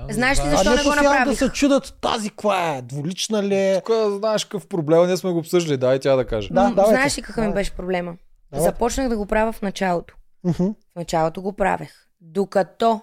[0.09, 0.49] Знаеш ли Да.
[0.49, 1.39] защо а не не го постоянно да направих?
[1.39, 3.81] се чудат тази каква е, двулична ли е.
[3.85, 6.49] Тук знаеш какъв проблем, ние сме го обсъждали, дай тя да каже.
[6.51, 6.83] Да, М.
[6.87, 8.15] Знаеш ли какъв ми беше проблема?
[8.51, 8.71] Давайте.
[8.71, 10.15] Започнах да го правя в началото.
[10.43, 10.63] Мгм.
[10.63, 11.91] В началото го правех.
[12.21, 13.01] Докато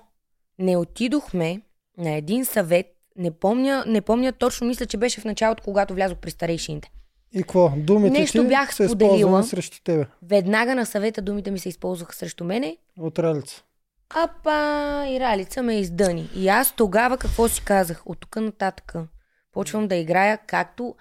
[0.58, 1.60] не отидохме
[1.98, 6.18] на един съвет, не помня, не помня точно, мисля, че беше в началото, когато влязох
[6.18, 6.90] при старейшините.
[7.34, 7.72] И какво?
[7.76, 9.44] Думите Нещо ти бях са споделила.
[9.44, 13.62] срещу тебе Веднага на съвета думите ми се използваха срещу мене, от ралица.
[14.14, 16.30] Апа, и Ралица ме издъни.
[16.36, 18.02] И аз тогава какво си казах?
[18.06, 18.94] От тук нататък
[19.52, 20.94] почвам да играя както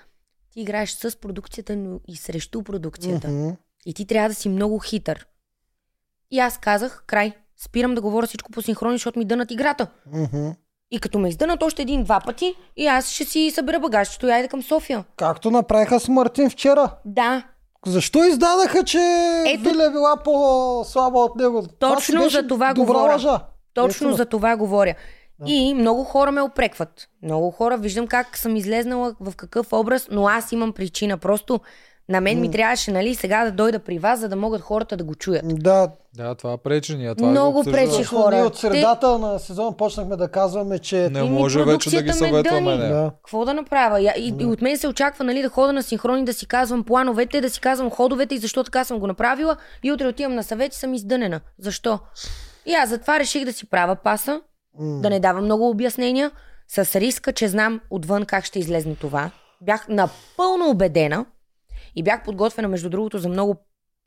[0.51, 3.28] ти играеш с продукцията, но и срещу продукцията.
[3.28, 3.49] Мгм.
[3.86, 5.28] И ти трябва да си много хитър.
[6.32, 7.34] И аз казах, край,
[7.64, 9.88] спирам да говоря всичко по синхрони, защото ми дънат играта.
[10.14, 10.49] Мгм.
[10.91, 14.47] И като ме издънат още един-два пъти, и аз ще си събера багажчето и айде
[14.47, 15.03] към София.
[15.16, 16.95] Както направиха с Мартин вчера.
[17.05, 17.43] Да,
[17.86, 18.99] Защо издадаха, че
[19.47, 21.63] Ето- Виля е била по-слаба от него?
[21.79, 23.13] Точно за това добра говоря.
[23.13, 23.39] лъжа.
[23.73, 24.13] Точно Наистина.
[24.13, 24.95] за това говоря.
[25.39, 25.51] Да.
[25.51, 27.07] И много хора ме опрекват.
[27.23, 31.17] Много хора виждам как съм излезнала в какъв образ, но аз имам причина.
[31.17, 31.59] Просто
[32.10, 35.04] на мен ми трябваше, нали, сега да дойда при вас, за да могат хората да
[35.04, 35.41] го чуят.
[35.45, 37.16] Да, Да, това пречи ние.
[37.16, 38.04] Това Много го пречи.
[38.04, 38.36] хора.
[38.36, 41.10] ние от Те- средата на сезон почнахме да казваме, че...
[41.10, 42.78] Не може вече да ги съветваме.
[42.78, 42.88] Не.
[42.88, 43.12] Да.
[43.16, 44.02] Какво да направя?
[44.02, 46.84] Я- И, и от мен се очаква, нали, да хода на синхрони, да си казвам
[46.84, 49.56] плановете, да си казвам ходовете и защо така съм го направила.
[49.84, 51.41] И утре отивам на съвет и съм издънена.
[51.60, 51.99] Защо?
[52.66, 54.41] И аз затова реших да си правя паса,
[54.80, 56.32] да не давам много обяснения,
[56.68, 59.32] с риска, че знам отвън как ще излезне това.
[59.62, 61.26] Бях напълно убедена
[61.96, 63.56] и бях подготвена, между другото, за много,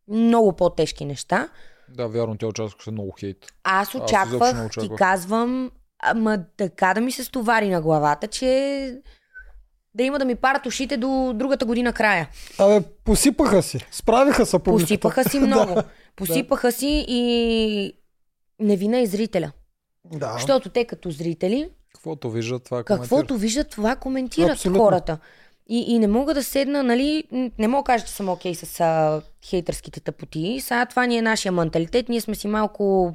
[0.08, 1.48] много по-тежки неща.
[1.88, 3.36] Да, вярно, тя участваше много хейт.
[3.64, 4.98] Аз очаквах, ти очаквах.
[4.98, 5.70] казвам,
[6.02, 9.00] ама така да ми се стовари на главата, че
[9.94, 12.28] да има да ми парат ушите до другата година края.
[12.58, 13.86] Абе, посипаха си.
[13.90, 14.84] Справиха се публиката.
[14.84, 15.74] Посипаха си много.
[15.74, 15.84] да.
[16.16, 17.92] Посипаха си и
[18.60, 19.52] не вина и зрителя.
[20.04, 20.32] да.
[20.32, 23.00] Защото те като зрители Каквото виждат, това коментират.
[23.00, 24.82] Каквото виждат, това коментират Абсолютно.
[24.82, 25.18] хората.
[25.68, 27.24] И, и не мога да седна, нали,
[27.58, 30.60] не мога да кажа, че съм окей с а, хейтърските тъпоти.
[30.60, 32.08] Сега това ни е нашия менталитет.
[32.08, 33.14] Ние сме си малко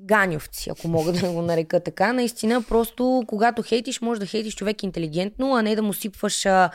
[0.00, 2.12] ганьовци, ако мога да го нарека така.
[2.12, 6.70] Наистина, просто когато хейтиш, може да хейтиш човек интелигентно, а не да му сипваш а,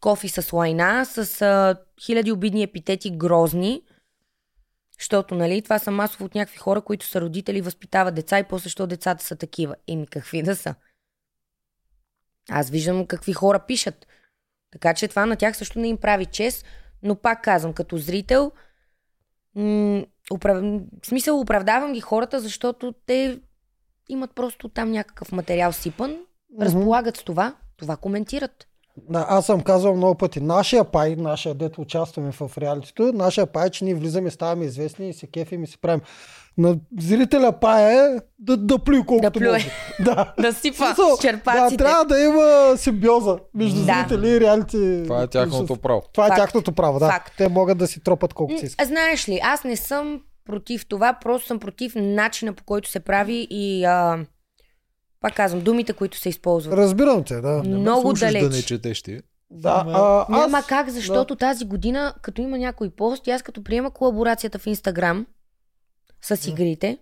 [0.00, 3.82] кофи с лайна, с а, хиляди обидни епитети грозни.
[4.98, 8.70] Защото, нали, това са масово от някакви хора, които са родители, възпитават деца и после,
[8.70, 9.74] що децата са такива.
[9.88, 10.74] Еми, какви да са?
[12.50, 14.06] Аз виждам какви хора пишат.
[14.72, 16.66] Така че това на тях също не им прави чест,
[17.02, 18.52] но пак казвам, като зрител,
[19.54, 20.62] м- оправ...
[21.02, 23.40] в смисъл оправдавам ги хората, защото те
[24.08, 26.18] имат просто там някакъв материал сипан,
[26.60, 28.66] разполагат с това, това коментират.
[28.96, 30.40] Да, аз съм казвал много пъти.
[30.40, 35.08] Нашия пай, нашия дето участваме в реалитито, нашия пай е, че ние влизаме, ставаме известни
[35.08, 36.00] и се кефим и си правим.
[36.58, 39.52] На зрителя пай е да, да плюе колкото Да плюе.
[39.52, 39.70] може.
[40.00, 40.34] Да.
[40.40, 41.76] Да сипа Смисъл, черпаците.
[41.76, 43.84] Да, трябва да има симбиоза между Да.
[43.84, 45.00] зрители и реалити.
[45.04, 46.02] Това е тяхното право.
[46.12, 46.38] Това е Факт.
[46.38, 47.06] тяхното право, да.
[47.06, 47.32] Факт.
[47.36, 48.88] Те могат да си тропат колкото си искат.
[48.88, 53.46] Знаеш ли, аз не съм против това, просто съм против начина по който се прави
[53.50, 54.18] и а,
[55.20, 56.74] пак казвам, думите, които се използват.
[56.74, 57.62] Разбирам те, да.
[57.62, 58.42] Не Много далеч.
[58.42, 59.20] Да не четеш ти.
[59.50, 63.64] Да, Ама- а, аз, Няма как, защото тази година, като има някой пост, аз като
[63.64, 65.26] приема колаборацията в Инстаграм
[66.22, 66.98] с игрите,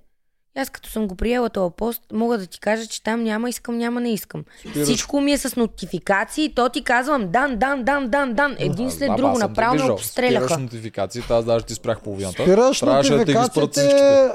[0.57, 3.49] и аз като съм го приела този пост, мога да ти кажа, че там няма
[3.49, 4.45] искам, няма не искам.
[4.61, 4.85] Спираш.
[4.85, 8.57] Всичко ми е с нотификации, то ти казвам дан, дан, дан, дан, дан.
[8.59, 10.45] Един след знам, друго, направо ме обстреляха.
[10.47, 12.43] Спираш нотификациите, аз даже ти спрях половината.
[12.43, 13.81] Спираш Трябваше да нотификациите,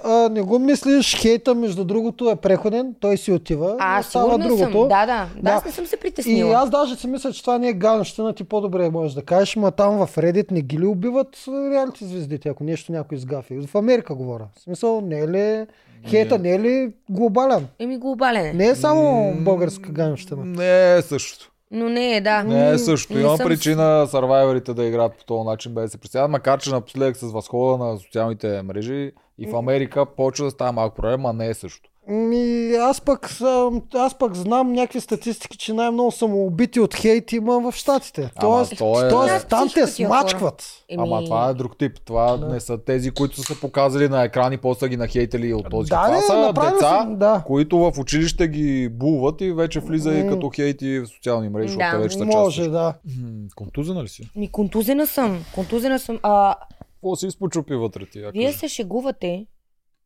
[0.04, 4.72] а, не го мислиш, хейта между другото е преходен, той си отива, А, сигурна другото.
[4.72, 4.74] съм.
[4.74, 5.28] Да, да, да.
[5.42, 5.52] Да.
[5.52, 6.56] Аз не съм се И притеснила.
[6.56, 9.72] аз даже си мисля, че това не е ганщина, ти по-добре можеш да кажеш, ма
[9.72, 13.68] там в Reddit не ги ли убиват а, реалити звездите, ако нещо някой изгафи.
[13.68, 14.48] В Америка говоря.
[14.58, 15.66] В смисъл, не е ли
[16.06, 17.68] хейта, не е ли глобален?
[17.80, 18.54] Еми глобален е.
[18.54, 20.46] Не е само българска ганщина.
[20.46, 21.52] Не е същото.
[21.72, 22.44] Но не е, да.
[22.44, 23.14] Не е също.
[23.14, 26.60] Не Има съм- причина сървайверите да играят по този начин, без да се присядат, макар
[26.60, 31.26] че напоследък с възхода на социалните мрежи и в Америка почва да става малко проблем,
[31.26, 31.90] а не е също.
[32.08, 32.36] Ми,
[32.72, 37.76] аз пък, съм, аз пък знам някакви статистики, че най-много самоубити от хейт има в
[37.76, 38.22] Штатите.
[38.22, 39.88] Ама Тоест, то е- тоест там те хора.
[39.88, 40.64] смачкват.
[40.98, 42.00] Ама това е друг тип.
[42.06, 42.48] Това Да.
[42.48, 45.90] не са тези, които са се показали на екрани, после са ги нахейтили от този.
[45.90, 47.44] Да, това не, са деца, са- да.
[47.48, 51.98] които в училище ги булват и вече влиза и като хейти в социални мрежи, Да,
[51.98, 52.72] вече са Може, част.
[52.72, 52.94] да.
[53.22, 54.30] М, Контузена ли си?
[54.36, 55.44] Ми контузена съм.
[55.56, 56.20] Контузена съм.
[56.24, 56.56] А,
[56.96, 58.24] Какво си изпочупи вътре ти?
[58.34, 59.46] Вие се шегувате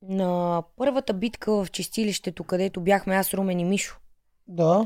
[0.01, 3.97] на първата битка в чистилището, където бяхме аз, Румен и Мишо.
[4.47, 4.85] Да.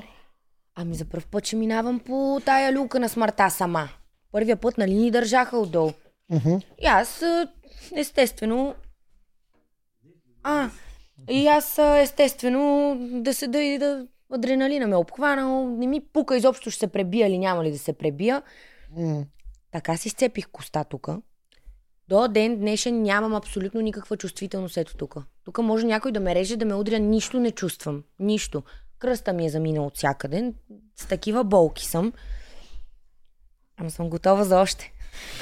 [0.76, 3.90] Ами за първ път ще минавам по тая люка на смъртта сама.
[4.32, 5.92] Първия път, нали, ни държаха отдолу.
[6.30, 6.56] Мгм.
[6.82, 7.24] И аз,
[7.96, 8.76] естествено...
[10.44, 10.70] А,
[11.30, 15.70] и аз, естествено, да се да и да адреналина ме е обхванал.
[15.70, 18.42] Не ми пука изобщо ще се пребия или няма ли да се пребия.
[18.98, 19.24] М.
[19.72, 21.10] Така си сцепих коста тук.
[22.08, 25.16] До ден днешен нямам абсолютно никаква чувствителност ето тук.
[25.46, 28.04] Тук може някой да ме реже, да ме удря, нищо не чувствам.
[28.20, 28.64] Нищо.
[29.00, 30.54] Кръста ми е заминал от всякъде.
[30.96, 32.14] С такива болки съм.
[33.78, 34.94] Ама съм готова за още.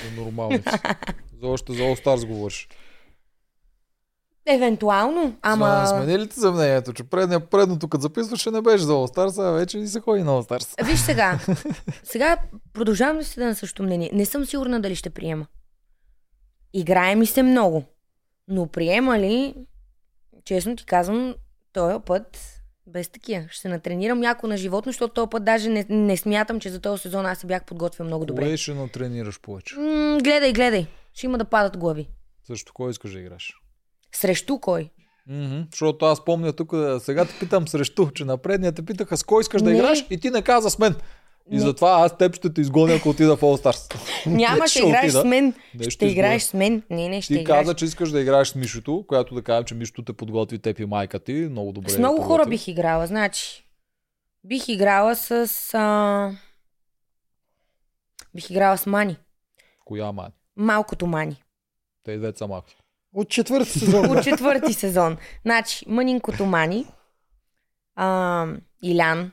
[0.05, 0.79] За нормално си.
[1.41, 2.67] За още за All говориш.
[4.45, 5.67] Евентуално, Ама...
[5.67, 5.87] ама...
[5.87, 9.47] Смени ли ти за мнението, че предния, предното като записваше не беше за All Stars,
[9.47, 10.85] а вече и се ходи на All Stars.
[10.85, 11.39] Виж сега.
[12.03, 12.37] Сега
[12.73, 14.09] продължавам да си да на същото мнение.
[14.13, 15.45] Не съм сигурна дали ще приема.
[16.73, 17.83] Играе ми се много.
[18.47, 19.55] Но приема ли,
[20.45, 21.35] честно ти казвам,
[21.73, 22.57] този път
[22.87, 23.45] без такива.
[23.49, 26.81] Ще се натренирам яко на животно, защото този път даже не, не смятам, че за
[26.81, 28.41] този сезон аз се бях подготвил много добре.
[28.41, 29.75] Кое ще натренираш повече?
[29.75, 30.87] М, гледай, гледай.
[31.13, 32.09] Ще има да падат глави.
[32.47, 33.53] Също кой искаш да играш?
[34.11, 34.89] Срещу кой?
[35.27, 39.23] Мгм, Защото аз помня тук, сега те питам срещу, че на предния те питаха с
[39.23, 39.77] кой искаш да Не.
[39.77, 40.95] играш и ти не каза с мен.
[41.51, 41.59] И Не.
[41.59, 43.95] затова аз теб ще те изгоня, ако отида в All Stars.
[44.27, 45.21] Няма, Ще ще играеш отида.
[45.21, 45.45] с мен.
[45.75, 46.83] Не, Ще, ще играеш с мен.
[46.89, 47.59] Не, не, ще Ти играеш.
[47.59, 50.79] каза, че искаш да играеш с Мишото, която да кажем, че Мишото те подготви теб
[50.79, 51.33] и майка ти.
[51.33, 51.89] Много добре.
[51.89, 52.49] С много хора подготви.
[52.49, 53.07] бих играла.
[53.07, 53.67] Значи,
[54.43, 55.31] бих играла с...
[55.73, 56.31] А...
[58.35, 59.17] Бих играла с Мани.
[59.85, 60.33] Коя мани?
[60.57, 61.43] Малкото Мани.
[62.03, 62.75] Те деца малки.
[63.13, 64.11] От четвърти сезон.
[64.11, 65.17] От четвърти сезон.
[65.41, 66.85] Значи, мънинкото Мани.
[67.95, 68.47] А,
[68.83, 69.31] Илян.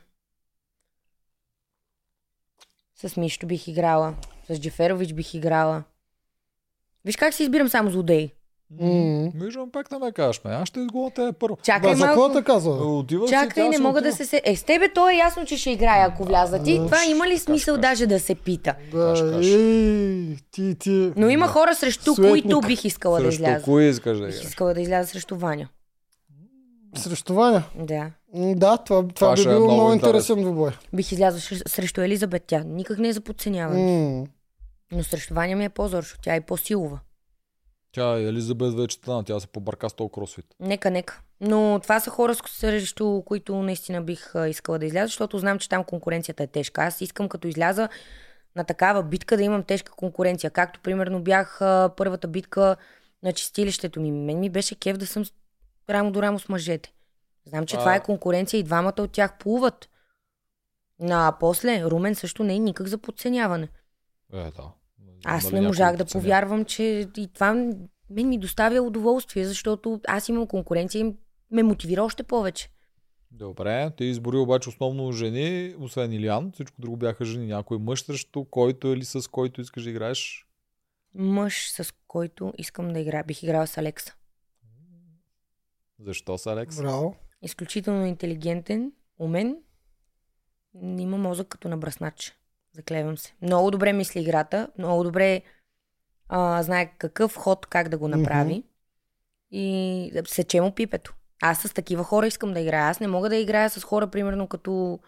[2.98, 4.14] С Мишто бих играла.
[4.48, 5.82] С Джеферович бих играла.
[7.04, 8.30] Виж как си избирам само злодеи.
[8.72, 9.30] М.
[9.34, 10.50] Виждам, пак не ме кажеш, ме.
[10.50, 11.58] Аз ще изгоня те първо.
[11.62, 12.20] Чакай Да, за малко.
[12.22, 12.72] какво те казва?
[12.88, 14.16] Отива си, Чакай, тя не си мога да отива.
[14.16, 14.42] се се...
[14.44, 16.62] Е, с тебе то е ясно, че ще играя, ако вляза.
[16.62, 17.80] Ти, А, това има ли смисъл каш.
[17.82, 18.74] даже да се пита?
[18.92, 19.46] Каш, Да, каш.
[19.46, 21.12] ей, ти, ти.
[21.16, 22.30] Но има хора срещу Светник.
[22.32, 23.64] които бих искала да Срещу изляза.
[23.64, 24.48] кой искаш да Бих играеш?
[24.48, 25.68] искала да изляза срещу Ваня.
[26.96, 27.62] Срещу Ваня.
[27.76, 28.10] Да.
[28.34, 30.18] Да, това, това, Това би е било много много интересно.
[30.18, 30.70] интересен двубой.
[30.92, 32.44] Бих излязла срещу- Елизабет.
[32.46, 34.08] Тя никак не е за подценяване.
[34.10, 34.26] М.
[34.92, 37.00] Но срещу Ваня ми е по-зор, защото тя е по-силова.
[37.92, 40.44] Тя Елизабет вече тъна, тя се побърка с този кросфит.
[40.60, 41.20] Нека, нека.
[41.40, 45.84] Но това са хора, срещу които наистина бих искала да изляза, защото знам, че там
[45.84, 46.82] конкуренцията е тежка.
[46.82, 47.88] Аз искам като изляза
[48.56, 50.50] на такава битка да имам тежка конкуренция.
[50.50, 51.58] Както примерно бях
[51.96, 52.76] първата битка
[53.22, 54.12] на чистилището ми.
[54.12, 55.24] Мен ми беше кев да съм
[55.90, 56.92] рамо до рамо с мъжете.
[57.48, 59.88] Знам, че А- това е конкуренция и двамата от тях плуват.
[61.10, 63.68] А после Румен също не е никак за подценяване.
[64.32, 64.72] Е, да.
[65.24, 66.22] Аз не можах да подценя?
[66.22, 67.54] повярвам, че и това
[68.10, 71.14] мен ми доставя удоволствие, защото аз имам конкуренция и
[71.50, 72.70] ме мотивира още повече.
[73.30, 76.52] Добре, ти избори обаче основно жени, освен Илиан.
[76.52, 77.46] Всичко друго бяха жени.
[77.46, 80.46] Някой мъж срещу който или с който искаш да играеш.
[81.14, 83.24] Мъж, с който искам да играя.
[83.24, 84.14] Бих играла с Алекса.
[86.00, 86.76] Защо са Алекс?
[86.76, 87.16] Браво.
[87.42, 89.56] Изключително интелигентен, умен.
[90.82, 92.38] Има мозък като на браснач.
[92.72, 93.34] Заклевам се.
[93.42, 94.68] Много добре мисли играта.
[94.78, 95.42] Много добре
[96.28, 98.54] а, знае какъв ход, как да го направи.
[98.54, 98.66] Мгм.
[99.50, 101.14] И сече му пипето.
[101.42, 102.90] Аз с такива хора искам да играя.
[102.90, 104.98] Аз не мога да играя с хора, примерно, като,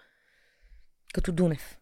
[1.14, 1.78] като Дунев.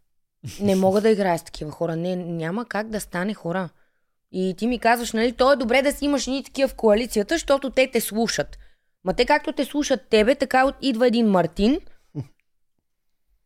[0.60, 1.96] Не мога да играя с такива хора.
[1.96, 3.68] Не, няма как да стане хора.
[4.32, 7.34] И ти ми казваш, нали, то е добре да си имаш ни такива в коалицията,
[7.34, 8.58] защото те те слушат.
[9.08, 11.80] Ма те както те слушат тебе, така идва един Мартин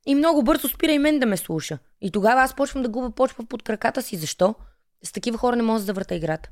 [0.06, 1.78] и много бързо спира и мен да ме слуша.
[2.00, 4.16] И тогава аз почвам да губа почва под краката си.
[4.16, 4.54] Защо?
[5.02, 6.50] С такива хора не може да завърта играта.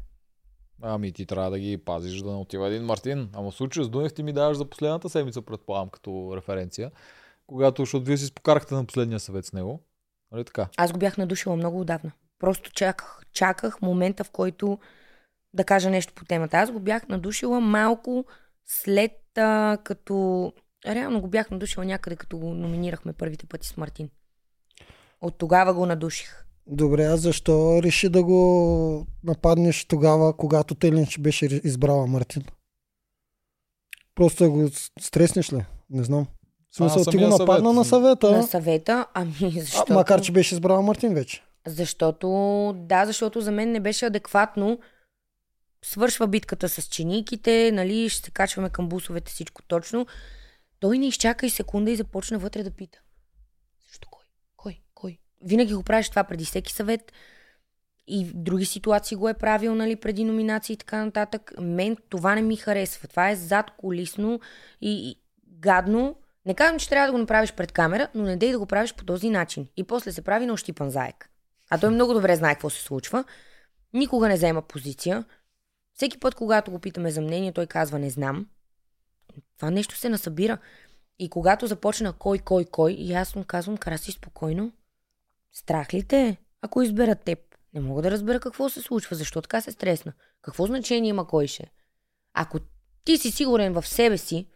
[0.82, 3.28] Ами ти трябва да ги пазиш да не отива един Мартин.
[3.32, 6.90] Ама в случая с Дунев ти ми даваш за последната седмица, предполагам, като референция.
[7.46, 9.82] Когато, защото вие си спокарахте на последния съвет с него.
[10.32, 10.68] Нали така?
[10.76, 12.12] Аз го бях надушила много отдавна.
[12.38, 14.78] Просто чаках, чаках момента, в който
[15.54, 16.56] да кажа нещо по темата.
[16.56, 18.24] Аз го бях надушила малко
[18.70, 20.52] след а, като...
[20.86, 24.10] Реално го бях надушила някъде, като го номинирахме първите пъти с Мартин.
[25.20, 26.44] От тогава го надуших.
[26.66, 32.42] Добре, а защо реши да го нападнеш тогава, когато Телинч беше избрала Мартин?
[34.14, 34.68] Просто да го
[35.00, 35.64] стреснеш ли?
[35.90, 36.26] Не знам.
[36.70, 37.74] В смисъл, ти го нападна съвет.
[37.74, 39.92] на съвета, На съвета, ами а, защото...
[39.92, 41.42] макар че беше избрала Мартин вече.
[41.66, 42.28] Защото,
[42.76, 44.78] да, защото за мен не беше адекватно.
[45.84, 50.06] Свършва битката с чиниките, нали, ще се качваме към бусовете, всичко точно.
[50.80, 53.00] Той не изчака и секунда и започна вътре да пита.
[53.88, 54.24] Защо кой?
[54.56, 54.80] Кой?
[54.94, 55.18] Кой?
[55.44, 57.12] Винаги го правиш това преди всеки съвет.
[58.06, 61.52] И в други ситуации го е правил, нали, преди номинации и така нататък.
[61.60, 63.08] Мен това не ми харесва.
[63.08, 64.40] Това е зад колисно
[64.80, 65.16] и, и
[65.46, 66.16] гадно.
[66.46, 68.94] Не казвам, че трябва да го направиш пред камера, но не дей да го правиш
[68.94, 69.68] по този начин.
[69.76, 71.30] И после се прави на ощипан заек.
[71.70, 73.24] А той много добре знае какво се случва.
[73.92, 75.24] Никога не взема позиция.
[76.01, 78.46] Всеки път, когато го питаме за мнение, той казва не знам.
[79.57, 80.59] Това нещо се насъбира.
[81.18, 84.72] И когато започна кой, кой, кой, и аз му казвам, караси спокойно.
[85.53, 87.38] Страх ли те, ако изберат теб?
[87.74, 90.12] Не мога да разбера какво се случва, защо така се стресна.
[90.42, 91.70] Какво значение има кой ще?
[92.34, 92.59] Ако
[93.05, 94.46] ти си сигурен в себе си,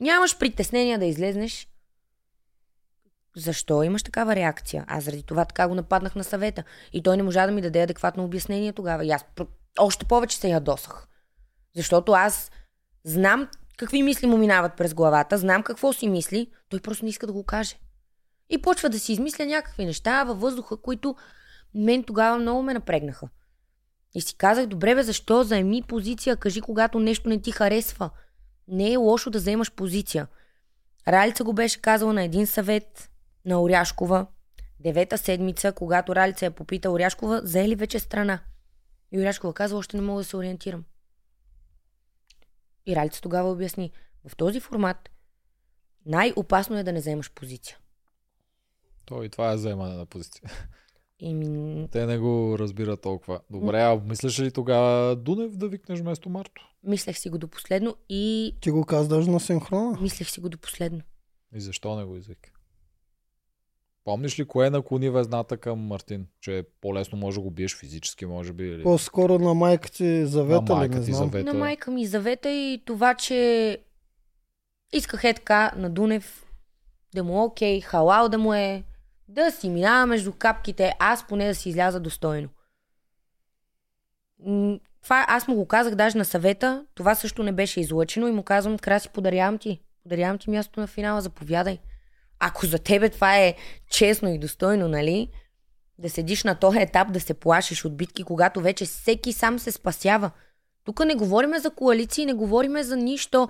[0.00, 1.68] нямаш притеснения да излезнеш,
[3.36, 4.84] защо имаш такава реакция?
[4.88, 6.64] Аз заради това така го нападнах на съвета.
[6.92, 9.04] И той не можа да ми даде адекватно обяснение тогава.
[9.04, 9.24] И аз
[9.78, 11.08] още повече се ядосах.
[11.76, 12.50] Защото аз
[13.04, 17.26] знам какви мисли му минават през главата, знам какво си мисли, той просто не иска
[17.26, 17.76] да го каже.
[18.50, 21.16] И почва да си измисля някакви неща във въздуха, които
[21.74, 23.28] мен тогава много ме напрегнаха.
[24.14, 28.10] И си казах, добре бе, защо заеми позиция, кажи когато нещо не ти харесва.
[28.68, 30.26] Не е лошо да вземаш позиция.
[31.08, 33.10] Ралица го беше казала на един съвет
[33.44, 34.26] на Оряшкова.
[34.80, 38.40] Девета седмица, когато Ралица я попита Оряшкова, зае вече страна?
[39.12, 40.84] И Оряшкова казва, още не мога да се ориентирам.
[42.86, 43.92] И Ралица тогава обясни,
[44.28, 45.10] в този формат
[46.06, 47.78] най-опасно е да не вземаш позиция.
[49.04, 50.50] Той това е заемане на позиция.
[51.18, 51.88] И ми...
[51.92, 53.40] Те не го разбират толкова.
[53.50, 56.66] Добре, а мислиш ли тогава Дунев да викнеш вместо Марто?
[56.82, 60.00] мислех си го до последно и Ти го каза даже на синхрона.
[60.00, 61.00] мислех си го до последно.
[61.54, 62.50] И защо не го извика?
[64.04, 66.26] Помниш ли кое наклони везната към Мартин?
[66.40, 68.64] Че по-лесно може да го биеш физически, може би?
[68.64, 68.82] Или...
[68.82, 71.28] По-скоро на майка ти завета На ли, майка не ти знам.
[71.30, 71.52] завета.
[71.52, 73.78] На майка ми завета и това, че
[74.92, 76.46] исках е така на Дунев
[77.14, 78.84] да му е окей, халал да му е,
[79.28, 82.48] да си минава между капките, аз поне да си изляза достойно.
[85.02, 88.42] Това аз му го казах даже на съвета, това също не беше излъчено и му
[88.42, 89.80] казвам, Краси, подарявам ти.
[90.02, 91.78] Подарявам ти място на финала, заповядай.
[92.40, 93.54] Ако за тебе това е
[93.90, 95.28] честно и достойно, нали?
[95.98, 99.72] Да седиш на този етап, да се плашиш от битки, когато вече всеки сам се
[99.72, 100.30] спасява.
[100.84, 103.48] Тук не говориме за коалиции, не говориме за нищо.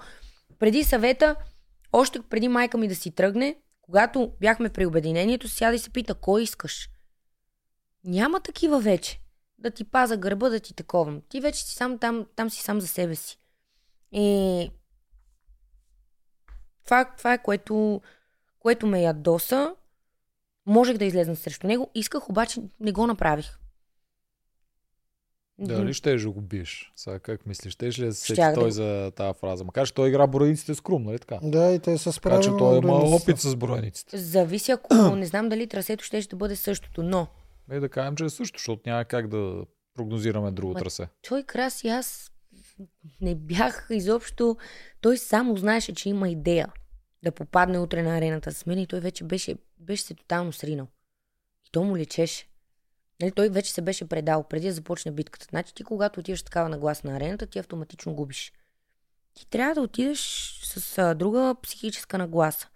[0.58, 1.36] Преди съвета,
[1.92, 6.14] още преди майка ми да си тръгне, когато бяхме при обединението, сяда и се пита,
[6.14, 6.88] кой искаш?
[8.04, 9.20] Няма такива вече.
[9.58, 11.22] Да ти паза гърба, да ти таковам.
[11.28, 13.38] Ти вече си сам там, там си сам за себе си.
[14.12, 14.70] И
[16.84, 18.00] това, това е което,
[18.60, 19.74] което ме ядоса.
[20.66, 21.90] Можех да излезна срещу него.
[21.94, 23.56] Исках, обаче не го направих.
[25.58, 26.92] Дали ще да го биеш?
[26.96, 27.72] Сега как мислиш?
[27.72, 29.64] Ще ли да се сети да той за тази фраза?
[29.64, 31.38] Макар, че той игра броениците с Крум, нали така?
[31.42, 32.44] Да, и те са Така справени.
[32.44, 34.18] че той има опит с броениците.
[34.18, 37.26] Зависи ако не знам дали трасето ще, ще бъде същото, но
[37.72, 41.08] И да кажем, че е също, защото няма как да прогнозираме друго Ма, трасе.
[41.28, 42.30] той краси, аз
[43.20, 44.56] не бях изобщо.
[45.00, 46.72] Той само знаеше, че има идея
[47.22, 50.86] да попадне утре на арената с мен и той вече беше, беше се тотално сринал.
[51.66, 52.46] И то му лечеше.
[53.20, 55.46] Нали, той вече се беше предал преди да започне битката.
[55.50, 58.52] Значи ти, когато отиваш такава наглас на арената, ти автоматично губиш.
[59.34, 60.20] Ти трябва да отидеш
[60.64, 62.68] с а, друга психическа нагласа.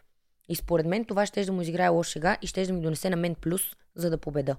[0.48, 3.10] И според мен това ще да му изиграе лош шега и ще да ми донесе
[3.10, 3.62] на мен плюс,
[3.94, 4.56] за да победа.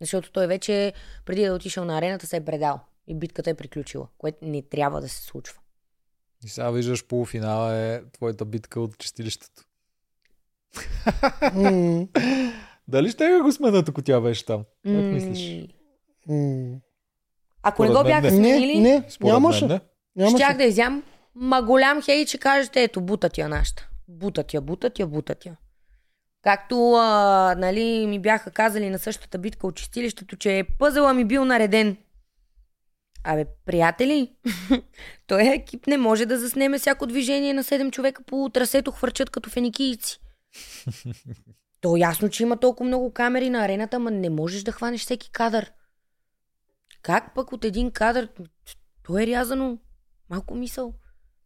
[0.00, 0.92] Защото той вече,
[1.24, 2.80] преди да е отишъл на арената, се е предал.
[3.06, 5.60] И битката е приключила, което не трябва да се случва.
[6.44, 9.62] И сега виждаш полуфинала е твоята битка от чистилището.
[11.54, 12.06] М,
[12.88, 14.58] Дали ще го сменят, ако тя беше там?
[14.84, 15.68] Как М, мислиш?
[16.28, 16.74] м.
[17.62, 18.30] Ако не го бяха не.
[18.30, 19.64] сменили, Не, не, Според нямаше.
[19.66, 19.80] мен,
[20.16, 20.22] не.
[20.24, 20.36] нямаше.
[20.36, 21.02] щях да изям
[21.34, 23.88] ма голям хей, че кажете, ето, бутат я нашата.
[24.08, 25.56] Бутат я, бутат я, бутат я.
[26.42, 31.44] Както а, нали, ми бяха казали на същата битка от чистилището, че пъзела ми бил
[31.44, 31.96] нареден.
[33.24, 34.32] Абе, приятели,
[35.26, 39.50] той екип не може да заснеме всяко движение на 7 човека по трасето, хвърчат като
[39.50, 40.20] феникийци.
[41.80, 45.30] То ясно, че има толкова много камери на арената, ма не можеш да хванеш всеки
[45.30, 45.72] кадър.
[47.02, 48.28] Как пък от един кадър?
[49.02, 49.78] То е рязано.
[50.30, 50.94] Малко мисъл.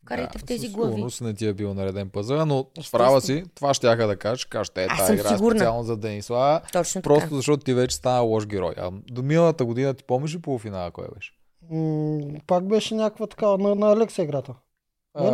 [0.04, 0.92] Карайте в тези глави.
[0.92, 3.04] Сигурност не ти е бил нареден пъзъл, но Естествено.
[3.04, 5.58] права си, това ще да кажеш, кажеш, е, Аз тази игра е сигурна.
[5.58, 7.14] специално за Денислава, Точно така.
[7.14, 8.74] просто защото ти вече стана лош герой.
[8.76, 11.37] А до миналата година ти помниш ли полуфинала кой беше?
[11.70, 14.54] М, Пак беше някаква такава на, на Алекса играта.
[15.14, 15.24] А,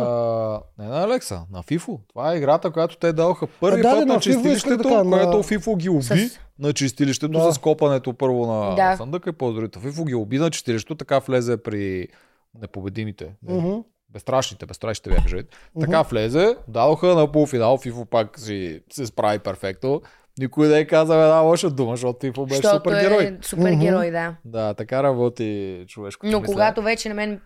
[0.77, 1.99] не на Алекса, на FIFO.
[2.09, 5.03] Това е играта, която те даваха първи А, да, път да, на на чистилището, така,
[5.03, 7.53] на- което FIFO ги уби С- на чистилището Да.
[7.53, 8.97] с копането първо на Да.
[8.97, 9.79] съндъка и по-другото.
[9.79, 12.07] FIFO ги уби на чистилището, така влезе при
[12.55, 13.35] непобедимите.
[13.43, 13.79] Не, Мгм.
[14.09, 15.57] Безстрашните, безстрашните бяха жертви.
[15.79, 20.01] Така влезе, дадоха на полуфинал, FIFO пак си се справи перфектно.
[20.39, 23.23] Никой не е казал една лоша дума, защото FIFO беше Защото супергерой.
[23.23, 24.35] е супергерой, да.
[24.45, 25.45] Да, така работи
[25.87, 26.53] човешкото Но мислене.
[26.53, 27.41] когато вече на мен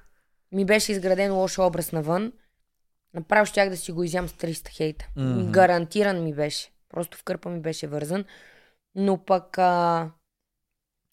[0.51, 2.31] ми беше изграден лош образ навън,
[3.13, 5.07] направо щях да си го изям с 300 хейта.
[5.15, 5.51] Мгм.
[5.51, 6.69] Гарантиран ми беше.
[6.89, 8.25] Просто в кърпа ми беше вързан.
[8.95, 10.09] Но пък а,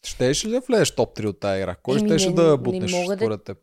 [0.06, 1.74] Щеш ли да влезеш топ 3 от тази игра?
[1.74, 3.58] Кой щеше не- да не бутнеш мога да- според теб?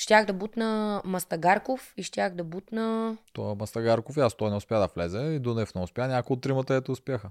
[0.00, 3.16] Щях да бутна Мастагарков и щях да бутна...
[3.32, 6.08] Той Мастагарков и аз той не успя да влезе и Дунев не успя.
[6.08, 7.30] Някои от тримата ето успяха.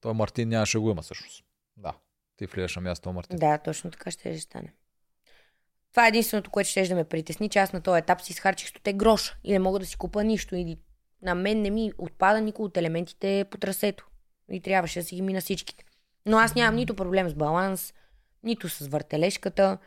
[0.00, 1.44] Той Мартин нямаше го има всъщност.
[1.76, 1.92] Да.
[2.36, 3.38] Ти влизаш на място Мартин.
[3.38, 4.72] Да, точно така ще ще стане.
[5.90, 8.68] Това е единственото, което ще да ме притесни, че аз на този етап си изхарчих
[8.68, 10.56] 100 гроша и не мога да си купа нищо.
[10.56, 10.78] Или
[11.22, 14.06] на мен не ми отпада никой от елементите по трасето.
[14.50, 15.84] И трябваше да си ги мина всичките.
[16.26, 17.94] Но аз нямам нито проблем с баланс,
[18.42, 19.78] нито с въртележката.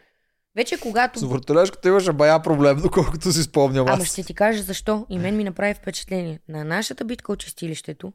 [0.56, 1.20] Вече когато...
[1.20, 3.94] С въртележката имаше бая проблем, доколкото си спомням аз.
[3.94, 5.06] Ама ще ти кажа защо.
[5.10, 6.40] И мен ми направи впечатление.
[6.48, 8.14] На нашата битка от чистилището,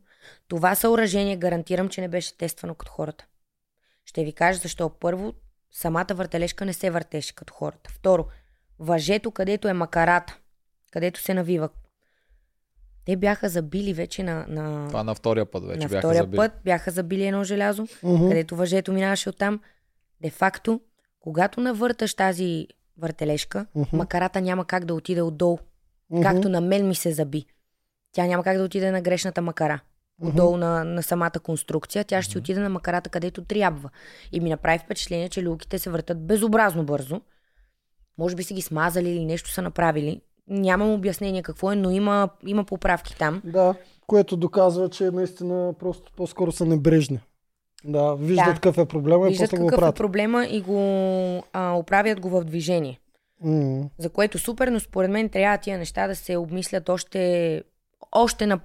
[0.48, 3.26] това съоръжение гарантирам, че не беше тествано като хората.
[4.04, 4.90] Ще ви кажа защо.
[4.90, 5.32] Първо,
[5.72, 7.90] самата въртележка не се въртеше като хората.
[7.90, 8.26] Второ,
[8.78, 10.38] въжето, където е макарата,
[10.92, 11.68] където се навива.
[13.04, 16.36] Те бяха забили вече на, на, Това на втория път вече на бяха втория забили.
[16.36, 18.28] път, бяха забили едно желязо, Мгм.
[18.28, 19.60] където въжето минаваше оттам.
[20.20, 20.80] Де факто,
[21.24, 22.66] когато навърташ тази
[22.98, 23.96] въртележка, Мгм.
[23.96, 25.58] макарата няма как да отиде отдолу
[26.10, 26.22] Мгм.
[26.22, 27.44] както на мен ми се заби.
[28.12, 29.80] Тя няма как да отиде на грешната макара.
[30.22, 32.04] Отдолу на, на самата конструкция.
[32.04, 33.90] Тя ще си отиде на макарата където трябва.
[34.32, 37.20] И ми направи впечатление, че люките се въртат безобразно бързо.
[38.18, 40.20] Може би са ги смазали или нещо са направили.
[40.48, 43.42] Нямам обяснение какво е, но има, има поправки там.
[43.44, 43.74] Да,
[44.06, 47.20] което доказва, че наистина просто по-скоро са небрежни.
[47.84, 48.54] Да, виждат Да.
[48.54, 49.96] какъв е проблема и Виждат после го какъв е правят.
[49.96, 50.78] проблема и го
[51.52, 53.00] а, оправят го в движение.
[53.40, 53.82] М.
[53.98, 57.62] За което супер, но според мен трябва тия неща да се обмислят още,
[58.12, 58.60] още на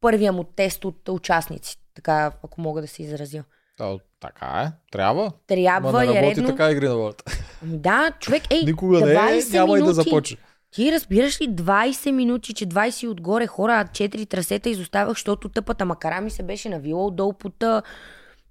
[0.00, 1.76] първия му тест от участници.
[1.94, 3.44] Така, ако мога да се изразя.
[3.78, 4.72] Да, така е.
[4.92, 5.32] Трябва.
[5.46, 6.48] Трябва Ма не и е работи редно.
[6.48, 7.24] така игри на волята.
[7.62, 9.94] Ами да, човек, ей, Никога не е, 20 няма и да минути.
[9.94, 10.36] започне.
[10.70, 15.84] Ти разбираш ли 20 минути, че 20 отгоре хора, а 4 трасета изоставах, защото тъпата
[15.84, 17.82] макара ми се беше навила отдолу под а,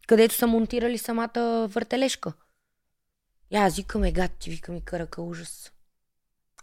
[0.07, 2.33] където са монтирали самата въртележка.
[3.51, 5.73] И аз викам, е гад, ти викам и карака ужас.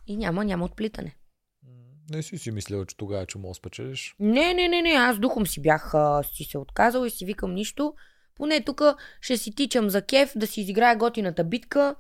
[0.07, 1.17] И няма, няма отплитане.
[2.11, 4.15] Не си си мислила, че тогава, че мога спечелиш.
[4.19, 7.55] Не, не, не, не, аз духом си бях а, си се отказал и си викам
[7.55, 7.95] нищо.
[8.35, 8.83] Поне тук
[9.21, 11.95] ще си тичам за кеф, да си изиграя готината битка.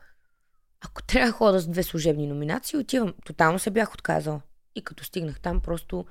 [0.80, 3.14] Ако трябва да хода с две служебни номинации, отивам.
[3.24, 4.40] Тотално се бях отказал.
[4.74, 6.06] И като стигнах там, просто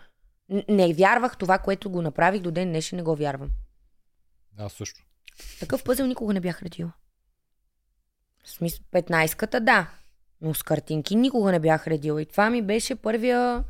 [0.70, 3.50] не вярвах това, което го направих до ден днешен, не го вярвам.
[4.58, 5.06] Аз също.
[5.60, 6.92] Такъв пъзел никога не бях редила.
[8.44, 9.88] В смисъл, 15-ката да,
[10.42, 12.22] но с картинки никога не бях редила.
[12.22, 13.64] И това ми беше първия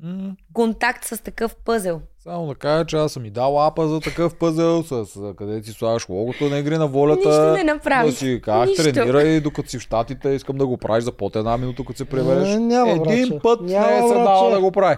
[0.00, 2.00] М, контакт с такъв пъзел.
[2.18, 5.62] Само да кажа, че аз съм и дал апа за такъв пъзел, с, с къде
[5.62, 7.28] си слагаш логото на игри на волята.
[7.28, 8.10] Нищо не направих.
[8.10, 8.82] Да си как Нищо.
[8.84, 12.04] тренирай, докато си в щатите, искам да го правиш за под една минута, като се
[12.04, 12.48] прибереш.
[12.48, 13.38] Е, няма, Един братче.
[13.42, 14.54] път Няма, не е се дал братче.
[14.54, 14.96] да го прави.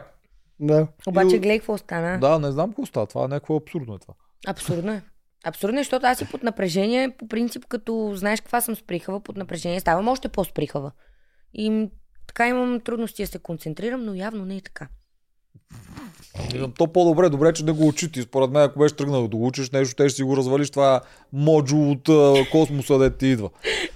[0.60, 0.86] Да.
[1.06, 2.18] Обаче И- гледай какво стана.
[2.20, 3.06] Да, не знам какво става.
[3.06, 4.14] Това е някакво абсурдно е това.
[4.46, 5.02] Абсурдно е.
[5.46, 9.36] Абсурдно е, защото аз и под напрежение, по принцип, като знаеш каква съм сприхава, под
[9.36, 10.90] напрежение ставам още по-сприхава.
[11.54, 11.88] И
[12.26, 14.88] така имам трудности да се концентрирам, но явно не е така.
[16.78, 18.22] То по-добре, добре, че не го учи ти.
[18.22, 21.00] Според мен, ако беше тръгнал да го учиш нещо, ще си го развалиш това
[21.32, 22.08] моджул от
[22.50, 23.50] космоса, де ти идва.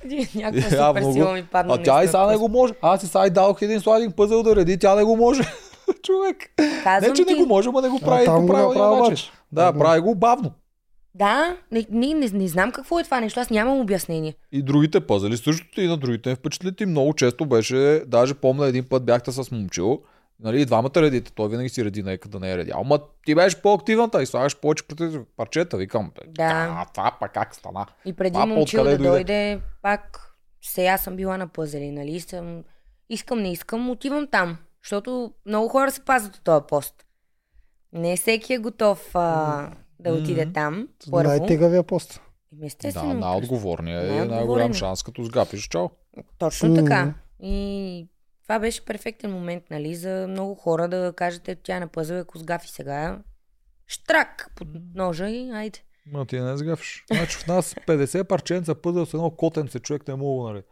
[0.34, 1.74] Някаква супер го- сила ми падна.
[1.74, 2.74] А тя и сега не го може.
[2.82, 5.42] Аз и сега и дадох един сладик пъзел да реди, тя не го може.
[6.02, 6.36] Човек.
[6.84, 9.30] Казвам Не, че ти, не го може, ма не го прави А, там го обаче.
[9.52, 10.52] Да, прави го бавно.
[11.14, 14.34] Да, не, не, не, не знам какво е това нещо, аз нямам обяснение.
[14.52, 18.66] И другите пъзели същото и на другите не впечатлят и много често беше, даже помня
[18.66, 20.02] един път бяхте с момчил,
[20.40, 22.72] нали, и двамата редите, той винаги си реди, нека да не е реди.
[22.74, 24.84] Ама ти беше по-активната и слагаш повече
[25.36, 26.86] парчета, викам, Да.
[26.94, 27.86] това пак как стана?
[28.04, 29.08] И преди Това момчил да дойде?
[29.08, 32.20] дойде, пак сега съм била на пъзели, нали?
[32.20, 32.64] Съм,
[33.08, 34.56] искам, не искам, отивам там.
[34.82, 36.94] Защото много хора се пазят от този пост.
[37.92, 40.52] Не всеки е готов а, да отиде Мгм.
[40.52, 40.88] там.
[41.10, 41.28] Първо.
[41.28, 42.20] Най-тегавия пост.
[42.52, 43.14] Еми, Да, Естествено.
[43.14, 44.74] най-отговорния е най-голям е.
[44.74, 45.88] шанс, като сгапиш чао.
[46.38, 46.78] Точно Мгм.
[46.78, 47.14] така.
[47.42, 48.08] И
[48.42, 52.38] това беше перфектен момент, нали, за много хора да кажете, тя е на пъзъл, ако
[52.38, 53.18] сгафи сега.
[53.88, 55.78] Штрак под ножа и айде.
[56.06, 57.04] Ма ти не сгафиш.
[57.12, 60.62] Значи в нас 50 парченца пъзел с едно котенце човек не мога, нали?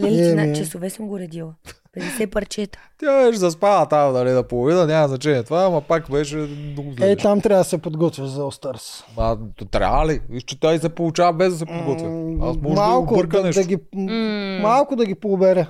[0.00, 0.46] Лели, ти Еми.
[0.46, 1.54] на часове съм го редила.
[1.96, 2.78] 50 парчета.
[2.98, 7.06] Тя беше заспала там, нали, на половина, няма значение това, ама пак беше много зле.
[7.08, 8.48] Ей, там трябва да се подготвяш за.
[9.16, 10.20] Ма, то трябва ли?
[10.30, 12.06] Виж, че той се получава без да се подготвя.
[12.42, 13.62] Аз може малко, да да, нещо.
[13.62, 13.78] да ги,
[14.62, 15.66] малко да ги побере.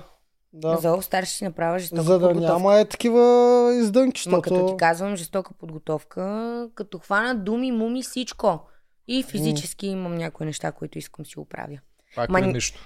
[0.53, 0.77] Да.
[0.77, 2.53] За All ще си направя жестока За да подготовка.
[2.53, 3.21] няма е такива
[3.75, 4.77] издънки, Ма като ти защото...
[4.77, 8.59] казвам жестока подготовка, като хвана думи, муми, всичко.
[9.07, 11.77] И физически имам някои неща, които искам си оправя.
[12.15, 12.79] Пак Ма ни- нищо?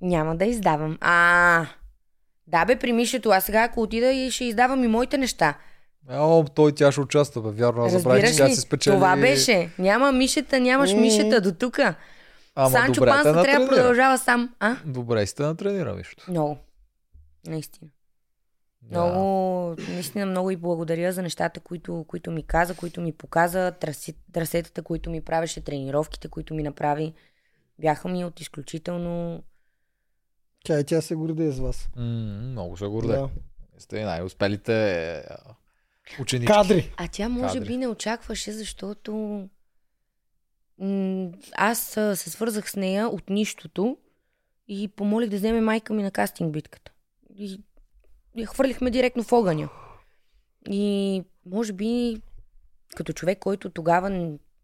[0.00, 0.98] Няма да издавам.
[1.00, 1.66] А,
[2.50, 3.30] да бе, при Мишето.
[3.30, 5.58] Аз сега, ако отида и ще издавам и моите неща.
[6.10, 7.50] О, той тя ще участва, бе.
[7.50, 8.94] Вярно, аз забравих, че Разбираш тя си спечели.
[8.94, 9.70] Това беше.
[9.78, 11.00] Няма Мишета, нямаш М.
[11.00, 11.80] Мишета до тук.
[12.70, 14.54] Санчо добре, Панса трябва да продължава сам.
[14.60, 14.76] А?
[14.84, 16.24] Добре сте натренира, вижте.
[16.28, 16.58] Много.
[17.46, 17.90] Наистина.
[18.82, 19.04] Да.
[19.04, 24.14] Много, наистина много и благодаря за нещата, които, които ми каза, които ми показа, траси,
[24.32, 27.12] трасетата, които ми правеше, тренировките, които ми направи.
[27.78, 29.42] Бяха ми от изключително...
[30.64, 31.88] Тя и тя се гордее с вас.
[31.96, 32.02] М,
[32.50, 33.12] много се горде.
[33.12, 33.30] Да.
[33.78, 35.36] Сте най-успелите а,
[36.20, 36.52] ученички.
[36.52, 36.94] Кадри.
[36.96, 37.68] А тя може Кадри.
[37.68, 39.12] би не очакваше, защото
[40.78, 41.78] м- аз
[42.14, 43.98] се свързах с нея от нищото
[44.68, 46.92] и помолих да вземе майка ми на кастинг битката.
[47.36, 47.60] И,
[48.36, 49.68] я хвърлихме директно в огъня.
[50.70, 52.22] И може би
[52.96, 54.10] като човек, който тогава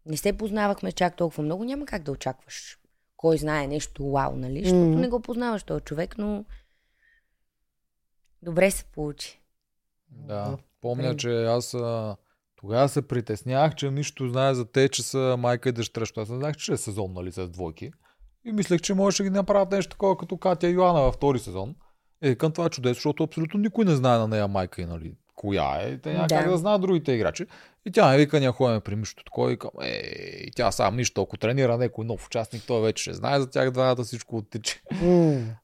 [0.05, 2.79] не се познавахме чак толкова много, няма как да очакваш
[3.17, 4.63] кой знае нещо вау, нали?
[4.63, 4.99] Защото Мгм.
[4.99, 6.45] не го познаваш този човек, но
[8.41, 9.41] добре се получи.
[10.09, 10.57] Да.
[10.81, 12.15] Помня, че аз а,
[12.55, 16.29] тогава се притеснях, че нищо знае за те, че са майка и дъщеря, защото аз
[16.29, 17.91] не знаех, че е сезон, нали, с двойки.
[18.45, 21.39] И мислех, че може да ги направят нещо такова, като Катя и Йоана във втори
[21.39, 21.75] сезон.
[22.21, 25.77] Е, към това чудесно, защото абсолютно никой не знае на нея майка и, нали, коя
[25.81, 25.97] е.
[25.97, 26.37] Те няма Да.
[26.37, 27.45] как да знаят другите играчи.
[27.85, 29.89] И тя ми вика, ние ходим при Мишто такова и е,
[30.47, 33.71] и тя сам нищо, ако тренира някой нов участник, той вече ще знае за тях
[33.71, 34.79] двамата всичко оттича.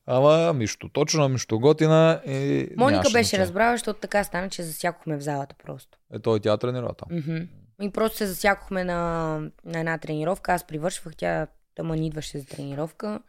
[0.06, 5.22] Ама Мишто, точно Мишто готина и Моника беше разбрала, защото така стана, че засякохме в
[5.22, 5.98] залата просто.
[6.14, 7.18] Е, той тя тренира там.
[7.18, 7.38] Мгм.
[7.82, 10.54] И просто се засякохме на, на една тренировка.
[10.54, 13.20] Аз привършвах, тя тъмън идваше за тренировка.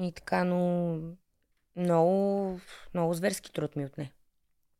[0.00, 0.98] И така, но
[1.76, 2.60] много,
[2.94, 4.12] много зверски труд ми отне.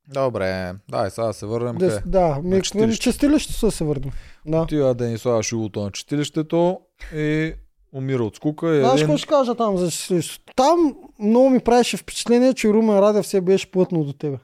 [0.08, 2.10] Добре, дай сега се върнем Да, къде.
[2.10, 3.02] да ми, към чистилище.
[3.02, 4.10] чистилището се върнем.
[4.46, 4.60] Да.
[4.60, 6.80] Отива Денислава Шилото на чистилището
[7.14, 7.52] и
[7.92, 8.76] умира от скука.
[8.76, 9.06] И Знаеш един...
[9.06, 10.52] какво ще кажа там за чистилището?
[10.56, 14.38] Там много ми правеше впечатление, че Румен Радев все беше плътно до тебе.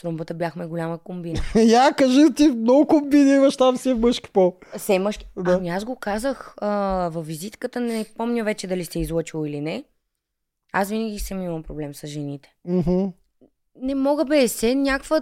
[0.00, 1.40] С румбата бяхме голяма комбина.
[1.56, 4.56] Я кажи ти, много комбини имаш там си в мъжки пол.
[4.76, 5.26] Се мъжки.
[5.36, 5.52] Да.
[5.52, 6.68] Ами аз го казах а,
[7.12, 9.84] във визитката, не помня вече дали се е излъчил или не.
[10.72, 12.54] Аз винаги съм имал проблем с жените.
[12.68, 13.04] Мгм.
[13.82, 15.20] Не мога бе, се някаква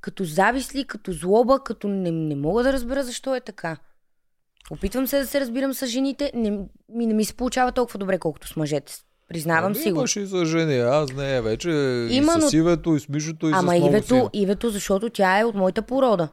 [0.00, 3.76] като зависли, като злоба, като не, не мога да разбера защо е така.
[4.70, 6.50] Опитвам се да се разбирам с жените, не,
[6.88, 8.92] ми, не ми се получава толкова добре, колкото с мъжете.
[9.28, 9.98] Признавам Ами си го.
[9.98, 11.70] Имаш и за жени, аз не вече.
[12.10, 14.30] Има, и с Ивето, и с Мишето, и Ама с Ивето, сина.
[14.32, 16.28] Ивето, защото тя е от моята порода.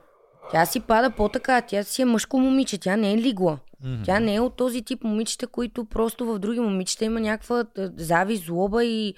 [0.51, 3.59] Тя си пада по-така, тя си е мъжко момиче, тя не е лигла.
[3.84, 4.03] Мгм.
[4.05, 7.88] Тя не е от този тип момичета, които просто в други момичета има някаква е,
[7.97, 9.13] завист, злоба и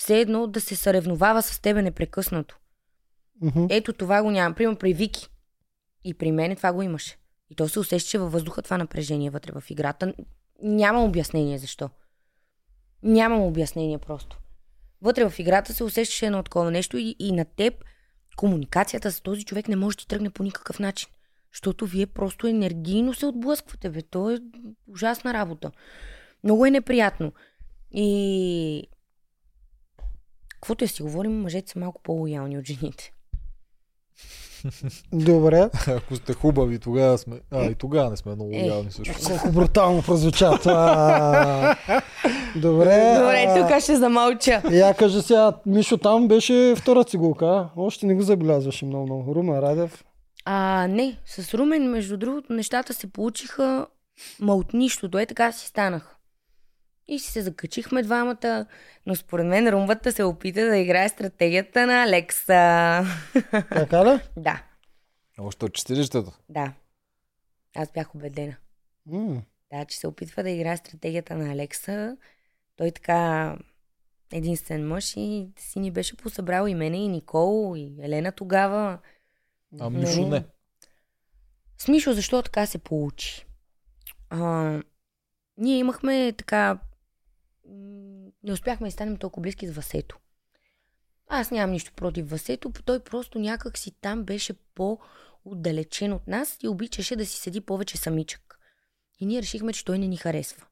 [0.00, 2.58] все едно да се съревновава с тебе непрекъснато.
[3.42, 3.66] Мгм.
[3.70, 4.54] Ето това го няма.
[4.54, 5.28] Примерно при Вики.
[6.04, 7.18] И при мен това го имаше.
[7.50, 10.14] И то се усещаше във въздуха това напрежение вътре в играта.
[10.62, 11.90] Нямам обяснение защо.
[13.02, 14.40] Нямам обяснение просто.
[15.02, 17.84] Вътре в играта се усещаше едно такова нещо и, и на теб
[18.36, 21.08] комуникацията с този човек не може да ти тръгне по никакъв начин.
[21.52, 23.90] Защото вие просто енергийно се отблъсквате.
[23.90, 24.02] Бе.
[24.02, 24.38] То е
[24.86, 25.70] ужасна работа.
[26.44, 27.32] Много е неприятно.
[27.92, 28.88] И...
[30.60, 33.12] Каквото я си говорим, мъжете са малко по-лоялни от жените.
[35.12, 35.70] Добре.
[35.88, 37.40] Ако сте хубави, тогава сме.
[37.50, 38.62] А, и тогава не сме много Е.
[38.62, 39.14] лоялни също.
[39.26, 41.76] Колко брутално прозвуча това.
[42.56, 43.14] Добре.
[43.18, 44.62] Добре, а, тук ще замълча.
[44.70, 47.68] Я кажа сега, Мишо там беше втора цигулка.
[47.76, 49.34] Още не го забелязваше много много.
[49.34, 50.04] Румен Радев.
[50.44, 53.86] А, не, с Румен, между другото, нещата се получиха
[54.40, 55.18] ма от нищото.
[55.18, 56.16] Е така си станах.
[57.10, 58.66] И си се закачихме двамата,
[59.06, 63.04] но според мен румбата се опита да играе стратегията на Алекса.
[63.50, 64.20] Така ли?
[64.36, 64.62] да,
[65.38, 66.32] Още от чистилището.
[66.48, 66.72] да.
[67.76, 68.56] Аз бях убедена.
[69.06, 69.42] М.
[69.72, 72.16] Да, че се опитва да играе стратегията на Алекса.
[72.76, 73.56] Той така
[74.32, 78.98] единствен мъж и си ни беше посъбрал и мене, и Никол, и Елена тогава.
[79.80, 80.44] А Мишо не.
[81.78, 83.46] С Мишо, защо така се получи?
[84.30, 84.82] А,
[85.56, 86.78] ние имахме така...
[88.42, 90.18] Не успяхме да станем толкова близки с Васето.
[91.28, 96.68] Аз нямам нищо против Васето, той просто някак си там беше по-отдалечен от нас и
[96.68, 98.58] обичаше да си седи повече самичък.
[99.20, 100.66] И ние решихме, че той не ни харесва.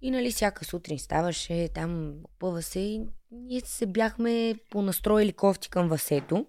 [0.00, 5.88] И нали всяка сутрин ставаше, там опъва се и ние се бяхме понастроили кофти към
[5.88, 6.46] Васето,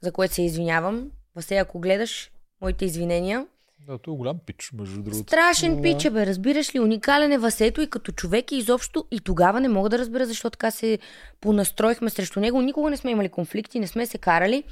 [0.00, 1.10] за което се извинявам.
[1.34, 2.30] Васе, ако гледаш,
[2.60, 3.46] моите извинения.
[3.86, 5.22] Да, той е голям пич, между другото.
[5.22, 9.20] Страшен пич, е, бе, разбираш ли, уникален е Васето и като човек и изобщо и
[9.20, 10.98] тогава не мога да разбера защо така се
[11.40, 12.62] понастроихме срещу него.
[12.62, 14.64] Никога не сме имали конфликти, не сме се карали.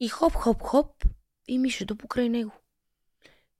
[0.00, 1.04] И хоп, хоп, хоп,
[1.48, 2.52] и Мишето покрай него.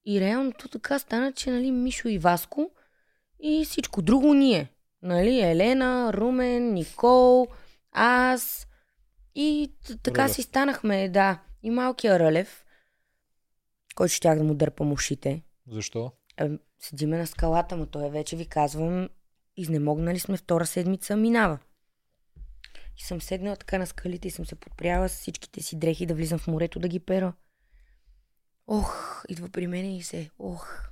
[0.07, 2.71] И реално то така стана, че нали, Мишо и Васко
[3.41, 4.69] и всичко друго ние.
[5.03, 7.47] Нали, Елена, Румен, Никол,
[7.93, 8.67] аз
[9.35, 10.35] и така Рълев.
[10.35, 11.39] си станахме, да.
[11.63, 12.65] И малкия Рълев,
[13.95, 15.43] който щях да му дърпам ушите.
[15.69, 16.13] Защо?
[16.37, 19.09] Е, седиме на скалата, но той вече ви казвам,
[19.57, 21.59] изнемогнали сме втора седмица, минава.
[22.99, 26.15] И съм седнала така на скалите и съм се подпряла с всичките си дрехи да
[26.15, 27.33] влизам в морето да ги пера.
[28.67, 30.89] Ох, идва при мен и се, ох.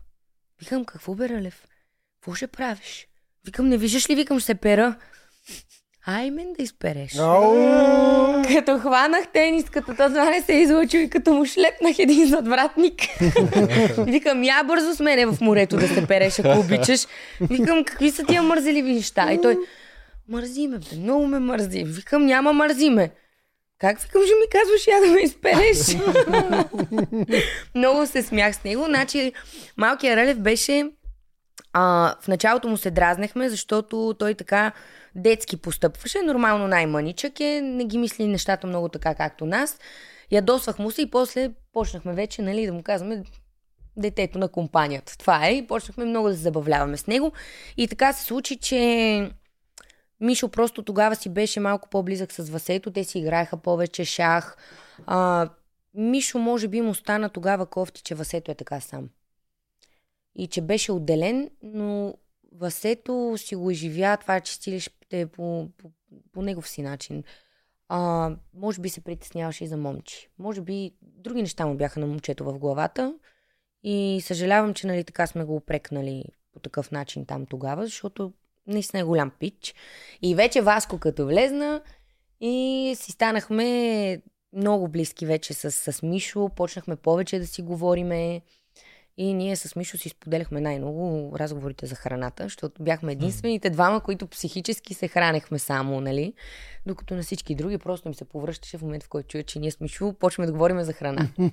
[0.61, 1.69] Викам, какво бе, Ралев?
[2.15, 3.09] Какво ще правиш?
[3.45, 5.01] Викам, не виждаш ли, викам, ще се пера.
[6.07, 7.13] Ай, мен да изпереш.
[8.49, 12.95] Като хванах тениската, то това не се е излучил и като му шлепнах един задвратник.
[13.99, 17.07] Викам, я бързо с мене в морето да се переш, ако обичаш.
[17.41, 19.33] Викам, какви са тия мързеливи неща?
[19.33, 19.59] И той,
[20.29, 21.85] мързи ме, бе, много ме мързи.
[21.85, 23.11] Викам, няма мързи ме.
[23.79, 25.97] Как викам, ще ми казваш я да ме изпереш?
[27.75, 28.85] много се смях с него.
[28.85, 29.33] Значи,
[29.77, 30.91] малкият Релев беше...
[31.73, 34.73] А, в началото му се дразнехме, защото той така
[35.15, 36.23] детски постъпваше.
[36.23, 39.79] Нормално най-мъничък е, не ги мисли нещата много така, както нас.
[40.31, 43.25] Ядосвах му се и после почнахме вече, нали, да му казваме
[43.97, 45.19] детето на компанията.
[45.19, 45.53] Това е.
[45.53, 47.33] И почнахме много да се забавляваме с него.
[47.77, 49.31] И така се случи, че
[50.21, 52.91] Мишо просто тогава си беше малко по-близък с Васето.
[52.91, 54.57] Те си играеха повече шах.
[55.07, 55.49] А,
[55.95, 59.09] Мишо може би му стана тогава кофти, че Васето е така сам.
[60.37, 62.15] И че беше отделен, но
[62.53, 65.91] Васето си го изживя това чистилище по, по,
[66.33, 67.25] по негов си начин.
[67.89, 70.29] А, може би се притесняваше и за момчи.
[70.39, 73.15] Може би други неща му бяха на момчето в главата.
[73.83, 78.33] И съжалявам, че нали, така сме го опрекнали по такъв начин там тогава, защото
[78.67, 79.75] наистина е голям пич.
[80.23, 81.83] И вече Васко като влезна
[82.41, 84.23] и си станахме
[84.53, 88.43] много близки вече с, с Мишо, почнахме повече да си говориме.
[89.17, 94.27] И ние с Мишо си споделяхме най-много разговорите за храната, защото бяхме единствените двама, които
[94.27, 96.35] психически се хранехме само, нали?
[96.87, 99.71] Докато на всички други просто ми се повръщаше в момента, в който чуя, че ние
[99.71, 101.29] с Мишо почваме да говорим за храна.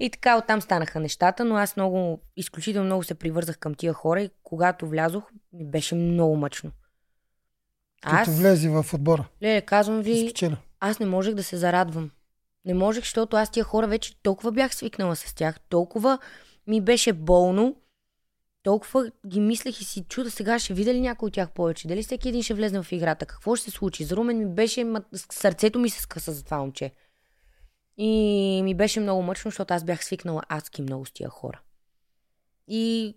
[0.00, 4.22] и така оттам станаха нещата, но аз много, изключително много се привързах към тия хора
[4.22, 6.70] и когато влязох, ми беше много мъчно.
[8.02, 9.24] Като Аз, влезе в отбора.
[9.42, 10.56] леле, казвам ви, Спечеля.
[10.80, 12.10] аз не можех да се зарадвам.
[12.64, 16.18] Не можех, защото аз тия хора вече толкова бях свикнала с тях, толкова
[16.66, 17.76] ми беше болно,
[18.62, 22.02] толкова ги мислех и си чуда сега ще видя ли някой от тях повече, дали
[22.02, 24.04] всеки един ще влезе в играта, какво ще се случи.
[24.04, 24.92] За Румен ми беше,
[25.32, 26.92] сърцето ми се скъса за това момче.
[27.96, 31.60] И ми беше много мъчно, защото аз бях свикнала адски много с тия хора.
[32.68, 33.16] И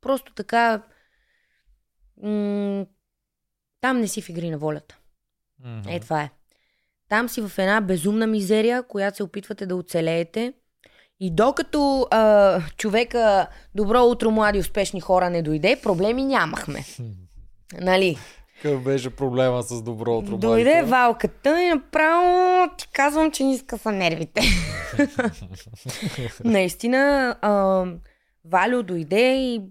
[0.00, 0.82] просто така
[2.22, 2.86] м-
[3.80, 4.98] там не си в игри на волята.
[5.64, 5.88] Мгм.
[5.88, 6.30] Е, това е.
[7.08, 10.54] Там си в една безумна мизерия, която се опитвате да оцелеете.
[11.20, 16.84] И докато а, човека добро утро, млади успешни хора не дойде, проблеми нямахме.
[17.80, 18.18] Нали?
[18.62, 24.40] Какъв беше проблема с доброто Дойде валката и направо ти казвам, че ни скъса нервите.
[26.44, 27.84] Наистина, а,
[28.44, 29.62] Валю дойде и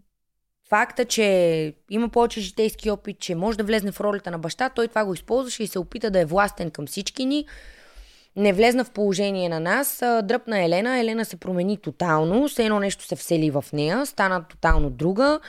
[0.70, 4.88] факта, че има повече житейски опит, че може да влезне в ролята на баща, той
[4.88, 7.46] това го използваше и се опита да е властен към всички ни.
[8.38, 13.06] Не влезна в положение на нас, дръпна Елена, Елена се промени тотално, все едно нещо
[13.06, 15.40] се всели в нея, стана тотално друга.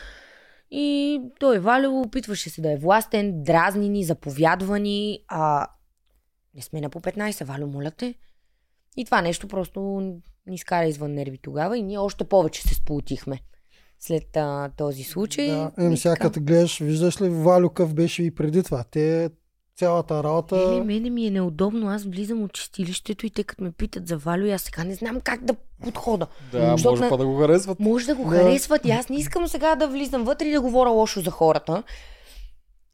[0.70, 5.66] И той Валю опитваше се да е властен, дразни ни, заповядва ни, а
[6.55, 8.14] не сме на по 15, Валю, моля те.
[8.97, 9.80] И това нещо просто
[10.47, 13.41] ни изкара извън нерви тогава и ние още повече се сполутихме
[14.01, 15.47] след а, този случай.
[15.47, 18.84] Да, И еми сега като гледаш, виждаш ли Валю къв беше и преди това.
[18.91, 19.30] Те
[19.79, 20.57] цялата работа...
[20.57, 21.89] Леле, мене ми е неудобно.
[21.89, 24.95] Аз влизам от чистилището и те като ме питат за Валю, и аз сега не
[24.95, 26.26] знам как да подхода.
[26.53, 27.81] Да, Защото може на- па да го харесват.
[27.81, 28.37] Може да го Да.
[28.37, 31.83] харесват и аз не искам сега да влизам вътре и да говоря лошо за хората.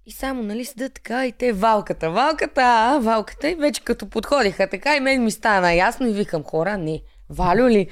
[0.07, 3.51] И само, нали, седа така и те валката, валката, а, валката.
[3.51, 7.69] И вече като подходиха така и мен ми стана ясно и викам хора, не, Валю
[7.69, 7.89] ли?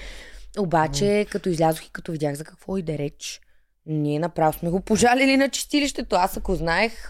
[0.58, 3.40] Обаче, като излязох и като видях за какво иде реч,
[3.86, 6.16] ние направо сме го пожалили на чистилището.
[6.16, 7.08] Аз ако знаех,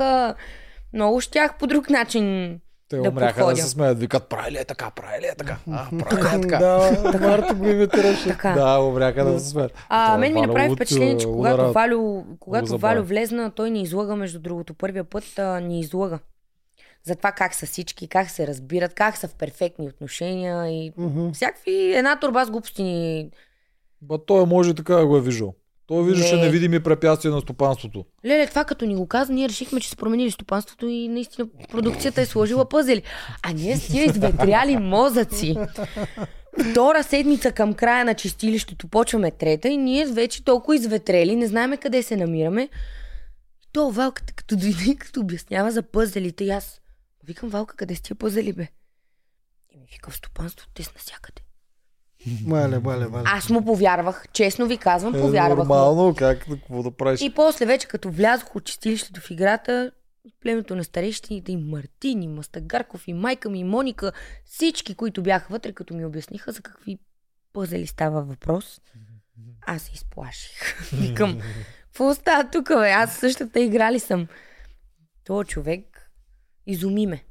[0.93, 3.62] много щях по друг начин Те да умряха да подходя.
[3.62, 6.40] се смеят, викат, прави ли е така, прави ли е така, а, прави ли е
[6.40, 6.59] така.
[6.59, 8.28] да, Марто го имитираше.
[8.28, 8.53] Така.
[8.53, 9.72] Да, умряха да се смеят.
[9.88, 11.72] А, е мен ми направи впечатление, че когато.
[11.72, 12.78] Валю, когато.
[12.78, 14.74] Валю влезна, той ни излага, между другото.
[14.74, 16.18] Първия път а, ни излага.
[17.05, 21.30] За това как са всички, как се разбират, как са в перфектни отношения и Мгм.
[21.32, 23.30] всякакви една турба с глупости ни...
[24.03, 25.55] Ба той може така да го е виждал.
[25.93, 26.43] Той виждаше Не.
[26.43, 28.05] невидими препятствия на стопанството.
[28.26, 32.20] Леле, това като ни го каза, ние решихме, че са променили стопанството и наистина продукцията
[32.20, 33.03] е сложила пъзели.
[33.43, 35.57] А ние с тия изветряли мозъци.
[36.70, 41.76] Втора седмица към края на чистилището почваме трета и ние вече толкова изветрели, не знаеме
[41.76, 42.68] къде се намираме.
[43.72, 46.80] То Валката като дойде и като обяснява за пъзелите и аз
[47.24, 48.68] викам Валка, къде сте пъзели бе?
[49.70, 51.43] И ми вика в стопанството, те са навсякъде.
[52.47, 53.25] Мале, мале, мале.
[53.27, 55.75] Аз му повярвах, честно ви казвам, повярвах му.
[55.75, 57.20] Е, нормално, как, какво да правиш?
[57.20, 59.91] И после вече като влязох от чистилището в играта,
[60.41, 64.12] племето на старещините и Мартин, и Мастагарков, и майка ми, и Моника,
[64.45, 66.99] всички, които бяха вътре, като ми обясниха за какви
[67.53, 68.81] пъзели става въпрос,
[69.66, 70.91] аз се изплаших.
[70.93, 71.39] Викам,
[71.83, 72.91] какво става тук, бе?
[72.91, 74.27] Аз същата игра ли съм?
[75.25, 76.11] То човек
[76.66, 77.25] изуми ме,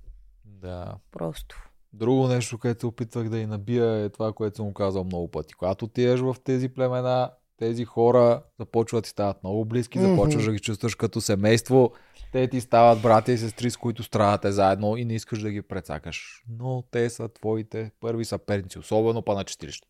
[0.46, 0.96] Да.
[1.12, 1.68] просто.
[1.94, 5.28] Друго нещо, което се опитвах да й набия е това, което съм му казал много
[5.28, 5.54] пъти.
[5.54, 10.10] Когато отидеш в тези племена, тези хора започват ти стават много близки, Мгм.
[10.10, 11.92] започваш да ги чувстваш като семейство.
[12.32, 15.62] Те ти стават братя и сестри, с които страдате заедно и не искаш да ги
[15.62, 16.44] прецакаш.
[16.50, 19.88] Но те са твоите първи съперници, особено па на чистилището.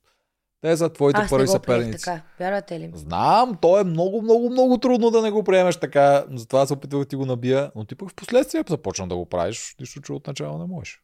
[0.61, 2.05] Те са твоите Аз не първи го приех съперници.
[2.05, 2.21] така.
[2.39, 2.91] Вярвате ли?
[2.93, 6.25] Знам, то е много, много, много трудно да не го приемеш така.
[6.35, 7.71] Затова се опитвах да ти го набия.
[7.75, 11.01] Но ти пък в последствие започна да го правиш, нищо, че отначало не можеш.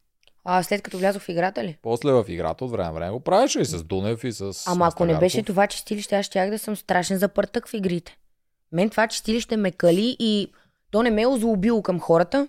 [0.50, 1.78] А след като влязох в играта ли?
[1.82, 4.88] После в играта от време на време го правиш и с Дунев и с Ама
[4.92, 8.16] ако не беше това чистилище, аз щях да съм страшен запъртък в игрите.
[8.72, 10.52] Мен това чистилище ме кали и
[10.90, 12.48] то не ме е озлобило към хората,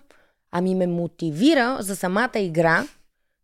[0.52, 2.84] ами ме мотивира за самата игра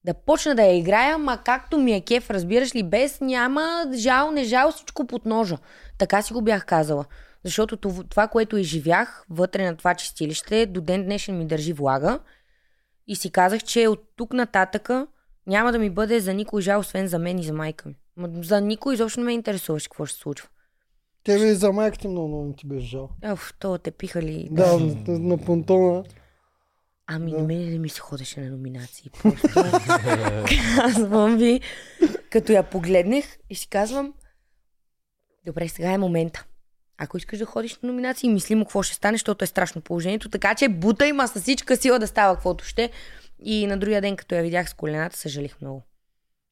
[0.05, 4.31] да почна да я играя, ма както ми е кеф, разбираш ли, без няма жал,
[4.31, 5.59] не жал, всичко под ножа.
[5.99, 7.05] Така си го бях казала.
[7.45, 7.77] Защото
[8.09, 12.19] това, което изживях вътре на това чистилище, до ден днешен ми държи влага.
[13.07, 15.07] И си казах, че от тук нататъка
[15.47, 17.95] няма да ми бъде за никой жал, освен за мен и за майка ми.
[18.43, 20.49] За никой изобщо не ме интересуваше какво ще се случва.
[21.25, 23.11] Тебе и за майка ти много, много не ти беше жал.
[23.25, 24.49] Оф, то те пихали.
[24.51, 26.05] Да, на, на понтона.
[27.07, 27.39] Ами Да.
[27.39, 29.11] на мен не ми се ходеше на номинации.
[29.23, 29.49] Просто
[30.77, 31.61] казвам ви,
[32.31, 34.15] като я погледнах и си казвам,
[35.47, 36.47] добре, сега е момента.
[36.99, 40.29] Ако искаш да ходиш на номинации, мисли какво ще стане, защото е страшно положението.
[40.29, 42.91] Така че бута има с всичка сила да става каквото ще.
[43.43, 45.83] И на другия ден, като я видях с колената, съжалих много.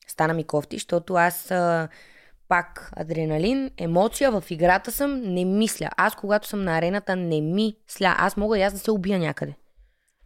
[0.06, 1.88] Стана ми кофти, защото аз а,
[2.48, 5.90] пак адреналин, емоция в играта съм, не мисля.
[5.96, 8.14] Аз, когато съм на арената, не мисля.
[8.18, 9.54] Аз мога и аз да се убия някъде.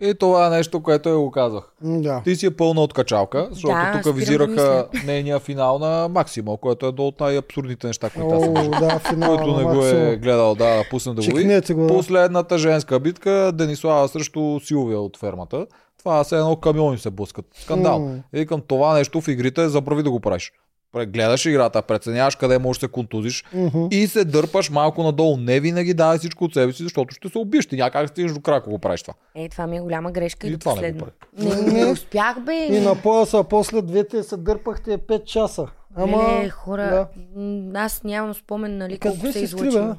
[0.00, 1.72] И това е нещо, което я го казах.
[1.82, 2.20] Да.
[2.24, 6.08] Ти си е пълна от качалка, защото Да, тук спирам да визираха нейния финал на
[6.08, 9.36] Максимал, което е едно от най-абсурдните неща, които аз съм да, финал.
[9.36, 11.40] Който не го е гледал, да, да пусне да го види.
[11.40, 11.80] Чекнете го.
[11.80, 11.88] да.
[11.88, 15.66] Последната женска битка, Денислава срещу Силвия от фермата.
[15.98, 17.44] Това са едно камиони се блъскат.
[17.54, 17.98] Скандал.
[17.98, 18.16] М.
[18.32, 20.52] И към това нещо в игрите забрави да го правиш.
[20.96, 23.86] Гледаш играта, преценяваш къде можеш да се контузиш Мгм.
[23.90, 25.36] и се дърпаш малко надолу.
[25.36, 27.66] Не винаги давай всичко от себе си, защото ще се убиеш.
[27.66, 29.14] Ти някак стигнеш до края, ако го правиш това.
[29.34, 31.66] Е, това ми е голяма грешка и, И това не го последно.
[31.66, 32.66] Не, не успях, бе.
[32.66, 35.66] И на пояса, после двете се дърпахте 5 часа.
[35.96, 36.38] Ама...
[36.38, 39.96] Леле, хора, м, аз нямам спомен, нали, колко две се излъчва.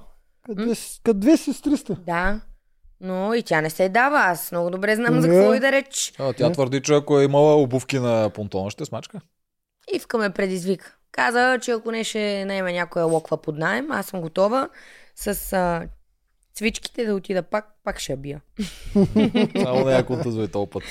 [1.04, 1.96] Като две, сестри сте.
[2.06, 2.42] Да,
[3.02, 4.20] но и тя не се дава.
[4.20, 5.34] Аз много добре знам за Не.
[5.36, 6.14] какво и да реч.
[6.20, 9.22] А, тя твърди, че ако е имала обувки на понтона, ще смачка.
[9.94, 10.96] Ивка ме предизвика.
[11.12, 14.70] Каза, че ако не ще наеме някоя локва под найем, аз съм готова
[15.16, 15.88] с а,
[16.54, 18.42] цвичките да отида пак, пак ще я бия.
[19.64, 20.84] Само не я контузва и този път.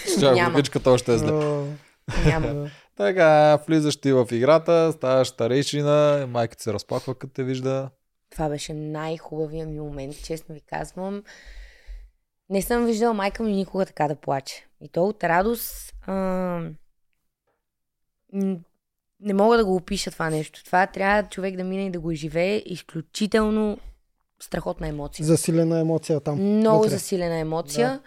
[0.87, 1.33] Още е зле.
[2.25, 2.71] Няма.
[2.97, 7.91] Така, влизаш ти в играта, ставаш старейшина, майка се разплаква, като те вижда.
[8.31, 11.23] Това беше най-хубавия ми момент, честно ви казвам.
[12.51, 14.67] Не съм виждала майка ми никога така да плаче.
[14.81, 15.95] И то от радост.
[16.07, 16.61] А...
[19.21, 20.65] Не мога да го опиша това нещо.
[20.65, 22.63] Това трябва човек да мине и да го изживее.
[22.67, 23.79] Изключително
[24.43, 25.27] страхотна емоция.
[25.27, 26.57] засилена емоция там.
[26.59, 26.91] Много вътре.
[26.91, 27.89] засилена емоция.
[27.89, 28.01] Да.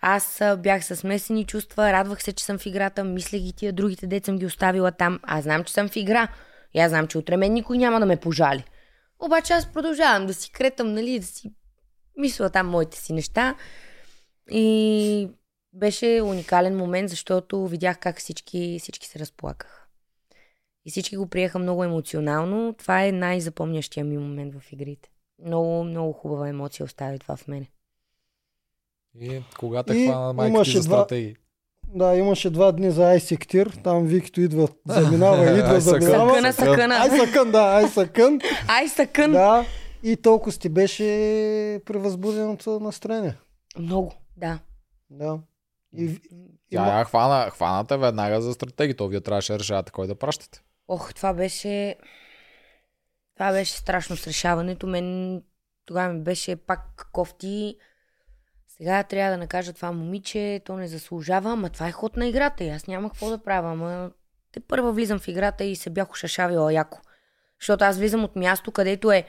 [0.00, 4.06] Аз бях със смесени чувства, радвах се, че съм в играта, мислех ги тия другите
[4.06, 5.20] деца съм ги оставила там.
[5.22, 6.28] Аз знам, че съм в игра.
[6.74, 8.64] И аз знам, че утре мен никой няма да ме пожали.
[9.18, 11.52] Обаче аз продължавам да си кретам, нали, да си
[12.16, 13.54] мисля там моите си неща.
[14.50, 15.30] И
[15.72, 19.79] беше уникален момент, защото видях как всички, всички се разплакаха.
[20.84, 22.74] И всички го приеха много емоционално.
[22.74, 25.10] Това е най-запомнящия ми момент в игрите.
[25.44, 27.70] Много, много хубава емоция остави това в мене.
[29.20, 31.36] И кога те И хвана майка ти за два- стратегии?
[31.86, 33.78] Да, имаше два дни за Айсектир.
[33.84, 36.30] Там Викито идва, заминава, идва, заминава.
[36.30, 36.94] Съкъна, съкъна.
[36.94, 38.38] Ай съкън, да, ай съкън.
[38.68, 39.32] Ай, съкън.
[39.32, 39.64] да.
[40.02, 41.04] И толкова ти беше
[41.84, 43.36] превъзбуденото настроение.
[43.78, 44.58] Много, да.
[45.10, 45.38] Да.
[45.96, 46.18] И,
[46.70, 48.96] Тя я хвана, хваната веднага за стратегия.
[48.96, 50.60] То вие трябваше да решавате кой да пращате.
[50.92, 51.96] Ох, това беше...
[53.34, 54.86] Това беше страшно с решаването.
[54.86, 55.42] Мен
[55.86, 57.76] тогава ми беше пак кофти.
[58.68, 62.64] Сега трябва да накажа това момиче, то не заслужава, ама това е ход на играта
[62.64, 63.72] и аз няма какво да правя.
[63.72, 64.10] Ама
[64.52, 67.00] те първа влизам в играта и се бях ушашавила яко.
[67.60, 69.26] Защото аз влизам от място, където е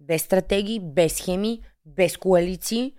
[0.00, 2.94] без стратегии, без схеми, без коалиции.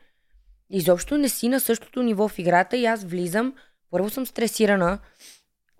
[0.69, 3.55] Изобщо не си на същото ниво в играта и аз влизам.
[3.91, 4.99] Първо съм стресирана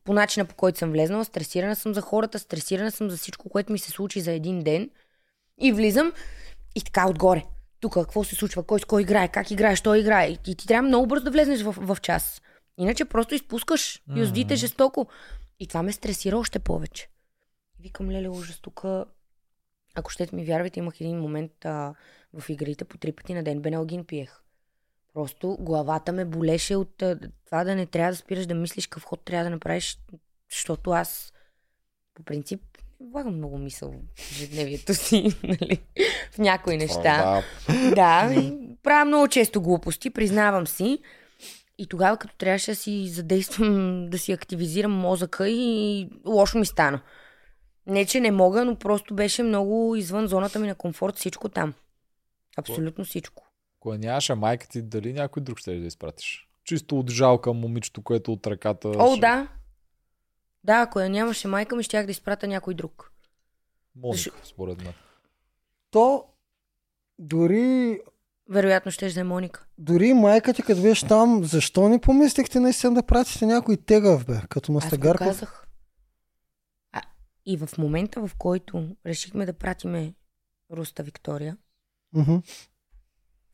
[0.10, 1.26] по начина по който съм влезнала.
[1.26, 4.90] Стресирана съм за хората, стресирана съм за всичко, което ми се случи за един ден.
[5.62, 6.14] И влизам
[6.76, 7.44] и така отгоре.
[7.80, 10.28] Тук какво се случва, кой с кой играе, как играе, що играе.
[10.28, 12.42] И ти, трябва много бързо да влезнеш в, в час.
[12.78, 15.08] Иначе просто изпускаш юздите жестоко.
[15.60, 17.10] И това ме стресира още повече.
[17.80, 18.86] Викам, леле, ужас, тук
[19.96, 21.94] ако щете ми вярвате, имах един момент а,
[22.34, 23.62] в игрите по три пъти на ден.
[23.62, 24.42] Бенелгин пиех.
[25.20, 27.04] Просто главата ме болеше от
[27.46, 30.00] това да не трябва да спираш да мислиш какъв ход трябва да направиш,
[30.52, 31.34] защото аз
[32.14, 32.62] по принцип
[33.12, 35.80] влагам много мисъл в ежедневието си, нали,
[36.32, 37.44] в някои неща.
[37.68, 41.00] Да, Да, и правя много често глупости, признавам си.
[41.78, 47.02] И тогава, като трябваше да си задействам, да си активизирам мозъка и лошо ми стана.
[47.88, 51.74] Не, че не мога, но просто беше много извън зоната ми на комфорт всичко там.
[52.58, 53.49] Абсолютно всичко.
[53.80, 56.50] Ако нямаше майка ти, дали някой друг ще да изпратиш?
[56.64, 58.88] Чисто от жалка момичето, което от ръката...
[58.90, 59.48] О, ще- да.
[60.64, 63.12] Да, ако я нямаше майка ми, щях да изпратя някой друг.
[63.96, 64.94] Моника, според мен.
[65.92, 66.26] то
[67.20, 68.00] дори,
[68.50, 69.66] Вероятно ще е Моника.
[69.78, 74.42] дори майка ти, като беше там, защо не помислихте наистина да пратите някой тегав, бе,
[74.50, 75.28] като Аз го мастагарков?
[75.28, 75.68] казах.
[76.92, 77.02] А,
[77.46, 80.14] и в момента, в който решихме да пратиме
[80.72, 81.58] Руста Виктория,
[82.14, 82.36] Мгм.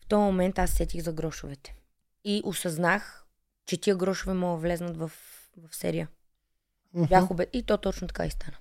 [0.06, 1.76] В този момент аз сетих за грошовете.
[2.26, 3.26] И осъзнах,
[3.66, 5.12] че тия грошове могат да влезнат в,
[5.60, 6.08] в серия.
[6.94, 7.06] Мгм.
[7.06, 7.48] Бях обе...
[7.54, 8.58] И то точно така и стана.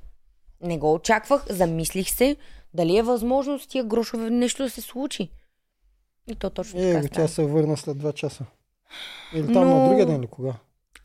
[0.60, 2.36] Не го очаквах, замислих се,
[2.74, 5.30] дали е възможно с тия грошове нещо да се случи.
[6.26, 7.08] И то точно Е, така стана.
[7.08, 8.44] тя се върна след два часа.
[9.34, 10.54] Или там Но- на другия ден ли кога?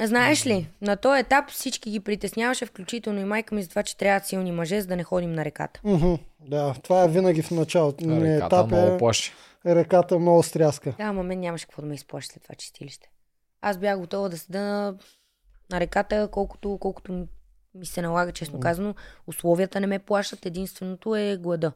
[0.01, 3.97] Знаеш ли, на този етап всички ги притесняваше, включително и майка ми, за това, че
[3.97, 5.79] трябват силни мъже, за да не ходим на реката.
[5.83, 6.13] Мгм.
[6.39, 8.05] Да, това е винаги в началото.
[8.05, 9.31] На Реката етап много е, плаши.
[9.65, 10.91] Реката много стряска.
[10.97, 13.11] Да, ама мен нямаше какво да ме изплаши след това чистилище.
[13.61, 14.97] Аз бях готова да седа на,
[15.71, 17.27] на реката, колкото, колкото
[17.75, 18.95] ми се налага, честно казано.
[19.27, 21.71] Условията не ме плашат, единственото е глада.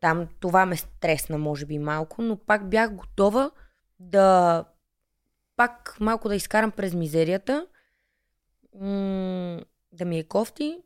[0.00, 3.50] Там това ме стресна, може би, малко, но пак бях готова
[4.00, 4.64] да
[5.56, 7.66] пак малко да изкарам през мизерията,
[8.80, 9.60] м-
[9.92, 10.78] да ми е кофти,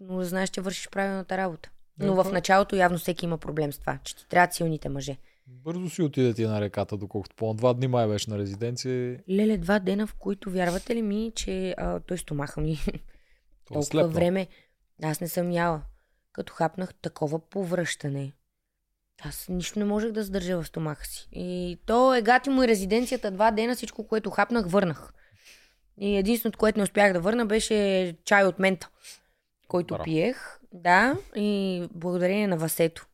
[0.00, 1.70] но да знаеш, че вършиш правилната работа.
[1.98, 2.34] Но в Мгм.
[2.34, 5.16] началото явно всеки има проблем с това, че ти трябват силните мъже.
[5.46, 9.18] Бързо си отиде ти на реката, доколкото по два дни май беше на резиденция.
[9.30, 13.02] Леле, два дена, в които вярвате ли ми, че а, той стомаха ми То е
[13.66, 14.08] толкова слепна.
[14.08, 14.48] време,
[15.02, 15.82] аз не съм яла.
[16.32, 18.32] Като хапнах такова повръщане.
[19.22, 21.28] Аз нищо не можех да задържа в стомаха си.
[21.32, 25.12] И то е гати му и резиденцията два дена, всичко, което хапнах, върнах.
[26.00, 28.90] И единственото, което не успях да върна, беше чай от мента,
[29.68, 30.04] който Браво.
[30.04, 30.58] пиех.
[30.72, 33.06] Да, и благодарение на Васето.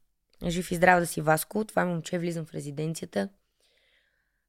[0.46, 1.64] Жив и здрав да си, Васко.
[1.64, 3.28] Това момче влизам в резиденцията.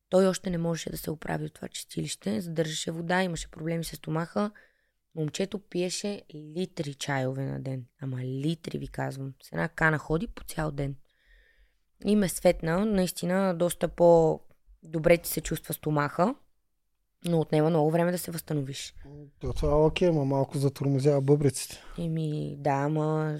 [0.09, 2.41] Той още не можеше да се оправи от това чистилище.
[2.41, 4.51] Задържаше вода, имаше проблеми с стомаха.
[5.15, 7.85] Момчето пиеше литри чайове на ден.
[8.01, 9.33] Ама литри ви казвам.
[9.43, 10.95] С една кана ходи по цял ден.
[12.05, 12.85] И ме светна.
[12.85, 16.35] Наистина доста по-добре ти се чувства стомаха.
[17.25, 18.93] Но отнема много време да се възстановиш.
[19.39, 21.83] То, това е окей, ма малко затормозява бъбриците.
[21.99, 23.39] Еми, да, ама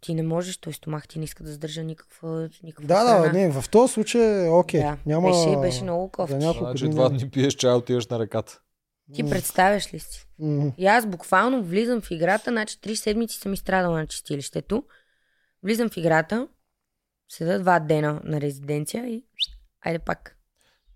[0.00, 3.18] ти не можеш, той стомах ти не иска да задържа никаква, никаква Да, храна.
[3.20, 4.80] да, не, в този случай е окей.
[4.80, 5.28] Да, Няма...
[5.28, 6.40] беше, беше много кофти.
[6.40, 8.60] За Значи два дни пиеш чай, отиваш на реката.
[9.14, 10.26] Ти представяш ли си?
[10.38, 14.84] М, И аз буквално влизам в играта, значи три седмици съм изстрадала на чистилището.
[15.62, 16.48] Влизам в играта,
[17.28, 19.24] седа два дена на резиденция и
[19.80, 20.36] айде пак.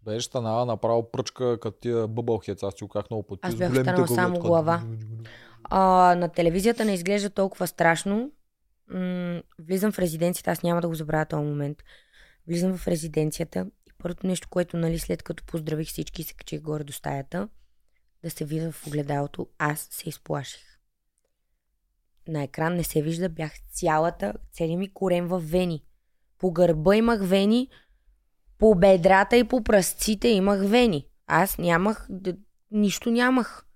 [0.04, 2.62] Беше станала направо пръчка, като тия бъбълхец.
[2.62, 3.40] Аз ти казах много пъти.
[3.42, 4.82] Аз бях останала само глава.
[5.64, 8.32] А, на телевизията не изглежда толкова страшно.
[8.88, 11.82] М- влизам в резиденцията, аз няма да го забравя този момент.
[12.48, 16.60] Влизам в резиденцията и първото нещо, което, нали, след като поздравих всички и се качих
[16.60, 17.48] горе до стаята,
[18.22, 20.60] да се видя в огледалото, аз се изплаших.
[22.28, 25.84] На екран не се вижда, бях цялата, целият ми корен в вени.
[26.38, 27.68] По гърба имах вени,
[28.58, 31.06] по бедрата и по пръстците имах вени.
[31.26, 32.08] Аз нямах,
[32.70, 33.66] нищо нямах.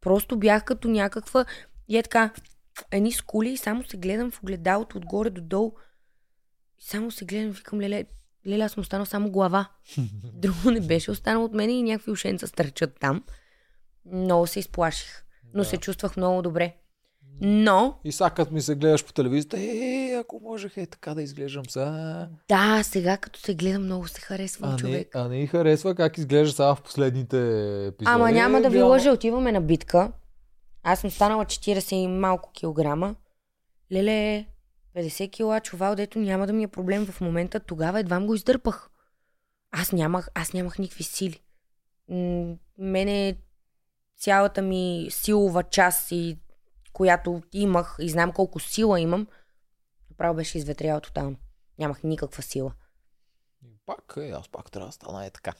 [0.00, 1.44] Просто бях като някаква...
[1.88, 2.30] И е така,
[2.90, 5.72] едни скули и само се гледам в огледалото отгоре до долу.
[6.78, 8.04] И само се гледам, викам, леле,
[8.46, 9.68] леле, аз съм останал само глава.
[10.24, 13.24] Друго не беше останало от мен и някакви ушенца стърчат там.
[14.12, 15.24] Много се изплаших.
[15.54, 15.68] Но Да.
[15.68, 16.76] се чувствах много добре.
[17.40, 21.22] Но, И сега като ми се гледаш по телевизията, е, ако можех е така да
[21.22, 22.28] изглеждам сега.
[22.48, 25.08] да, сега като се гледам, много се харесвам А не, човек.
[25.14, 27.38] а не харесва как изглежда сега в последните
[27.86, 28.14] епизоди.
[28.14, 30.12] Ама няма да ви Реално- лъжа, отиваме на битка.
[30.82, 33.14] Аз съм станала 40 и малко килограма.
[33.92, 34.46] Леле,
[34.94, 37.60] 50 кила чувал, дето няма да ми е проблем в момента.
[37.60, 38.90] Тогава едва го издърпах.
[39.70, 41.40] Аз нямах, аз нямах никакви сили.
[42.08, 43.36] М, Мене
[44.16, 46.38] цялата ми силова част, и,
[46.98, 49.26] която имах и знам колко сила имам,
[50.10, 51.36] направо беше изветряла тотално.
[51.78, 52.72] Нямах никаква сила.
[53.86, 55.52] Пак, е, аз пак трябва да стана е така.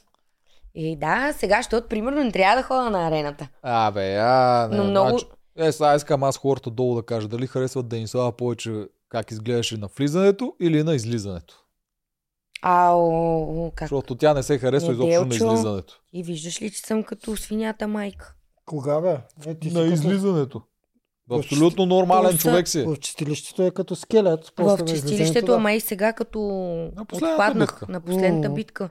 [0.75, 3.47] И да, сега, защото примерно не трябва да ходя на арената.
[3.63, 5.25] Абе, а, не, Но много- значи,
[5.57, 9.87] е, сега искам аз хората долу да кажа дали харесват Денислава повече как изглеждаше на
[9.87, 11.63] влизането или на излизането.
[12.61, 13.85] Ау, как?
[13.85, 16.01] Защото тя не се харесва изобщо на излизането.
[16.13, 18.35] И виждаш ли, че съм като свинята майка?
[18.65, 19.17] Кога бе?
[19.45, 20.61] Е, ти На като- излизането.
[21.29, 22.83] В Абсолютно нормален То са- човек си.
[22.83, 24.45] В чистилището е като скелет.
[24.45, 26.39] В после на чистилището, ама и сега като
[27.07, 27.85] последната отпаднах битка.
[27.89, 28.89] на последната битка.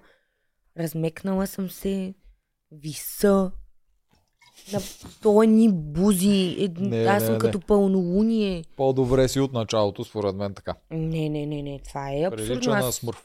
[0.78, 2.15] Размекнала съм се,
[2.73, 3.51] виса,
[4.73, 4.81] на
[5.23, 6.56] то ни бузи.
[6.60, 7.39] Е, Не, Аз не, съм не.
[7.39, 8.65] като пълнолуние.
[8.77, 10.74] По-добре си от началото, според мен така.
[10.90, 12.47] Не, не, не, не, това е абсурдно.
[12.48, 12.94] Прилича на Аз...
[12.94, 13.24] смърв.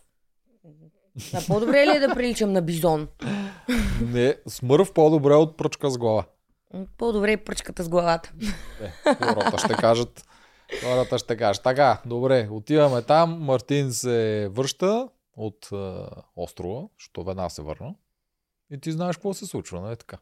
[1.33, 3.07] А по-добре ли е да приличам на бизон?
[4.03, 6.23] Не, смърв по-добре от пръчка с глава.
[6.97, 8.33] По-добре е пръчката с главата.
[8.81, 10.25] Е, хората ще кажат.
[10.83, 11.63] Хората ще кажат.
[11.63, 13.39] Така, добре, отиваме там.
[13.39, 16.05] Мартин се връща от е,
[16.35, 17.95] острова, защото веднага се върна.
[18.71, 20.17] И ти знаеш какво се случва, нали така?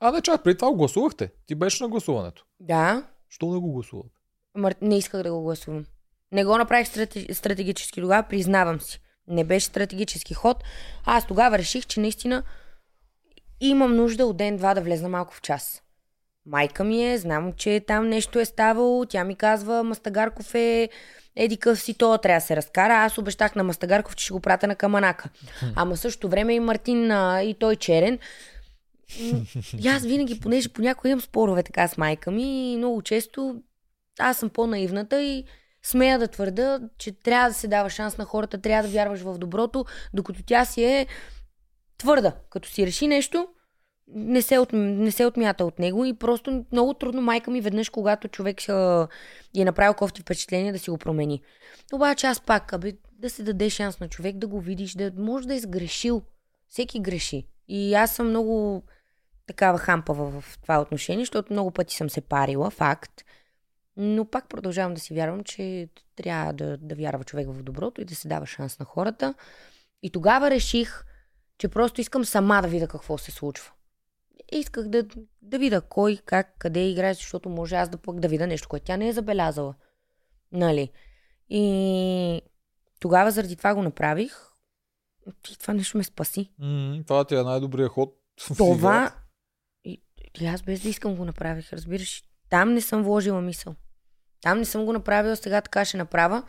[0.00, 1.30] А, не чак, преди това го гласувахте.
[1.46, 2.44] Ти беше на гласуването.
[2.60, 4.14] Да, Що не го гласувате?
[4.54, 4.74] Мар...
[4.80, 5.86] Не исках да го гласувам.
[6.32, 7.34] Не го направих страте...
[7.34, 9.00] стратегически тогава, признавам си.
[9.26, 10.64] Не беше стратегически ход.
[11.04, 12.42] Аз тогава реших, че наистина
[13.60, 15.82] имам нужда от ден-два да влезна малко в час.
[16.46, 19.06] Майка ми е, знам, че там нещо е ставало.
[19.06, 20.88] Тя ми казва, Мастагарков е
[21.36, 22.94] еди къв си, то трябва да се разкара.
[22.94, 25.28] Аз обещах на Мастагарков, че ще го пратя на Каманака.
[25.76, 28.18] Ама същото време и Мартин а, и той черен.
[29.78, 33.62] И аз винаги, понеже понякога имам спорове така с майка ми, и много често
[34.18, 35.44] аз съм по-наивната и
[35.82, 39.38] смея да твърда, че трябва да се дава шанс на хората, трябва да вярваш в
[39.38, 41.06] доброто, докато тя си е
[41.98, 42.32] твърда.
[42.50, 43.48] Като си реши нещо,
[44.08, 47.88] не се, от, не се отмята от него и просто много трудно майка ми веднъж,
[47.88, 49.08] когато човек а,
[49.56, 51.42] е направил кофти впечатление, да си го промени.
[51.92, 55.48] Обаче аз пак, абе, да се даде шанс на човек да го видиш, да може
[55.48, 56.22] да е сгрешил.
[56.68, 57.46] Всеки греши.
[57.68, 58.82] И аз съм много
[59.46, 63.24] такава хампава в това отношение, защото много пъти съм се парила, факт.
[63.96, 68.04] Но пак продължавам да си вярвам, че трябва да, да вярва човек в доброто и
[68.04, 69.34] да се дава шанс на хората.
[70.02, 71.04] И тогава реших,
[71.58, 73.72] че просто искам сама да видя какво се случва.
[74.52, 75.04] Исках да,
[75.42, 78.86] да видя кой, как, къде играе, защото може аз да пък да видя нещо, което
[78.86, 79.74] тя не е забелязала.
[80.52, 80.90] Нали?
[81.48, 82.42] И
[83.00, 84.36] тогава заради това го направих.
[85.52, 86.50] И това нещо ме спаси.
[86.58, 88.14] М, това ти е най-добрият ход.
[88.56, 89.14] Това.
[89.84, 90.02] И,
[90.40, 92.22] и аз без да искам го направих, разбираш.
[92.50, 93.74] Там не съм вложила мисъл.
[94.40, 96.42] Там не съм го направила, сега така ще направя.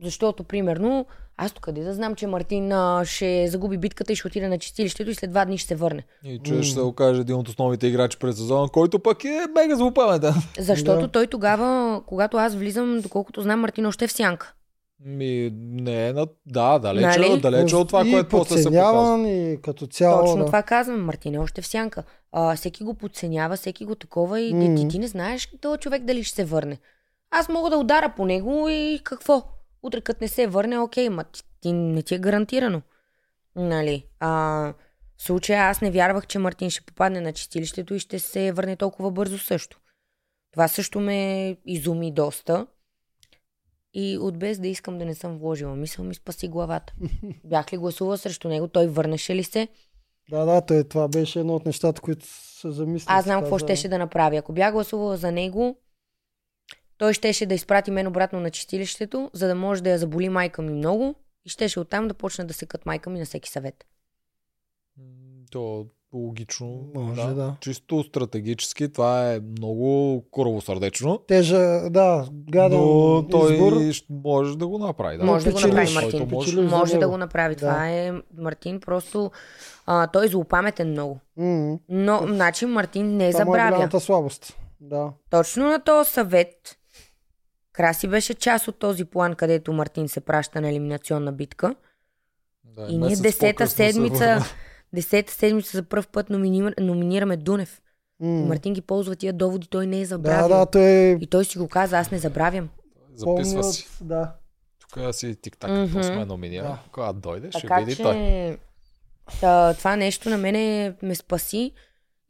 [0.00, 1.06] Защото, примерно,
[1.44, 5.10] аз тук да знам, че Мартин а, ще загуби битката и ще отиде на чистилището
[5.10, 6.02] и след два дни ще се върне.
[6.24, 9.76] И че ще се окаже един от основните играчи през сезона, който пък е мега
[9.76, 10.34] злопаметен.
[10.58, 11.08] Защото Да.
[11.08, 14.52] той тогава, когато аз влизам, доколкото знам, Мартин още е в сянка.
[15.04, 16.26] Ми, не на...
[16.46, 17.40] Да, далече, Нали?
[17.40, 19.28] далече от това, и което после се показва.
[19.28, 20.20] и като цяло.
[20.20, 20.46] Точно да.
[20.46, 21.04] това казвам.
[21.04, 22.02] Мартин е още в сянка.
[22.32, 24.74] А, всеки го подценява, всеки го такова и Мгм.
[24.76, 26.78] ти, ти не знаеш този човек дали ще се върне.
[27.30, 29.42] Аз мога да удара по него и какво?
[29.82, 32.82] Утре като не се върне, окей, ма ти, ти не ти е гарантирано.
[33.56, 34.06] Нали?
[34.20, 34.30] А,
[35.18, 38.76] в случая аз не вярвах, че Мартин ще попадне на чистилището и ще се върне
[38.76, 39.80] толкова бързо също.
[40.52, 42.66] Това също ме изуми доста.
[43.94, 46.92] И от без да искам да не съм вложила мисъл, ми спаси главата.
[47.44, 49.68] Бях ли гласувала срещу него, той върнеше ли се?
[50.30, 53.06] Да, да, той, това беше едно от нещата, които се замисли.
[53.08, 54.36] Аз знам какво щеше да направи.
[54.36, 55.76] Ако бях гласувала за него,
[57.02, 60.62] той щеше да изпрати мен обратно на чистилището, за да може да я заболи майка
[60.62, 61.14] ми много
[61.44, 63.84] и щеше оттам да почне да се кът майка ми на всеки съвет.
[65.50, 66.84] То логично.
[66.94, 67.56] Може, да.
[67.60, 71.18] Чисто стратегически това е много коровосърдечно.
[71.18, 73.72] Тежа, да, гаден Но той избор.
[74.10, 75.18] може да го направи.
[75.18, 75.24] Да.
[75.24, 76.28] Може да го направи Мартин.
[76.30, 76.60] може.
[76.60, 77.54] Може да го направи.
[77.54, 77.60] Да.
[77.60, 79.30] Това е Мартин просто...
[79.86, 81.20] А, той е злопаметен много.
[81.36, 83.70] М, Но, значи Мартин не Това е забравя.
[83.70, 84.56] голямата слабост.
[84.80, 85.12] Да.
[85.30, 86.78] Точно на този съвет
[87.72, 91.74] Краси беше част от този план, където Мартин се праща на елиминационна битка.
[92.64, 94.38] Да, И ние десета се седмица,
[94.92, 97.82] десета седмица за първ път номинира, номинираме Дунев.
[98.20, 98.28] М.
[98.28, 100.48] Мартин ги ползва тия доводи, той не е Да, забравил.
[100.48, 100.82] да, той
[101.20, 102.68] И той си го каза, аз не забравям.
[103.14, 103.88] Записва си.
[104.00, 104.32] Да.
[104.80, 106.68] Тук си тик-так, какво сме номинирали.
[106.68, 106.78] Да.
[106.92, 108.58] Когато дойде, ще Така види че той.
[109.40, 111.72] та, това нещо на мене ме спаси.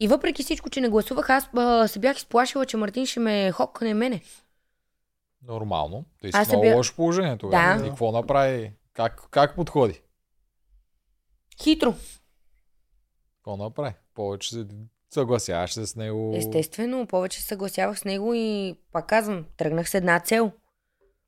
[0.01, 3.53] И въпреки всичко, че не гласувах, аз а, се бях изплашила, че Мартин ще ме
[3.53, 4.21] хокне мене.
[5.43, 6.05] Нормално.
[6.21, 7.79] Ти си Аз много бях- лошо положение тогава.
[7.81, 7.87] Да.
[7.87, 8.73] И какво направи?
[8.93, 10.03] Как, как подходи?
[11.63, 11.95] Хитро.
[13.37, 13.95] Какво направи?
[14.15, 14.67] Повече се
[15.11, 16.35] съгласяваш се с него.
[16.37, 20.53] Естествено, повече се съгласявах с него и пак казвам, тръгнах с една цел.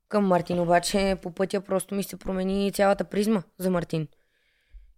[0.09, 4.07] Към Мартин обаче по пътя просто ми се промени цялата призма за Мартин.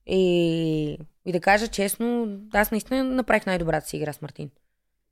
[0.06, 4.49] И, и да кажа честно, аз наистина направих най-добрата си игра с Мартин.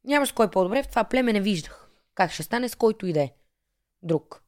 [0.04, 1.90] Нямаш кой по-добре, в това племе не виждах.
[2.16, 3.32] Как ще стане с който и да е.
[4.06, 4.44] Друг.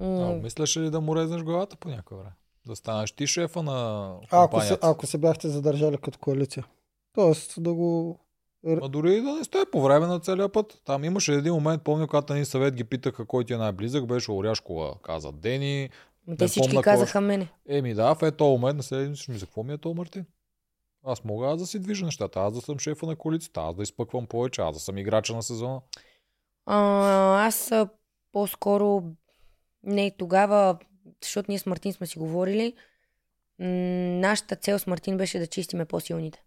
[0.00, 2.32] А, М, мислеше ли да му резнеш главата по някое време?
[2.66, 6.66] Да станеш ти шефа на Ако се, ако се бяхте задържали като коалиция.
[7.12, 8.18] Тоест да го...
[8.64, 10.80] Ма дори и да не сте по време на целия път.
[10.84, 14.30] Там имаше един момент, помня, когато ни съвет ги питаха кой ти е най-близък, беше
[14.32, 15.90] Оряшкова, каза Дени.
[16.26, 17.48] те не всички помна казаха кой- мене.
[17.68, 20.24] Еми да, в е този момент на следващия ми за какво ми е то Мартин?
[21.04, 23.82] Аз мога аз да си движа нещата, аз да съм шефа на коалицията, аз да
[23.82, 25.80] изпъквам повече, аз да съм играча на сезона.
[26.66, 27.88] А, аз а,
[28.36, 29.02] по-скоро
[29.82, 30.78] не тогава,
[31.22, 32.74] защото ние с Мартин сме си говорили,
[33.58, 36.42] нашата цел с Мартин беше да чистиме по-силните.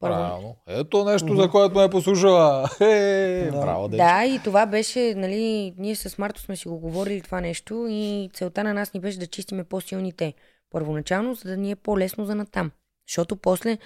[0.00, 0.14] Първо.
[0.14, 0.56] Правилно.
[0.66, 2.68] Ето нещо, за което ме е послушала.
[2.80, 3.60] Е, Да.
[3.60, 4.04] браво, Денчо.
[4.04, 8.30] Да, и това беше, нали, ние с Марто сме си го говорили това нещо и
[8.32, 10.34] целта на нас ни беше да чистиме по-силните
[10.70, 12.70] първоначално, за да ни е по-лесно за натам.
[13.08, 13.78] Защото после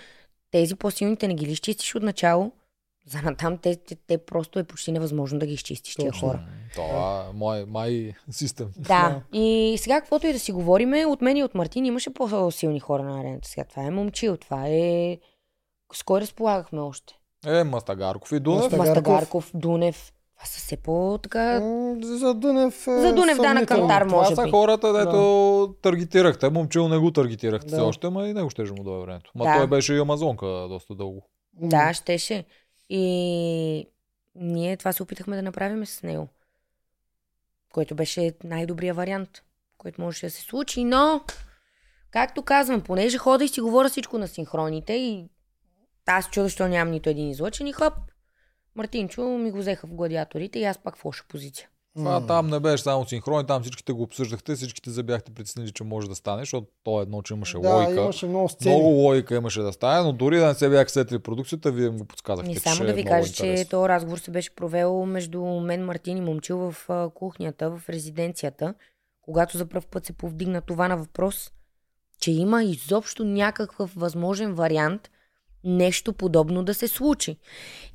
[0.51, 2.53] тези по-силните не ги ли изчистиш от начало,
[3.09, 6.41] за натам те, те, те просто е почти невъзможно да ги изчистиш тия хора.
[6.75, 8.69] Това е май систем.
[8.77, 9.21] Да.
[9.33, 13.03] И сега, каквото и да си говориме, от мен и от Мартин имаше по-силни хора
[13.03, 13.49] на арената.
[13.49, 15.19] Сега това е момчил, това е...
[15.93, 17.15] С кой разполагахме още?
[17.47, 18.63] Е, Мастагарков и Дунев.
[18.63, 18.87] Мастагарков.
[18.87, 20.13] Мастагарков, Дунев.
[20.37, 21.61] Това са все по-така...
[22.03, 24.51] За Дунев е За Дунев, да, на кантар Това може са би.
[24.51, 26.49] хората, дето таргетирахте.
[26.51, 27.77] Момчил не го таргетирахте Да.
[27.77, 29.33] все още, ма и него ще му дойде времето.
[29.35, 29.57] Ма Да.
[29.57, 31.23] той беше и Амазонка доста дълго.
[31.61, 32.45] Да, щеше.
[32.89, 33.89] И
[34.35, 36.29] ние това се опитахме да направим с него.
[37.73, 39.43] Който беше най-добрият вариант,
[39.79, 41.25] който можеше да се случи, но
[42.11, 45.29] както казвам, понеже хода и си говоря всичко на синхроните и
[46.07, 47.95] аз чудо, защо нямам нито един излъчен и хоп,
[48.75, 51.69] Мартинчо ми го взеха в гладиаторите и аз пак в лоша позиция.
[51.99, 52.27] Това м.
[52.27, 56.09] там не беше само синхрон, там всичките го обсъждахте, всичките се бяхте притеснили, че може
[56.09, 58.01] да стане, защото то е едно, че имаше Да, логика.
[58.01, 58.75] имаше много сцени.
[58.75, 61.99] Много логика имаше да стане, но дори да не се бяха сетили продукцията, вие им
[61.99, 62.53] го подсказахте.
[62.53, 65.85] И само ще да е ви кажа, че този разговор се беше провел между мен,
[65.85, 68.75] Мартин и Момчил в кухнята, в резиденцията,
[69.23, 71.51] когато за първ път се повдигна това на въпрос,
[72.21, 75.11] че има изобщо някакъв възможен вариант
[75.65, 77.39] нещо подобно да се случи.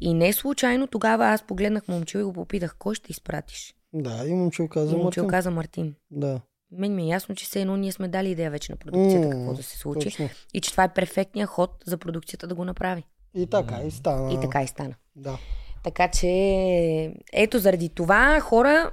[0.02, 3.76] И не случайно тогава аз погледнах Момчил и го попитах, кой ще изпратиш?
[3.94, 5.28] Да, и момчил каза Мартин.
[5.28, 5.96] каза Мартин.
[6.12, 6.42] Да.
[6.72, 9.32] Мен ми е ясно, че все едно ние сме дали идея вече на продукцията, М,
[9.32, 10.04] какво да се случи.
[10.10, 10.30] Точно.
[10.54, 13.04] И че това е перфектният ход за продукцията да го направи.
[13.36, 14.34] И така, и стана.
[14.34, 14.96] И така и стана.
[15.16, 15.38] Да.
[15.84, 16.28] Така че,
[17.34, 18.92] ето заради това хора,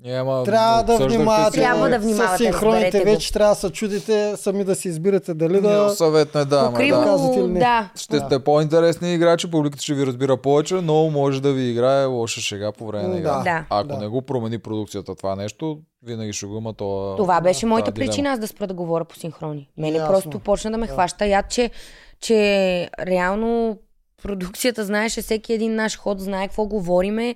[0.00, 1.58] Няма, Трябва да внимавате.
[1.58, 3.04] Трябва да С внимавате, синхроните разберете го.
[3.06, 5.68] вече трябва да се чудите, сами да си избирате дали Да.
[5.78, 5.90] да...
[5.90, 7.04] Съвет не да, покриво, да.
[7.04, 7.58] Казвате ли не?
[7.58, 7.90] да.
[7.96, 12.40] Ще сте по-интересни играчи, публиката ще ви разбира повече, но може да ви играе лоша
[12.40, 13.38] шега по време на игра.
[13.38, 13.64] да.
[13.70, 13.96] Ако Да.
[13.96, 17.14] не го промени продукцията това нещо, винаги ще го има то.
[17.16, 18.08] Това беше моята дилема.
[18.08, 19.68] причина аз да спра да говоря по синхрони.
[19.76, 20.12] Мене Ясно.
[20.12, 21.70] просто почна да ме хваща яд, че,
[22.20, 22.36] че
[23.00, 23.78] реално
[24.22, 27.34] продукцията знаеше всеки един наш ход, знае какво говориме.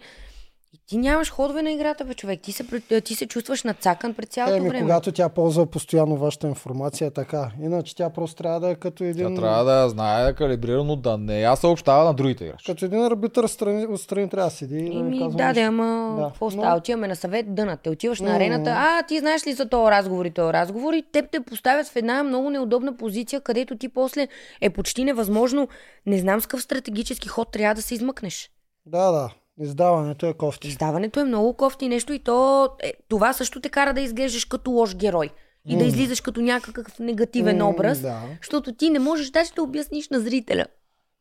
[0.90, 2.40] Ти нямаш ходове на играта, бе, човек.
[2.42, 4.82] Ти се, пред- ти се чувстваш нацакан през цялото Еми, време.
[4.82, 7.50] когато тя ползва постоянно вашата информация, е така.
[7.62, 9.34] Иначе тя просто трябва да е като един...
[9.34, 12.64] Тя трябва да знае да калибрирано, да не я съобщава на другите играчи.
[12.66, 16.24] Като един арбитър страни, отстрани трябва да седи и да казва да, да, ама Да.
[16.24, 16.76] какво Но- става?
[16.76, 17.90] Отиваме на съвет, дънате.
[17.90, 21.30] Отиваш на арената, а ти знаеш ли за този разговор и този разговор и теб
[21.32, 24.28] те поставят в една много неудобна позиция, където ти после
[24.60, 25.68] е почти невъзможно,
[26.06, 28.50] не знам с какъв стратегически ход трябва да се измъкнеш.
[28.86, 29.30] Да, да.
[29.61, 30.69] Издаването е кофти.
[30.69, 34.70] Издаването е много кофти нещо и то, е, това също те кара да изглеждаш като
[34.70, 35.31] лош герой.
[35.66, 35.85] и да М.
[35.85, 38.20] излизаш като някакъв негативен М, образ, Да.
[38.39, 40.65] защото ти не можеш даже да обясниш на зрителя.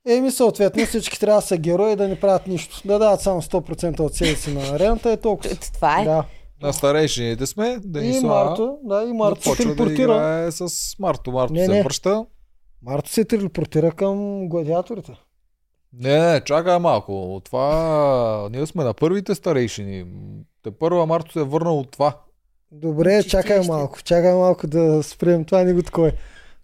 [0.07, 2.81] Еми съответно всички трябва да са герои и да не правят нищо.
[2.85, 5.49] Да дават само 100% от себе си на арената е толкова.
[5.73, 6.03] Това е.
[6.03, 6.23] Да.
[6.61, 10.01] На старейшините сме, И Денислава Марто, да, и Марто се да телепортира.
[10.03, 11.31] играе с Марто.
[11.31, 11.83] Марто Не, се не.
[11.83, 12.25] връща.
[12.83, 14.15] Марто се телепортира към
[14.49, 15.11] гладиаторите.
[15.93, 17.41] Не, не, чакай малко.
[17.45, 18.49] Това...
[18.51, 20.05] Ние сме на първите старейшини.
[20.63, 22.17] Те първа Марто се е върнал от това.
[22.71, 25.45] Добре, чакай малко, чакай малко да спрем.
[25.45, 26.11] Това не го такова.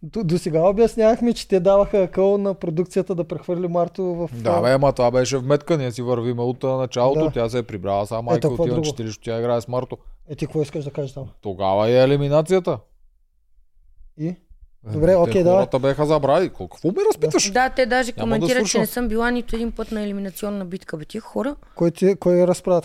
[0.04, 4.30] До, до сега обяснявахме, че те даваха акъл на продукцията да прехвърли Марто в...
[4.34, 5.78] Да, бе, ама това беше вметка.
[5.78, 7.26] Ние си вървиме от началото.
[7.26, 7.32] Да.
[7.32, 8.08] Тя се е прибрала.
[8.08, 9.26] Сега майка отива на читалището.
[9.26, 9.98] Тя играе с Марто.
[10.30, 11.30] Е, ти какво искаш да кажеш там?
[11.42, 12.80] Тогава е елиминацията.
[14.18, 14.36] И?
[14.88, 15.60] Добре, окей, давай.
[15.60, 16.50] Хората беха забрали.
[16.50, 17.52] Какво ме разпиташ?
[17.52, 20.66] Да, те даже Няма да коментират, че не съм била нито един път на елиминационна
[20.66, 20.98] битка.
[20.98, 21.56] Бе, тия хора.
[21.76, 22.82] Кой, ти, кой е разправя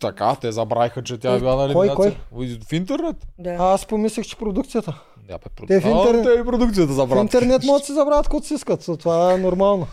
[0.00, 0.36] така?
[0.40, 2.16] Те забравиха, че тя е Е, била на кой, елиминация.
[2.32, 2.58] Кой?
[2.68, 3.16] В интернет.
[3.38, 3.50] Да.
[3.50, 5.00] А, аз помислех, че продукцията.
[5.28, 7.22] Да, бе, Те в А, интернет- те и продукцията В забравят.
[7.24, 8.88] интернет могат да си забравят каквото си искат.
[8.98, 9.86] Това е нормално.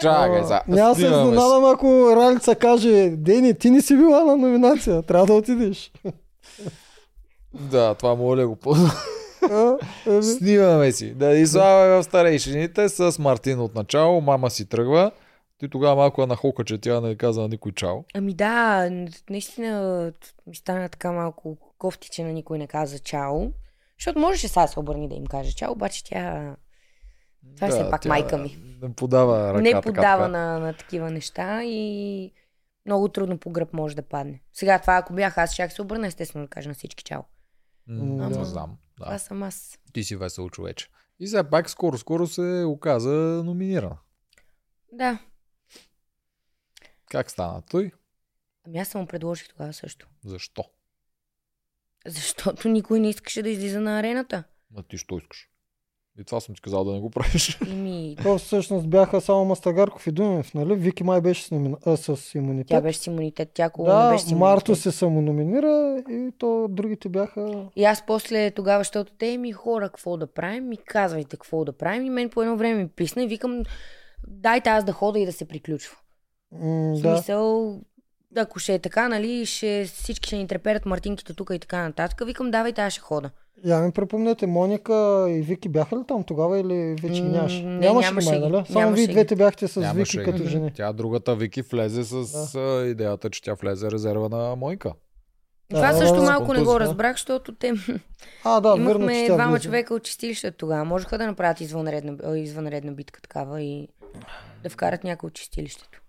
[0.00, 0.62] Чакай, А, сега.
[0.68, 1.86] Няма да се изненадам, ако
[2.16, 5.92] Ралица каже, Дени, ти не си била на номинация, трябва да отидеш.
[7.54, 8.90] Да, това да го ползва?
[9.50, 11.14] А, еми, Снимаме си.
[11.14, 14.20] Да и слава в старейшините с Мартин от начало.
[14.20, 15.10] Мама си тръгва.
[15.58, 18.04] Ти тогава малко я нахока, че тя не каза на никой чао.
[18.14, 18.88] Ами да,
[19.30, 20.12] наистина
[20.46, 23.46] ми стана така малко кофти, че на никой не каза чао.
[23.98, 26.56] Защото можеше сега да се обърни да им каже чао, обаче тя
[27.56, 28.58] Това е все пак майка ми.
[28.82, 29.62] Не подава ръка.
[29.62, 30.28] не подава така.
[30.28, 32.32] на, на такива неща и
[32.86, 34.40] много трудно по гръб може да падне.
[34.52, 37.22] Сега това, ако бях аз, ще се обърна естествено да кажа на всички чао.
[37.88, 38.76] М, Ама- Не знам.
[38.98, 39.04] Да.
[39.04, 39.78] Това съм аз.
[39.92, 40.88] Ти си весел човече.
[41.20, 43.98] И все пак скоро-скоро се оказа номинирана.
[44.92, 45.18] Да.
[47.10, 47.92] Как стана той?
[48.66, 50.08] Ами аз съм му предложих тогава също.
[50.24, 50.64] Защо?
[52.06, 54.44] Защото никой не искаше да излиза на арената.
[54.76, 55.50] А ти що искаш?
[56.20, 57.58] И това съм ти казал да не го правиш.
[57.70, 58.16] И ми...
[58.22, 60.74] То всъщност бяха само Мастагарков и Думев, нали?
[60.74, 61.76] Вики май беше с, номина...
[61.86, 62.68] а, с имунитет.
[62.68, 64.38] Тя беше с имунитет, тя да, беше с имунитет.
[64.38, 67.68] Марто се самономинира и то другите бяха...
[67.76, 71.72] И аз после тогава, защото те ми хора, какво да правим, ми казвайте какво да
[71.72, 72.04] правим.
[72.04, 73.62] И мен по едно време ми писна и викам,
[74.28, 75.96] дайте аз да хода и да се приключва.
[76.52, 77.22] М, В
[78.36, 78.40] да.
[78.42, 82.26] ако ще е така, нали, ще, всички ще ни треперят мартинките тук и така нататък.
[82.26, 83.30] Викам, давайте, аз ще хода.
[83.64, 87.62] Я ми припомнете, Моника и Вики бяха ли там тогава или вече ги нямаше?
[87.62, 88.64] не, нямаше, нямаше ги, май, нали?
[88.72, 90.38] Само вие двете бяхте с Нямаше Вики ги.
[90.38, 90.72] като жени.
[90.74, 92.14] Тя другата Вики влезе с
[92.54, 94.92] а, идеята, че тя влезе резерва на Мойка.
[95.70, 97.72] Това Да, също да, да, малко не го разбрах, защото те
[98.44, 99.64] А, да, верно, имахме че тя двама влезе.
[99.64, 100.84] човека от чистилището тогава.
[100.84, 103.88] Можеха да направят извънредна, извънредна битка такава и
[104.62, 106.00] да вкарат някой от чистилището.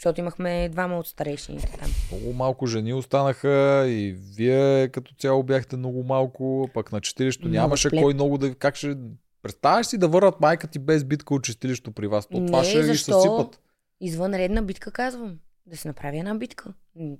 [0.00, 1.90] Защото имахме двама от старейшините там.
[2.12, 7.60] Много малко жени останаха и вие като цяло бяхте много малко, пък на чистилището Много
[7.60, 8.02] нямаше сплет.
[8.02, 8.54] кой много да...
[8.54, 8.96] Как ще...
[9.42, 12.26] Представяш си да върнат майка ти без битка от чистилището при вас?
[12.26, 13.12] То това ще ги защо?
[13.12, 13.60] съсипат.
[14.00, 15.38] Извънредна битка, казвам.
[15.66, 16.74] Да се направи една битка.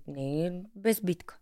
[0.06, 1.38] Не е без битка.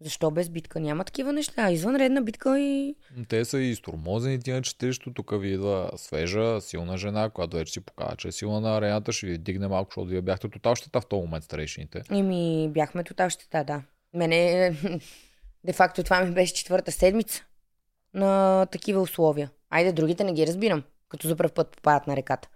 [0.00, 0.80] Защо без битка?
[0.80, 1.70] Няма такива неща.
[1.70, 2.94] Извънредна битка и...
[3.28, 5.12] Те са и изтормозени тия на чистилището.
[5.12, 9.12] Тук ви идва свежа, силна жена, която вече си показва, че е силна на арената.
[9.12, 12.02] Ще ви дигне малко, защото вие бяхте тотал щета в този момент старейшините.
[12.10, 13.82] Еми, бяхме тотал щета, да.
[14.14, 14.70] Мене,
[15.64, 17.44] де факто това ми беше четвърта седмица
[18.14, 19.50] на такива условия.
[19.70, 22.48] Айде, другите не ги разбирам, като за първ път попадат на реката.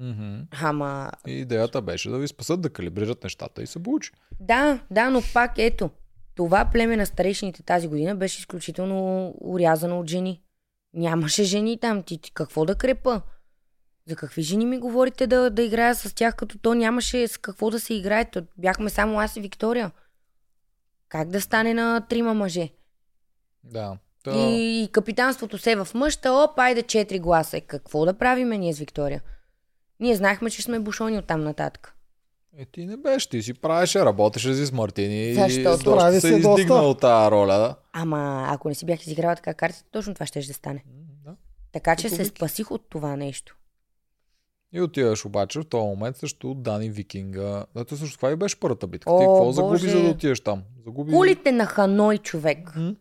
[0.00, 0.38] Мгм.
[0.62, 4.10] Ама, И идеята беше да ви спасат, да калибрират нещата и се получи.
[4.40, 5.90] да, да, но пак ето.
[6.36, 10.42] Това племе на старейшините тази година беше изключително урязано от жени.
[10.94, 12.02] Нямаше жени там.
[12.02, 13.22] Ти, ти какво да крепа?
[14.08, 17.70] За какви жени ми говорите да, да играя с тях, като то нямаше с какво
[17.70, 18.30] да се играе?
[18.30, 19.90] То бяхме само аз и Виктория.
[21.08, 22.68] Как да стане на трима мъже?
[23.64, 23.98] Да.
[24.24, 24.30] Та...
[24.36, 27.56] И, и капитанството се в мъжта, оп, айде четири гласа.
[27.56, 29.22] Е, какво да правиме ние с Виктория?
[30.00, 31.95] Ние знаехме, че сме бушони оттам нататък.
[32.58, 36.20] Е, ти не беше, ти си правеше, работеше си с Мартини Защото- и доста се
[36.20, 36.50] се доста.
[36.50, 37.52] издигна от тази роля.
[37.54, 37.76] Да?
[37.92, 40.84] Ама ако не си бях изиграла така картите, точно това ще да стане.
[41.24, 41.34] Да.
[41.72, 42.36] Така че Като се Вики.
[42.36, 43.56] спасих от това нещо.
[44.72, 47.64] И отиваш обаче в този момент също Дани Викинга.
[47.76, 49.12] Ето също това и беше първата битка.
[49.12, 49.54] О, ти какво Боже.
[49.54, 50.62] загуби, за да отидеш там?
[50.84, 51.12] Загуби...
[51.12, 52.76] Кулите на Ханой, човек.
[52.76, 52.94] М?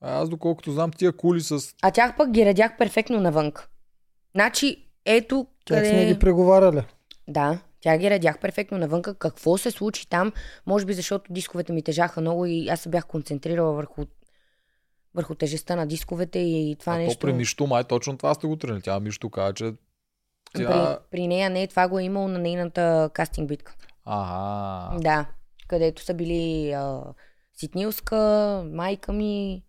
[0.00, 1.74] А аз доколкото знам тия кули с...
[1.82, 3.52] А тях пък ги редях перфектно навън.
[4.34, 5.90] Значи, ето Как къде...
[5.90, 6.82] сме ги преговаряли?
[7.28, 9.02] Да, тя ги редях перфектно навън.
[9.02, 10.32] Какво се случи там?
[10.66, 14.04] Може би защото дисковете ми тежаха много и аз се бях концентрирала върху,
[15.14, 17.18] върху тежестта на дисковете и това а нещо.
[17.18, 18.82] то при Мишто май точно това сте го тренили.
[18.82, 19.72] Тя Мишто каза, че
[20.52, 20.98] При, тя...
[21.10, 23.74] при нея не, това го е имало на нейната кастинг битка.
[24.04, 24.98] Ага.
[25.00, 25.26] Да,
[25.68, 27.02] където са били а,
[27.54, 29.62] Ситнилска, майка ми,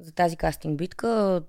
[0.00, 1.42] за тази кастинг битка.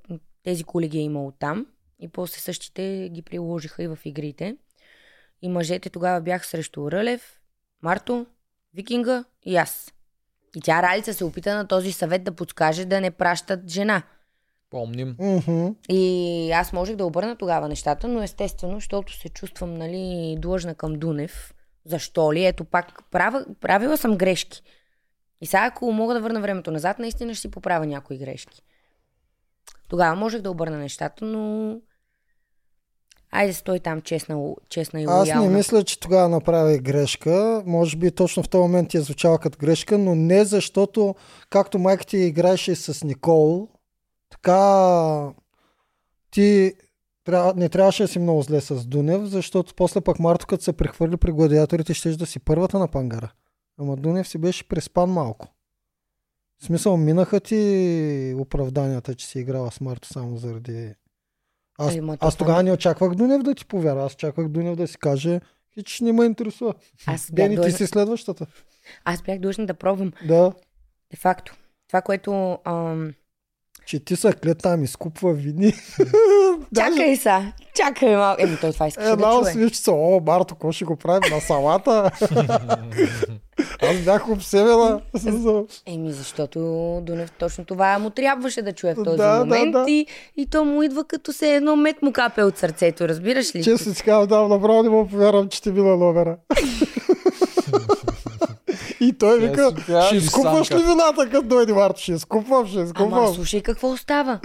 [0.43, 1.65] Тези коли ги е имало там
[1.99, 4.57] и после същите ги приложиха и в игрите.
[5.44, 7.40] И мъжете тогава бяха срещу Рълев,
[7.82, 8.26] Марто,
[8.74, 9.94] Викинга и аз.
[10.56, 14.03] И тя Ралица се опита на този съвет да подскаже да не пращат жена.
[14.70, 15.15] Помним.
[15.90, 20.94] И аз можех да обърна тогава нещата, но естествено, защото се чувствам нали, длъжна към
[20.94, 21.53] Дунев.
[21.86, 22.45] Защо ли?
[22.45, 24.61] Ето пак права, правила съм грешки.
[25.41, 28.61] И сега, ако мога да върна времето назад, наистина ще си поправя някои грешки.
[29.88, 31.76] Тогава можех да обърна нещата, но...
[33.35, 35.49] Айде стой там честна, честна и Аз лоялна.
[35.49, 37.64] не мисля, че тогава направи грешка.
[37.65, 41.15] Може би точно в този момент ти е звучала като грешка, но не защото,
[41.49, 43.68] както майка ти играеше с Никол,
[44.30, 45.34] така
[46.31, 46.73] ти
[47.55, 51.18] не трябваше да си много зле с Дунев, защото после пък Марто, като се прехвърли
[51.18, 53.31] при гладиаторите, ще да си първата на пангара.
[53.80, 55.47] Ама Дунев си беше преспан малко.
[56.61, 60.93] В смисъл, минаха ти оправданията, че си играла с Марто само заради...
[61.77, 64.05] Аз, то аз тогава не очаквах Дунев да ти повярва.
[64.05, 65.41] Аз очаквах Дунев да си каже,
[65.73, 66.73] хич не ме интересува.
[67.07, 68.45] Аз бях, Дени, ти длъжна, си следващата.
[69.05, 70.11] аз бях длъжна да пробвам.
[70.27, 70.53] Да,
[71.11, 71.55] Де факто.
[71.87, 72.57] Това, което...
[72.65, 73.13] Ам...
[73.85, 75.73] че ти са клет там изкупва вини.
[76.76, 77.51] Чакай са!
[77.76, 78.41] Чакай малко.
[78.41, 79.41] Еми, той това искаше Една да чуе.
[79.41, 82.11] освичица, о, Марто, какво ще го правим на салата?
[83.81, 85.01] Аз бях обсебена.
[85.85, 86.60] Еми, защото
[87.03, 89.85] Дунев точно това му трябваше да чуе в този Да, да, момент да.
[89.88, 90.05] И,
[90.38, 93.64] и то му идва като се едно мет му капе от сърцето, разбираш ли?
[93.64, 96.38] Честно си казвам, да, направо не му повярвам, че ти била номера.
[99.03, 99.75] И той вика,
[100.05, 102.01] ще изкупваш ли вината, като дойде Марто?
[102.01, 103.34] Ще изкупвам, ще Ама изкупвам.
[103.34, 104.39] слушай какво остава.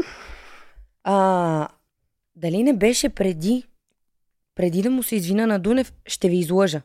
[1.04, 1.68] А,
[2.36, 3.64] дали не беше преди,
[4.54, 6.82] преди да му се извина на Дунев, ще ви излъжа.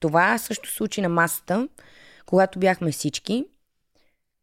[0.00, 1.68] Това също се случи на масата,
[2.26, 3.44] когато бяхме всички.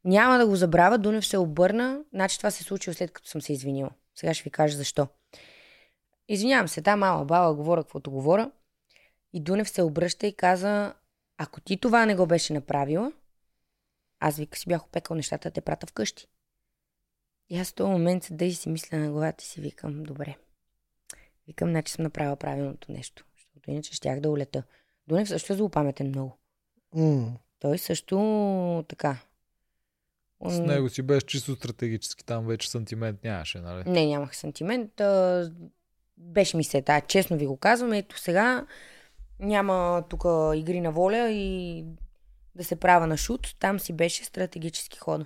[0.06, 3.54] Няма да го забравя, Дунев се обърна, значи това се случи след като съм се
[3.54, 3.90] извинила.
[4.16, 5.08] Сега ще ви кажа защо.
[6.30, 8.52] Извинявам се, там мала баба, говоря каквото говоря.
[9.34, 10.94] И Дунев се обръща и каза,
[11.44, 13.12] ако ти това не го беше направила,
[14.20, 16.28] аз вика си бях опекал нещата да те прата вкъщи.
[17.50, 20.36] И аз в този момент седа и си мисля на главата и си викам, добре.
[21.48, 23.26] Викам, значи съм направила правилното нещо.
[23.38, 24.64] Защото иначе щях да улета.
[25.08, 26.38] Дунев също е злопаметен много.
[26.96, 27.38] М.
[27.60, 29.18] Той също така.
[30.46, 33.90] С него си беше чисто стратегически, там вече сантимент нямаше, нали?
[33.90, 35.00] Не, нямах сантимент.
[35.00, 35.52] А,
[36.18, 37.02] беше ми се тая.
[37.02, 37.94] Честно ви го казвам.
[37.94, 38.68] Ето сега
[39.42, 40.24] няма тук
[40.56, 41.86] игри на воля и
[42.56, 43.56] да се правя на шут.
[43.60, 45.26] Там си беше стратегически хода.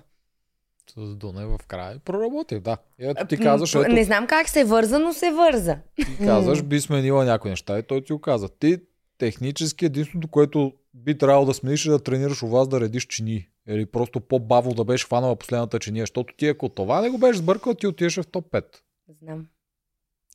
[0.96, 1.98] С Дуне в края.
[1.98, 2.76] Проработи, да.
[2.98, 5.78] Ето ти казваш, ето, Не знам как се върза, но се върза.
[5.96, 8.48] ти казваш, би сменила някои неща и той ти го каза.
[8.48, 8.78] Ти
[9.18, 13.48] технически единственото, което би трябвало да смениш е да тренираш у вас да редиш чини.
[13.68, 17.38] Или просто по-бавно да беше фанала последната чиния, защото ти ако това не го беше
[17.38, 18.64] сбъркал, ти отиваш в топ 5.
[19.08, 19.46] Знам.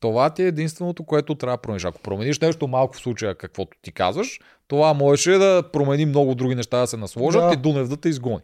[0.01, 1.85] Това ти е единственото, което трябва да промениш.
[1.85, 6.55] Ако промениш нещо малко в случая, каквото ти казваш, това можеше да промени много други
[6.55, 7.53] неща да се насложат Да.
[7.53, 8.41] и Дунев да те изгони.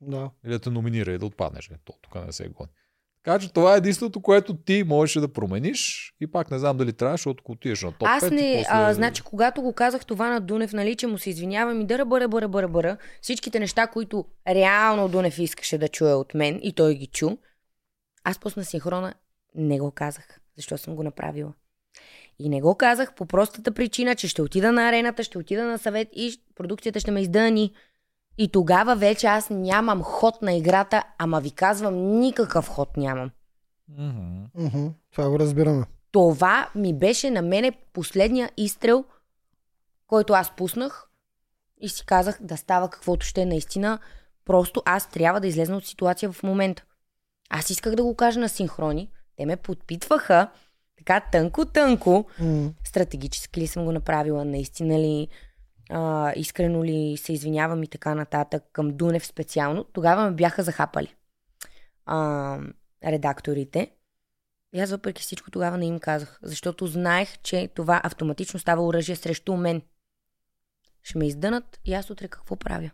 [0.00, 0.30] Да.
[0.44, 1.70] Или да те номинира и да отпаднеш.
[1.70, 2.70] Е, То тук не се гони.
[3.24, 6.92] Така че това е единственото, което ти можеше да промениш и пак не знам дали
[6.92, 8.66] трябваше, защото ако отидеш на топ Аз 5 не, после...
[8.70, 12.04] а, значи, когато го казах това на Дунев, нали, че му се извинявам и дъра,
[12.04, 16.72] бъра, бъра, бъра, бъра, всичките неща, които реално Дунев искаше да чуе от мен и
[16.72, 17.30] той ги чу,
[18.24, 19.14] аз после синхрона
[19.54, 21.52] не го казах, защо съм го направила.
[22.38, 25.78] И не го казах по простата причина, че ще отида на арената, ще отида на
[25.78, 27.72] съвет и продукцията ще ме издъни.
[28.38, 33.30] И тогава вече аз нямам ход на играта, ама ви казвам, никакъв ход нямам.
[33.88, 34.44] Мгм.
[34.54, 34.86] Мгм.
[35.12, 35.86] Това го разбираме.
[36.12, 39.04] Това ми беше на мене последния изстрел,
[40.06, 41.08] който аз пуснах
[41.80, 43.98] и си казах да става каквото ще е наистина.
[44.44, 46.84] Просто аз трябва да излезна от ситуация в момента.
[47.50, 49.10] Аз исках да го кажа на синхрони.
[49.36, 50.50] Те ме подпитваха
[50.98, 52.24] така тънко-тънко.
[52.40, 52.72] М.
[52.84, 55.28] Стратегически ли съм го направила, наистина ли,
[55.90, 59.84] а, искрено ли се извинявам и така нататък, към Дунев специално.
[59.84, 61.14] Тогава ме бяха захапали
[62.06, 62.58] а,
[63.04, 63.90] редакторите.
[64.72, 69.16] И аз въпреки всичко тогава не им казах, защото знаех, че това автоматично става оръжие
[69.16, 69.82] срещу мен.
[71.02, 72.90] Ще ме издънат и аз утре какво правя?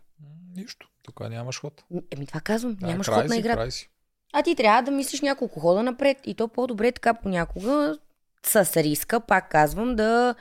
[0.55, 0.87] Нищо.
[1.03, 1.83] Тук нямаш ход.
[2.11, 3.57] Еми това казвам, Да, нямаш ход на си, играта.
[3.57, 3.89] край си.
[4.33, 6.17] А ти трябва да мислиш няколко хода напред.
[6.25, 7.97] И то по-добре е така понякога
[8.45, 10.35] с риска, пак казвам, да,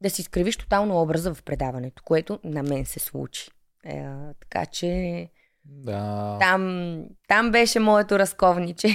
[0.00, 3.50] да си изкривиш тотално образа в предаването, което на мен се случи.
[3.84, 4.04] Е,
[4.40, 5.28] така че
[5.64, 6.36] Да.
[6.40, 8.88] там, там беше моето разковниче.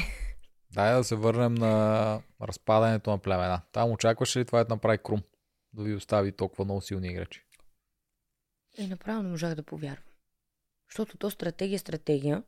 [0.74, 3.62] Дай да се върнем на разпадането на племена.
[3.72, 5.22] Там очакваше ли това да направи Крум?
[5.74, 7.46] Да ви остави толкова много силни играчи.
[8.78, 10.04] И направо не можах да повярвам.
[10.90, 12.44] Защото то стратегия, стратегия.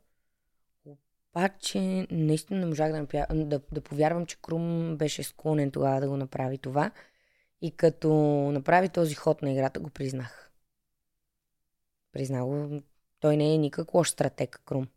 [1.35, 3.25] Обаче, наистина не можах да, напя...
[3.31, 6.91] да, да повярвам, че Крум беше склонен тогава да го направи това.
[7.61, 8.13] И като
[8.53, 10.51] направи този ход на играта, го признах.
[12.11, 12.81] Признах го.
[13.19, 14.87] Той не е никак лош стратег, Крум.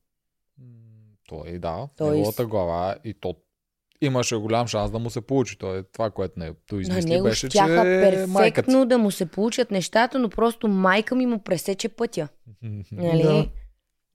[1.29, 3.35] Той, да, Той в неговата глава и то
[4.01, 5.59] имаше голям шанс да му се получи.
[5.59, 9.27] Той, това, което не той На измисли, него беше, че е перфектно да му се
[9.27, 12.29] получат нещата, но просто майка ми му пресече пътя.
[12.93, 13.23] Нали?
[13.23, 13.49] Да.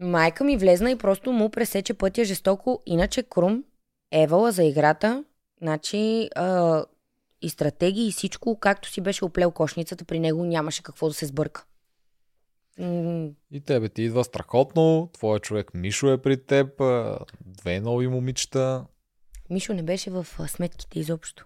[0.01, 2.83] Майка ми влезна и просто му пресече пътя жестоко.
[2.85, 3.63] Иначе Крум
[4.11, 5.25] евала за играта.
[5.61, 6.83] Значи а,
[7.41, 11.25] и стратегии и всичко, както си беше оплел кошницата, при него нямаше какво да се
[11.25, 11.65] сбърка.
[13.51, 16.81] И тебе ти идва страхотно, твоя човек Мишо е при теб,
[17.45, 18.85] две нови момичета.
[19.49, 21.45] Мишо не беше в сметките изобщо.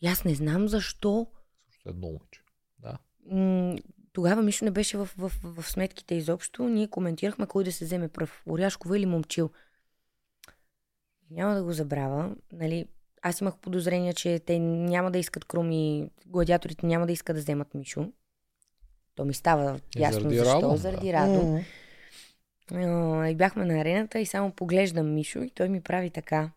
[0.00, 1.26] И аз не знам защо.
[1.68, 2.40] Също едно момиче.
[2.78, 2.98] Да.
[4.16, 6.68] Тогава Мишо не беше в, в, в, в сметките изобщо.
[6.68, 8.42] Ние коментирахме кой да се вземе пръв.
[8.48, 9.50] Оряшкова или Момчил.
[11.30, 12.36] Няма да го забравя.
[12.52, 12.86] Нали,
[13.22, 17.74] аз имах подозрение, че те няма да искат кроми, гладиаторите няма да искат да вземат
[17.74, 18.12] Мишо.
[19.14, 20.56] То ми става ясно заради защо.
[20.56, 20.76] Радо, да.
[20.76, 21.60] заради Радо.
[23.30, 26.50] И бяхме на арената и само поглеждам Мишо и той ми прави така.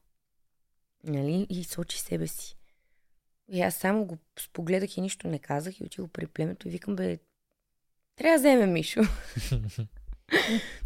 [1.03, 1.47] Нали?
[1.49, 2.57] И сочи себе си.
[3.51, 6.95] И аз само го спогледах и нищо не казах и отидох при племето и викам,
[6.95, 7.19] бе,
[8.19, 9.01] трябва да вземе Мишо.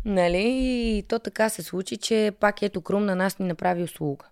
[0.06, 0.44] нали?
[0.98, 4.26] И то така се случи, че пак ето Крум на нас ни направи услуга.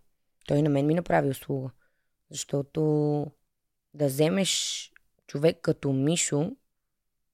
[0.47, 1.69] Той на мен ми направи услуга.
[2.29, 2.81] Защото
[3.93, 4.91] да вземеш
[5.27, 6.51] човек като Мишо,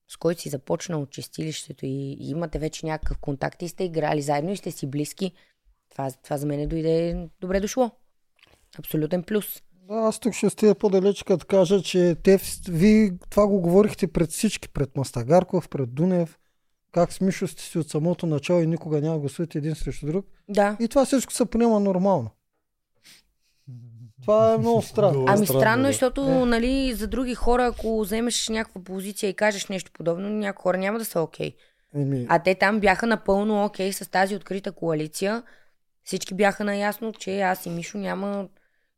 [0.08, 4.52] с който си започнал от чистилището и, имате вече някакъв контакт и сте играли заедно
[4.52, 5.32] и сте си близки,
[5.90, 7.92] това, това за мен дойде добре дошло.
[8.80, 9.62] Абсолютен плюс.
[9.88, 12.40] Да, аз тук ще стия по-далеч, като кажа, че те,
[12.70, 16.38] ви това го говорихте пред всички, пред Мастагарков, пред Дунев,
[16.92, 20.06] как с Мишо сте си от самото начало и никога няма да гласувате един срещу
[20.06, 20.26] друг.
[20.50, 20.78] Да.
[20.80, 22.30] И това всичко се приема нормално.
[24.22, 25.26] Това е много странно.
[25.28, 25.90] Ами странно, странно да.
[25.90, 26.46] е, защото, Е.
[26.46, 31.00] нали, за други хора, ако вземеш някаква позиция и кажеш нещо подобно, някои хора няма
[31.00, 31.56] да са окей.
[31.96, 35.44] Еми, А те там бяха напълно окей с тази открита коалиция.
[36.04, 38.48] Всички бяха наясно, че аз и Мишо няма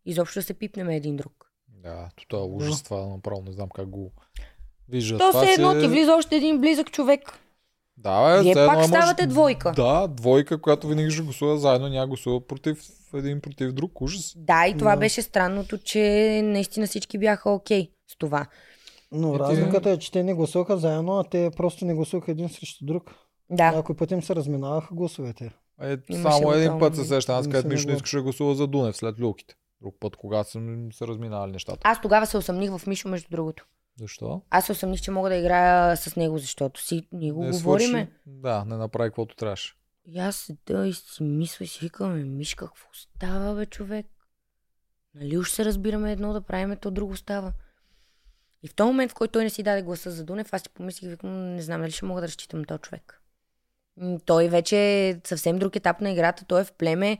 [0.06, 1.34] изобщо да се пипнем един друг.
[1.70, 4.12] Да, то това е ужас, това направо не знам как го
[4.90, 5.18] вижда.
[5.18, 7.40] То това все едно си- ти влиза още един близък човек.
[7.98, 9.72] Да, бе, Вие пак може- ставате двойка.
[9.72, 12.82] Да, двойка, която винаги ще гласува заедно, няма гласува против
[13.14, 14.02] един против друг.
[14.02, 14.34] Ужас.
[14.38, 14.98] Да, и това Да.
[14.98, 16.00] беше странното, че
[16.44, 18.46] наистина всички бяха окей с това.
[19.12, 22.32] но Е, ти- разликата е, че те не гласуваха заедно, а те просто не гласуваха
[22.32, 23.12] един срещу друг.
[23.50, 23.72] Да.
[23.72, 25.52] Някой път им се разминаваха гласовете.
[25.82, 28.56] Е, Имаше само един път се сещам, аз където се Мишо не искаше да гласува
[28.56, 29.56] за Дунев след люлките.
[29.82, 30.60] Друг път, когато са
[30.92, 31.80] се разминали нещата.
[31.84, 33.66] Аз тогава се усъмних в Мишо, между другото.
[34.00, 34.42] Защо?
[34.50, 37.88] Аз се усъмних, че мога да играя с него, защото си ние го Не говориме.
[37.88, 38.08] свърши.
[38.26, 39.76] Да, не направи каквото трябваше.
[40.06, 44.06] И аз седа и си мисля си викаме, Миш, какво става, бе, човек?
[45.16, 47.54] Нали уж се разбираме едно да правиме, то друго става.
[48.64, 50.70] И в този момент, в който той не си даде гласа за Дунев, аз си
[50.70, 53.22] помислих, викам, не знам дали ще мога да разчитам този човек.
[54.26, 54.78] Той вече
[55.10, 57.18] е съвсем друг етап на играта, той е в племе,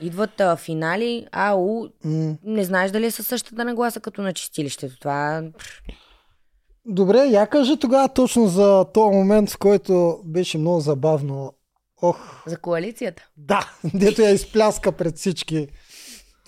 [0.00, 2.36] идват а, финали, ау, М.
[2.44, 4.98] не знаеш дали е със същата нагласа като на чистилището.
[4.98, 5.42] Това
[6.86, 11.52] Добре, я кажи тогава точно за този момент, в който беше много забавно.
[12.02, 13.28] Ох, за коалицията.
[13.36, 15.66] да, дето я изпляска пред всички.
[15.66, 15.72] Те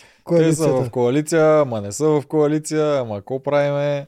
[0.04, 0.72] са Коалицията.
[0.74, 4.06] в коалиция, ама не са в коалиция, ама какво правиме?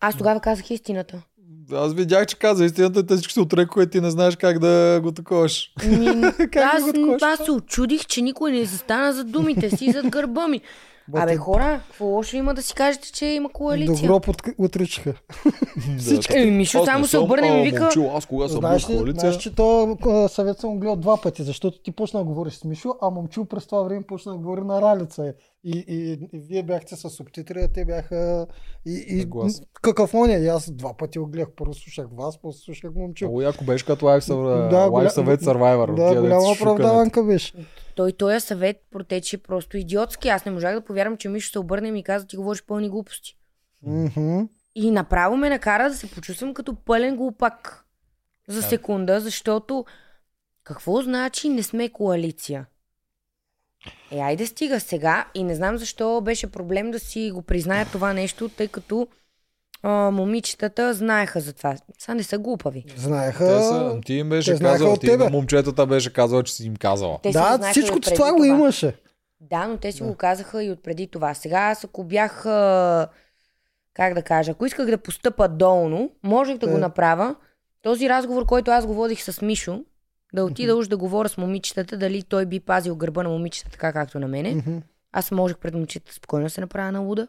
[0.00, 1.22] Аз тогава казах истината.
[1.74, 5.00] Аз видях, че каза истината, те всички се отрекоха и ти не знаеш как да
[5.02, 5.72] го таковаш.
[5.86, 6.06] Ми,
[6.38, 7.22] Как аз, го откош?
[7.22, 10.60] аз се очудих, че никой не застана за думите си, зад гърба ми.
[11.08, 13.96] Бате, Абе хора, какво лошо има да си кажете, че има коалиция?
[13.96, 15.14] До гроб от- отричаха.
[15.98, 16.32] Всички.
[16.32, 19.20] Еми, Мишо само се обърне и ми вика, аз кога съм бил Знаеш ли, коалиция?
[19.20, 19.98] знаеш, че то
[20.28, 23.66] съвет съм гледал два пъти, защото ти почна да говориш с Мишо, а момчил през
[23.66, 25.34] това време почна да говори на Ралица.
[25.64, 28.46] И, и, и вие бяхте с субтитри, а те бяха
[28.86, 29.26] и, и
[29.72, 30.38] какафония.
[30.38, 31.48] И аз два пъти го гледах.
[31.56, 33.28] Първо слушах вас, после слушах момчил.
[33.28, 34.38] Много яко беше като съв...
[34.38, 35.94] Да, лайв голя- съвет Survivor.
[35.94, 37.52] Да, голяма оправдаванка беше.
[37.94, 40.28] Той този съвет протече просто идиотски.
[40.28, 42.88] Аз не можах да повярвам, че Мишо се обърне и ми каза, ти говориш пълни
[42.90, 43.36] глупости.
[43.82, 44.40] Мгм.
[44.74, 47.84] И направо ме накара да се почувствам като пълен глупак
[48.48, 48.66] за Да.
[48.66, 49.84] секунда, защото
[50.64, 52.66] какво значи не сме коалиция?
[54.10, 58.12] Е, айде стига сега и не знам защо беше проблем да си го признаят това
[58.12, 59.08] нещо, тъй като
[59.82, 61.76] а, момичетата знаеха за това.
[61.98, 62.84] Сега не са глупави.
[62.96, 63.46] Знаеха.
[63.46, 67.18] Те са, ти им беше казал, ти на момчетата беше казал, че си им казала.
[67.22, 68.94] Те Да, всичко отпреди това го имаше.
[69.40, 71.34] Да, но те си го казаха и отпреди това.
[71.34, 73.08] Сега аз ако бях, а,
[73.94, 76.70] как да кажа, ако исках да постъпа долно, можех да Е.
[76.70, 77.34] го направя.
[77.82, 79.80] Този разговор, който аз го водих с Мишо,
[80.34, 83.92] Да отида уж да говоря с момичетата, дали той би пазил гърба на момичетата, така
[83.92, 84.82] както на мене.
[85.12, 87.28] Аз можех пред момичетата спокойно да се направя на луда.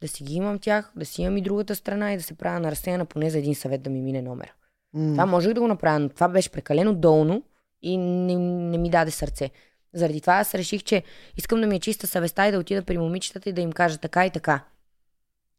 [0.00, 2.60] Да си ги имам тях, да си имам и другата страна и да се правя
[2.60, 4.52] на разсеяна поне за един съвет да ми мине номера.
[4.94, 5.12] М.
[5.12, 7.42] Това можех да го направя, но това беше прекалено долно
[7.82, 8.36] и не,
[8.70, 9.50] не ми даде сърце.
[9.94, 11.02] Заради това аз реших, че
[11.36, 13.98] искам да ми е чиста съвестта и да отида при момичетата и да им кажа
[13.98, 14.60] така и така.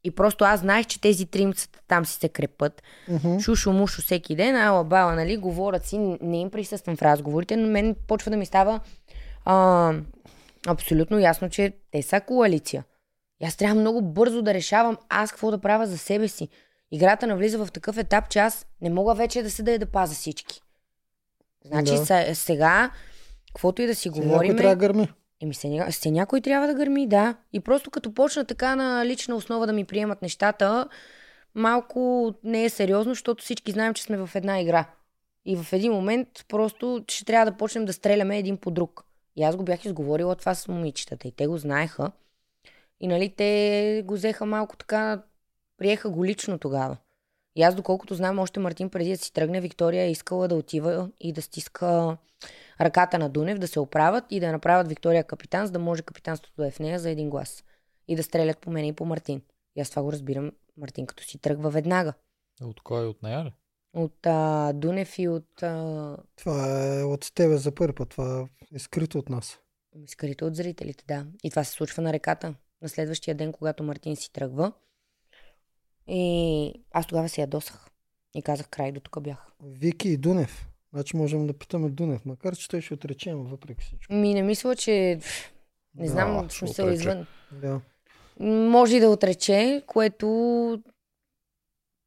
[0.04, 2.82] И просто аз знаех, че тези тримцата там си се крепат.
[3.08, 3.38] Мгм.
[3.40, 7.68] Шушо, мушо всеки ден, ала бала, нали, говорят си, не им присъствам в разговорите, но
[7.68, 8.80] мен почва да ми става
[9.44, 9.94] а,
[10.66, 12.84] абсолютно ясно, че те са коалиция.
[13.40, 16.48] И аз трябва много бързо да решавам аз какво да правя за себе си.
[16.90, 20.14] Играта навлиза в такъв етап, че аз не мога вече да седа и да паза
[20.14, 20.62] всички.
[21.64, 22.04] Значи Да.
[22.04, 22.34] да.
[22.34, 22.90] сега,
[23.46, 25.08] каквото и да си Някой говорим, трябва да гърми.
[25.40, 27.34] Еми, се, се някой трябва да гърми, да.
[27.52, 30.88] И просто като почна така на лична основа да ми приемат нещата,
[31.54, 34.86] малко не е сериозно, защото всички знаем, че сме в една игра.
[35.44, 39.04] И в един момент просто ще трябва да почнем да стреляме един по друг.
[39.36, 42.10] И аз го бях изговорила това с момичетата и те го знаеха.
[43.00, 45.22] И нали, те го взеха малко така,
[45.76, 46.96] приеха го лично тогава.
[47.56, 51.10] И аз, доколкото знам, още Мартин преди да си тръгне, Виктория е искала да отива
[51.20, 52.16] и да стиска
[52.80, 56.62] ръката на Дунев, да се оправят и да направят Виктория капитан, за да може капитанството
[56.62, 57.64] да е в нея за един глас.
[58.08, 59.42] И да стрелят по мен и по Мартин.
[59.76, 62.12] И аз това го разбирам, Мартин като си тръгва веднага.
[62.62, 63.06] От кой?
[63.06, 63.52] От нея ли?
[63.94, 68.08] От а, Дунев и от а, Това е от тебе за първи път.
[68.08, 69.58] Това е скрито от нас.
[70.06, 71.26] скрито от зрителите, да.
[71.44, 72.54] И това се случва на реката.
[72.82, 74.72] На следващия ден, когато Мартин си тръгва.
[76.06, 77.86] И аз тогава се ядосах.
[78.34, 79.46] И казах, край, до тук бях.
[79.62, 80.68] Вики и Дунев.
[80.92, 84.12] Значи можем да питаме Дунев, макар че той ще отрече, но въпреки всичко.
[84.14, 85.20] Ми не мисля, че...
[85.94, 87.00] Не Да, знам, смисъл отрече.
[87.00, 87.26] извън.
[87.52, 87.80] Да.
[88.40, 90.82] Може и да отрече, което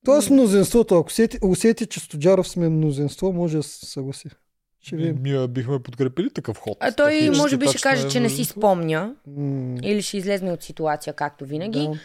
[0.05, 4.29] Тоест мнозинството, ако усети, усети, че Стоджаров сме мнозинство, може да се съгласи.
[4.81, 5.17] Ще видим.
[5.23, 6.77] ние бихме подкрепили такъв ход.
[6.79, 10.51] А той Такива може би ще каже, че не си спомня М, или ще излезне
[10.51, 11.79] от ситуация, както винаги.
[11.79, 11.99] да.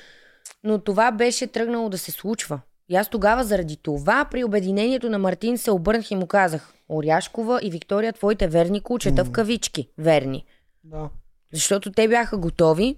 [0.64, 2.60] Но това беше тръгнало да се случва.
[2.88, 7.60] И аз тогава заради това при обединението на Мартин се обърнах и му казах Оряшкова
[7.62, 9.88] и Виктория, твоите верни кучета в кавички.
[9.98, 10.44] Верни.
[10.84, 11.10] да.
[11.52, 12.96] Защото те бяха готови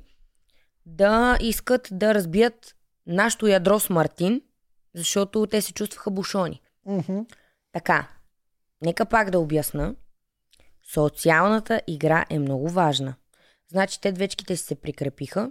[0.86, 2.74] да искат да разбият
[3.06, 4.42] нашето ядро с Мартин,
[4.94, 6.60] защото те се чувстваха бушони.
[6.86, 7.18] Мгм.
[7.72, 8.08] Така,
[8.82, 9.94] нека пак да обясна.
[10.92, 13.14] Социалната игра е много важна.
[13.68, 15.50] Значи те двечките си се прикрепиха,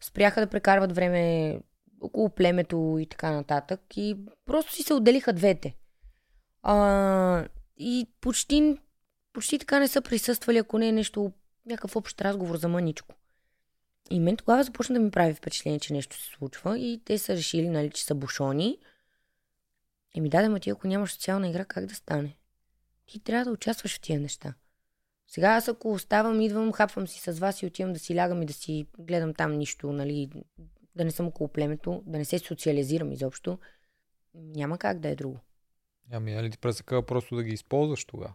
[0.00, 1.54] спряха да прекарват време
[2.00, 4.16] около племето и така нататък и
[4.46, 5.76] просто си се отделиха двете.
[6.62, 7.44] А,
[7.76, 8.78] и почти,
[9.32, 11.32] почти така не са присъствали, ако не е нещо,
[11.66, 13.14] някакъв общ разговор за мъничко.
[14.10, 17.32] И мен тогава започна да ми прави впечатление, че нещо се случва и те са
[17.36, 18.78] решили, нали, че са бушони.
[20.14, 22.37] И ми даде, ма ти ако нямаш социална игра, как да стане?
[23.08, 24.54] Ти трябва да участваш в тия неща.
[25.26, 28.46] Сега аз ако оставам, идвам, хапвам си с вас и отивам да си лягам и
[28.46, 30.30] да си гледам там нищо, нали,
[30.94, 33.58] да не съм около племето, да не се социализирам изобщо,
[34.34, 35.40] няма как да е друго.
[36.12, 38.34] Ами, нали ти пресъка просто да ги използваш тогава?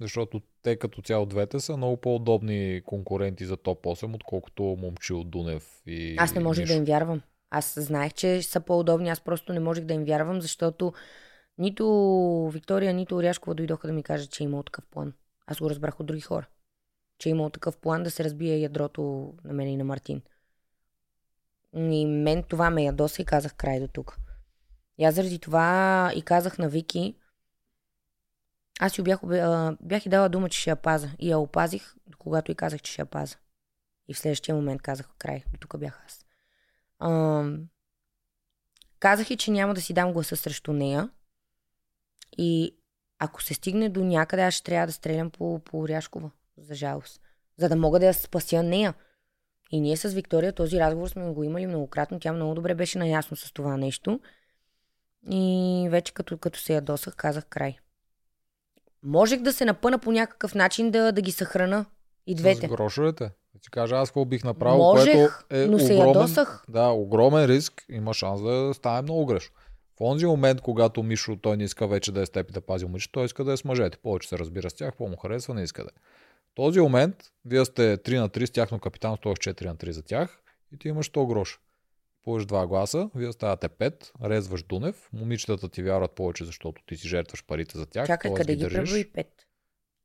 [0.00, 5.82] Защото те като цяло двете са много по-удобни конкуренти за топ 8, отколкото момчил Дунев
[5.86, 7.22] и Аз не можех да им вярвам.
[7.50, 10.92] Аз знаех, че са по-удобни, аз просто не можех да им вярвам, защото
[11.58, 15.12] нито Виктория, нито Оряшкова дойдоха да ми кажат, че е имал такъв план.
[15.46, 16.46] Аз го разбрах от други хора.
[17.18, 20.22] Че е имал такъв план да се разбие ядрото на мен и на Мартин.
[21.76, 24.18] И мен това ме ядоса и казах край до тук.
[24.98, 27.16] И аз заради това и казах на Вики,
[28.80, 31.10] аз си бях, а, бях и дала дума, че ще я паза.
[31.18, 33.36] И я опазих, когато и казах, че ще я паза.
[34.08, 35.44] И в следващия момент казах край.
[35.52, 36.26] До тук бях аз.
[36.98, 37.68] Ам,
[38.98, 41.10] казах и, че няма да си дам гласа срещу нея.
[42.38, 42.76] И
[43.18, 47.20] ако се стигне до някъде, аз ще трябва да стрелям по, по Оряшкова, за жалост.
[47.58, 48.94] За да мога да я спася нея.
[49.70, 52.20] И ние с Виктория този разговор сме го имали многократно.
[52.20, 54.20] Тя много добре беше наясно с това нещо.
[55.30, 57.78] И вече като, като се ядосах, казах край.
[59.02, 61.86] Можех да се напъна по някакъв начин да, да ги съхрана.
[62.26, 62.66] И двете.
[62.66, 63.30] С грошовете.
[63.62, 66.64] Ти кажа аз какво бих направил, Можех, което е но се огромен, ядосах.
[66.68, 67.84] Да, огромен риск.
[67.88, 69.56] Има шанс да стане много грешно.
[69.96, 72.60] В онзи момент, когато Мишо той не иска вече да е с теб и да
[72.60, 73.98] пази момиче, той иска да е с мъжете.
[73.98, 76.00] Повече се разбира с тях, по-му харесва, не иска да е.
[76.52, 79.32] В този момент, вие сте 3 на 3 с тяхно капитан, т.е.
[79.32, 80.42] 4 на 3 за тях
[80.72, 81.58] и ти имаш 100 гроша.
[82.24, 87.08] Поеш 2 гласа, вие ставате 5, резваш Дунев, момичетата ти вярват повече, защото ти си
[87.08, 88.06] жертваш парите за тях.
[88.06, 88.90] Чакай, къде ги държиш.
[88.90, 89.46] преброи пет?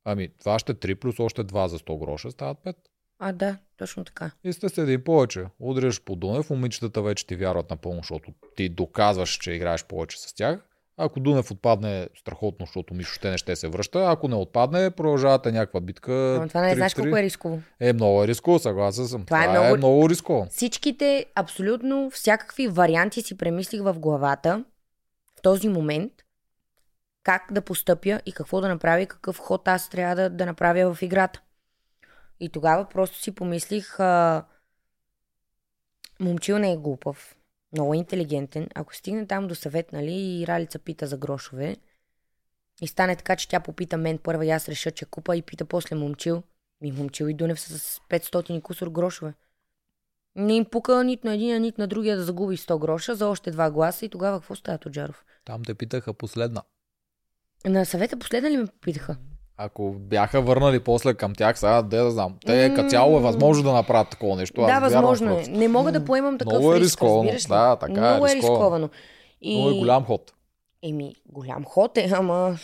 [0.03, 2.75] Ами, това ще 3 плюс още 2 за 100 гроша, стават 5.
[3.19, 4.31] А, да, точно така.
[4.43, 5.45] И сте с един повече.
[5.59, 10.33] Удряш по Дунев, момичетата вече ти вярват напълно, защото ти доказваш, че играеш повече с
[10.33, 10.59] тях.
[10.97, 14.05] Ако Дунев отпадне, страхотно, защото Мишо ще не ще се връща.
[14.07, 16.35] Ако не отпадне, продължавате някаква битка.
[16.37, 17.01] Ама това не знаеш 3-3.
[17.01, 17.61] колко е рисково.
[17.79, 19.25] Е, много е рисково, съгласен съм.
[19.25, 20.47] Това е Това, е, много- много рисково.
[20.49, 24.63] Всичките, абсолютно всякакви варианти си премислих в главата
[25.37, 26.11] в този момент
[27.23, 31.01] как да постъпя и какво да направя какъв ход аз трябва да, да направя в
[31.01, 31.41] играта.
[32.39, 34.45] И тогава просто си помислих, а,
[36.19, 37.35] момчил не е глупав,
[37.73, 38.69] много е интелигентен.
[38.75, 41.77] Ако стигне там до съвет, нали, и Ралица пита за грошове,
[42.81, 45.65] и стане така, че тя попита мен първа и аз реша, че купа и пита
[45.65, 46.43] после момчил.
[46.81, 49.33] Ми момчил и Дунев са с 500 и кусор грошове.
[50.35, 53.51] Не им пука нито на един, нито на другия да загуби 100 гроша за още
[53.51, 55.25] два гласа и тогава какво става Тоджаров?
[55.45, 56.63] Там те питаха последна.
[57.65, 59.17] На съвета последна ли ме попитаха?
[59.61, 62.36] Ако бяха върнали после към тях, сега де да знам.
[62.45, 62.76] Те М.
[62.76, 64.61] като цяло е възможно да направят такова нещо.
[64.61, 65.44] Да, възможно е.
[65.44, 67.23] Не мога да поемам такъв Много е риск, рисковано.
[67.23, 67.38] ли?
[67.49, 68.56] Да, така е Много е рисковано.
[68.56, 68.90] рисковано.
[69.41, 69.56] И...
[69.56, 70.34] Много е голям ход.
[70.84, 72.57] Еми, голям ход е, ама...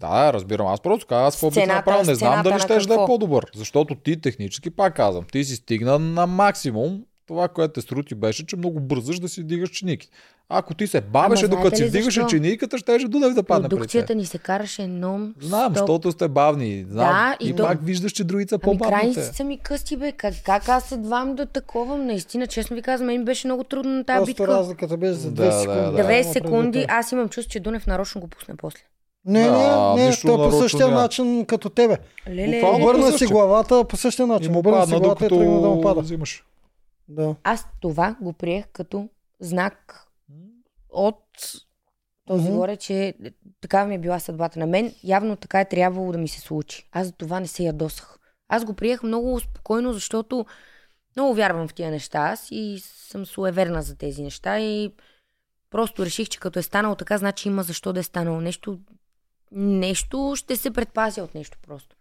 [0.00, 0.66] Да, разбирам.
[0.66, 2.04] Аз просто казвам, аз какво бих Сцената- направил.
[2.04, 3.46] Не знам дали на ще да е по-добър.
[3.54, 7.04] Защото ти технически, пак казвам, ти си стигна на максимум.
[7.30, 10.08] Това, което те срути беше, че много бързаш да си дигаш чиники.
[10.48, 13.68] Ако ти се бавеше, Ама докато си вдигаше чиниката, ще Дунев да падне.
[13.68, 16.86] Продукцията ни се караше ном Знам, защото сте бавни.
[16.88, 17.06] Знам.
[17.06, 18.90] Да, и, и то- пак виждаш, че другите са Ами по-бавните.
[18.92, 20.12] крайниците са ми късти, бе.
[20.12, 22.06] Как, как аз едвам да таковам?
[22.06, 24.46] Наистина, честно ви казвам, мен ми беше много трудно на тази Просто битка.
[24.48, 25.80] разликата беше за 2 Да, да, секунди.
[25.96, 26.02] да.
[26.04, 26.92] 9 Ама секунди, преди те.
[26.92, 28.80] аз имам чувство, че Дунев нарочно го пусне после.
[29.24, 31.00] Не, А, не, не, той по нарочно същия няма.
[31.00, 31.96] начин като тебе.
[32.30, 34.52] Леле, Буквално си главата по същия И начин.
[34.52, 36.00] му Обърна си падна, главата и тръгна да му докато пада.
[36.00, 36.44] взимаш.
[37.10, 37.36] Да.
[37.44, 39.08] Аз това го приех като
[39.40, 40.06] знак
[40.88, 41.24] от
[42.26, 42.56] този Мгм.
[42.56, 43.14] горе, че
[43.60, 44.94] такава ми е била съдбата на мен.
[45.04, 46.88] Явно така е трябвало да ми се случи.
[46.92, 48.18] Аз за това не се ядосах.
[48.48, 50.46] Аз го приех много спокойно, защото
[51.16, 54.92] много вярвам в тия неща аз и съм суеверна за тези неща и
[55.70, 58.78] просто реших, че като е станало така, значи има защо да е станало нещо.
[59.52, 61.96] Нещо ще се предпазя от нещо просто.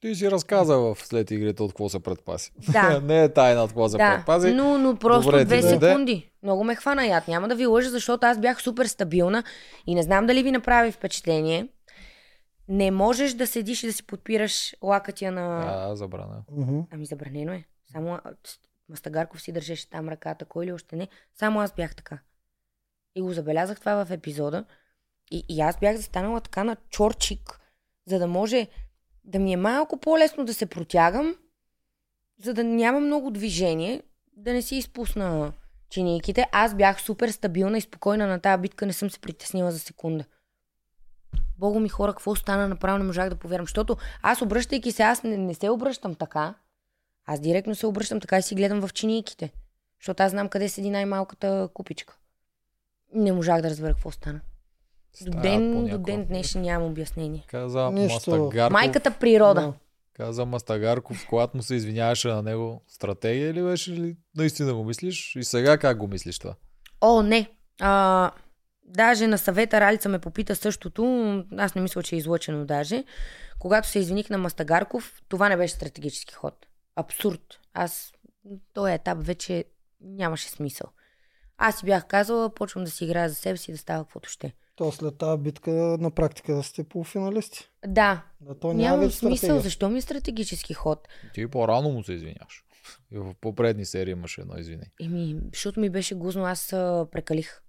[0.00, 2.52] Ти си разказа в след игрите от какво се предпаси.
[2.72, 3.00] Да.
[3.04, 4.52] не е тайна от какво се да, предпази.
[4.52, 5.86] но, но просто Добре, две ти даде.
[5.86, 6.30] секунди.
[6.42, 7.28] Много ме хвана яд.
[7.28, 9.44] Няма да ви лъжа, защото аз бях супер стабилна
[9.86, 11.68] и не знам дали ви направи впечатление.
[12.68, 15.60] Не можеш да седиш и да си подпираш лакътя на...
[15.88, 16.42] Да, забрана.
[16.90, 17.64] Ами забранено е.
[17.92, 18.20] Само а,
[18.88, 21.08] Мастагарков си държеше там ръката, кой ли още не.
[21.34, 22.18] Само аз бях така.
[23.14, 24.64] И го забелязах това в епизода.
[25.30, 27.60] И, и аз бях застанала така на чорчик,
[28.06, 28.68] за да може
[29.28, 31.36] да ми е малко по-лесно да се протягам,
[32.42, 34.02] за да няма много движение,
[34.36, 35.52] да не си изпусна
[35.90, 36.46] чинийките.
[36.52, 40.24] Аз бях супер стабилна и спокойна на тази битка, не съм се притеснила за секунда.
[41.58, 43.66] Бого ми хора, какво стана, направо не можах да повярвам.
[43.66, 46.54] Защото аз обръщайки се, аз не, не се обръщам така.
[47.26, 49.52] Аз директно се обръщам така и си гледам в чинийките.
[50.00, 52.16] Защото аз знам къде седи най-малката купичка.
[53.14, 54.40] Не можах да разбера какво стана.
[55.20, 57.44] До ден, до ден днешен нямам обяснение.
[57.48, 58.30] Каза Нищо.
[58.30, 58.72] Мастагарков.
[58.72, 59.60] Майката природа.
[59.60, 59.72] Да.
[60.12, 65.36] Каза Мастагарков, когато му се извиняваше на него, стратегия ли беше ли наистина го мислиш?
[65.36, 66.54] И сега как го мислиш това?
[67.00, 67.50] О, не.
[67.80, 68.30] А,
[68.84, 71.44] даже на съвета Ралица ме попита същото.
[71.56, 73.04] Аз не мисля, че е излъчено даже.
[73.58, 76.66] Когато се извиних на Мастагарков, това не беше стратегически ход.
[76.96, 77.60] Абсурд.
[77.74, 78.12] Аз
[78.74, 79.64] този етап вече
[80.00, 80.86] нямаше смисъл.
[81.58, 84.28] Аз си бях казала, почвам да си играя за себе си и да става каквото
[84.28, 84.54] ще.
[84.78, 87.68] То след тази битка на практика да сте полуфиналисти.
[87.86, 89.36] Да, Да, то няма нямам смисъл.
[89.36, 89.60] стратегия.
[89.60, 91.08] Защо ми е стратегически ход?
[91.34, 92.64] Ти по-рано му се извиняваш.
[93.10, 94.92] И в по-предни серии имаше едно извинение.
[95.00, 97.62] Еми, защото ми беше гузно, аз а, прекалих.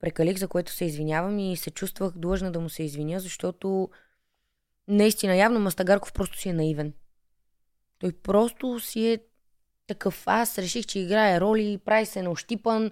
[0.00, 3.88] Прекалих, за което се извинявам и се чувствах длъжна да му се извиня, защото
[4.88, 6.92] наистина, явно Мастагарков просто си е наивен.
[7.98, 9.18] Той просто си е
[9.86, 10.22] такъв.
[10.26, 12.90] Аз реших, че играе роли, прави се на ощипан.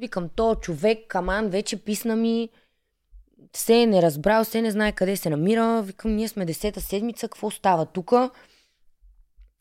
[0.00, 2.48] Викам, то човек, каман, вече писна ми.
[3.52, 5.82] Все е не разбрал, все не знае къде се намира.
[5.82, 8.30] Викам, ние сме десета седмица, какво става тука?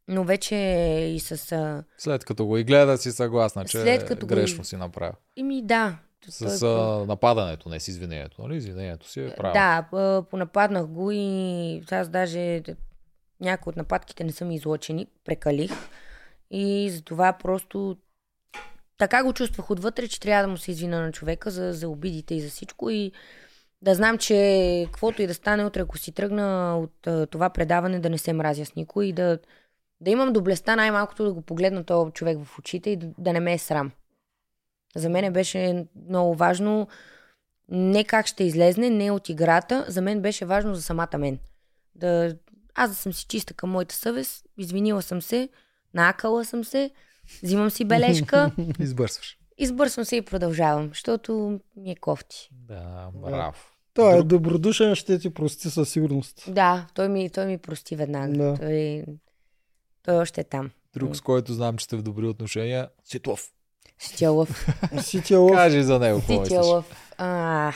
[0.08, 0.56] Но вече
[1.16, 1.84] и с...
[1.98, 5.14] След като го и гледа, си съгласна, че След като го грешно и- си направил.
[5.36, 5.98] Ими да.
[6.30, 8.42] С Той- нападането, не с извинението.
[8.42, 8.56] Нали?
[8.56, 9.54] Извинението си е правилно.
[9.54, 12.64] Да, понападнах го и аз даже
[13.40, 15.72] някои от нападките не са ми излъчени, прекалих.
[16.52, 17.98] И затова просто
[19.00, 22.36] така го чувствах отвътре, че трябва да му се извина на човека за, за обидите
[22.36, 22.90] и за всичко.
[22.90, 23.12] И
[23.82, 28.00] да знам, че каквото и да стане утре, ако си тръгна от а, това предаване,
[28.00, 29.40] да не се мразя с никой и да,
[30.02, 33.40] да имам доблестта най-малкото да го погледна този човек в очите и да, да не
[33.40, 33.92] ме е срам.
[34.96, 36.88] За мен беше много важно
[37.70, 39.86] не как ще излезне, не от играта.
[39.88, 41.40] За мен беше важно за самата мен.
[41.96, 42.36] Да,
[42.76, 45.50] аз да съм си чиста към моята съвест, извинила съм се,
[45.94, 46.92] наакала съм се,
[47.44, 49.38] взимам си бележка Избърсваш.
[49.58, 52.50] Избърсвам се и продължавам, защото ми е кофти.
[52.52, 53.58] Да, браво.
[53.94, 56.44] Той е добродушен, ще ти прости със сигурност.
[56.48, 58.34] Да, той ми, той ми прости веднага.
[58.34, 58.56] Да.
[58.58, 59.06] Той,
[60.04, 60.72] той още е там.
[60.94, 62.90] Друг, с който знам, че сте в добри отношения.
[63.04, 63.52] Ситлов.
[64.00, 64.68] Стилов.
[65.02, 66.22] Ситя Кажи за него?
[66.22, 67.14] Стилов.
[67.18, 67.74] А,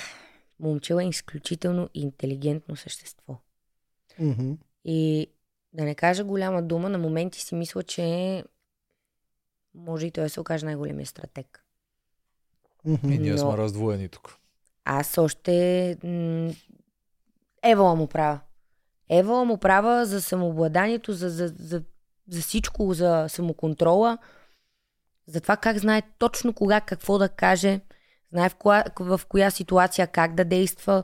[0.59, 3.37] момчил е изключително интелигентно същество.
[4.19, 4.51] Мгм.
[4.85, 5.27] И
[5.73, 8.43] да не кажа голяма дума, на моменти си мисля, че
[9.75, 11.65] може и той да се окаже най-големия стратег.
[12.85, 14.37] И ние Но- сме раздвоени тук.
[14.85, 15.97] Аз още...
[16.03, 16.53] М-
[17.63, 18.39] Евала му права.
[19.09, 21.83] Евала му права за самообладанието, за, за, за,
[22.27, 24.17] за всичко, за самоконтрола,
[25.27, 27.79] за това как знае точно кога какво да каже,
[28.31, 31.03] знае в коя, в коя ситуация как да действа.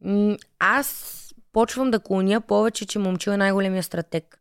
[0.00, 1.14] М, Аз
[1.52, 4.40] почвам да клоня повече, че момчил е най-големия стратег.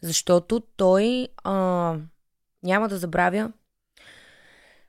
[0.00, 1.96] Защото той а,
[2.62, 3.52] няма да забравя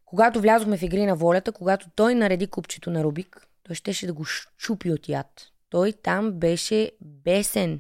[0.10, 4.14] когато влязохме в игри на волята, когато той нареди купчето на Рубик, той щеше да
[4.14, 5.28] го щупи от яд.
[5.70, 7.80] Той там беше бесен.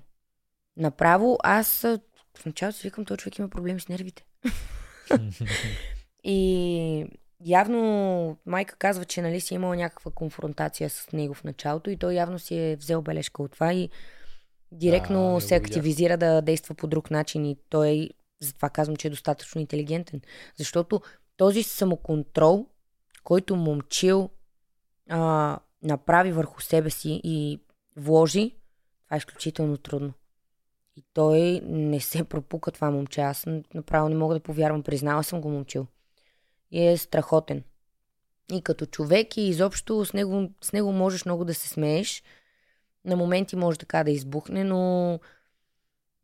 [0.77, 1.99] Направо аз а,
[2.37, 4.25] в началото си викам, този човек има проблеми с нервите.
[6.23, 7.05] И
[7.45, 12.13] явно майка казва, че нали си имала някаква конфронтация с него в началото и той
[12.13, 13.89] явно си е взел бележка от това и
[14.71, 18.09] директно Да, се активизира да действа по друг начин и той,
[18.39, 20.21] затова казвам, че е достатъчно интелигентен.
[20.57, 21.01] Защото
[21.37, 22.67] този самоконтрол,
[23.23, 24.29] който момчил
[25.09, 27.59] а, направи върху себе си и
[27.95, 28.55] вложи,
[29.05, 30.13] това е изключително трудно.
[30.95, 33.21] И той не се пропука това момче.
[33.21, 34.83] Аз направо не мога да повярвам.
[34.83, 35.87] Признала съм го момчил.
[36.71, 37.63] И е страхотен.
[38.51, 42.23] И като човек, и изобщо с него, с него можеш много да се смееш.
[43.05, 45.19] На моменти може така да избухне, но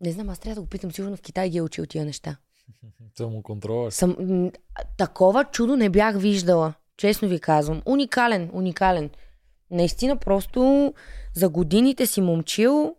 [0.06, 0.92] не знам, аз трябва да го питам.
[0.92, 2.38] Сигурно в Китай ги е учил тия неща.
[3.18, 3.92] Самоконтрола.
[3.92, 4.52] Съм, м,
[4.98, 6.74] такова чудо не бях виждала.
[6.98, 7.82] Честно ви казвам.
[7.86, 9.10] Уникален, уникален.
[9.72, 10.94] Наистина просто
[11.34, 12.96] за годините си момчил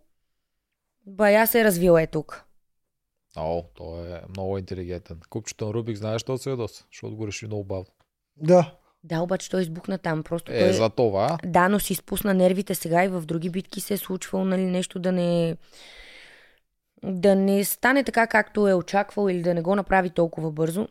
[1.07, 2.45] бая се е развил е тук.
[3.37, 5.21] О, той е много интелигентен.
[5.31, 7.87] Купчето на Рубик, знаеш, що се ядоса, защото го реши много бавно.
[8.37, 8.75] Да.
[9.05, 10.23] Да, обаче той избухна там.
[10.23, 10.73] Просто Е, той...
[10.73, 11.39] за това.
[11.45, 14.99] Да, но си изпусна нервите сега и в други битки се е случвало нали, нещо
[14.99, 15.57] да не
[17.05, 20.89] да не стане така, както е очаквал или да не го направи толкова бързо.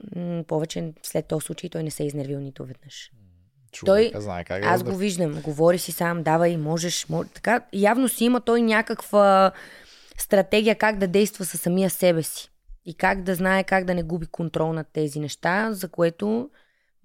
[0.48, 3.12] Повече след този случай той не се е изнервил нито веднъж.
[3.72, 5.42] Човека знае как Аз да го виждам.
[5.42, 7.10] Говори си сам, давай, можеш.
[7.10, 7.28] Мож...
[7.34, 9.52] Така, явно си има той някаква
[10.18, 12.52] стратегия как да действа със самия себе си.
[12.86, 16.50] И как да знае как да не губи контрол над тези неща, за което,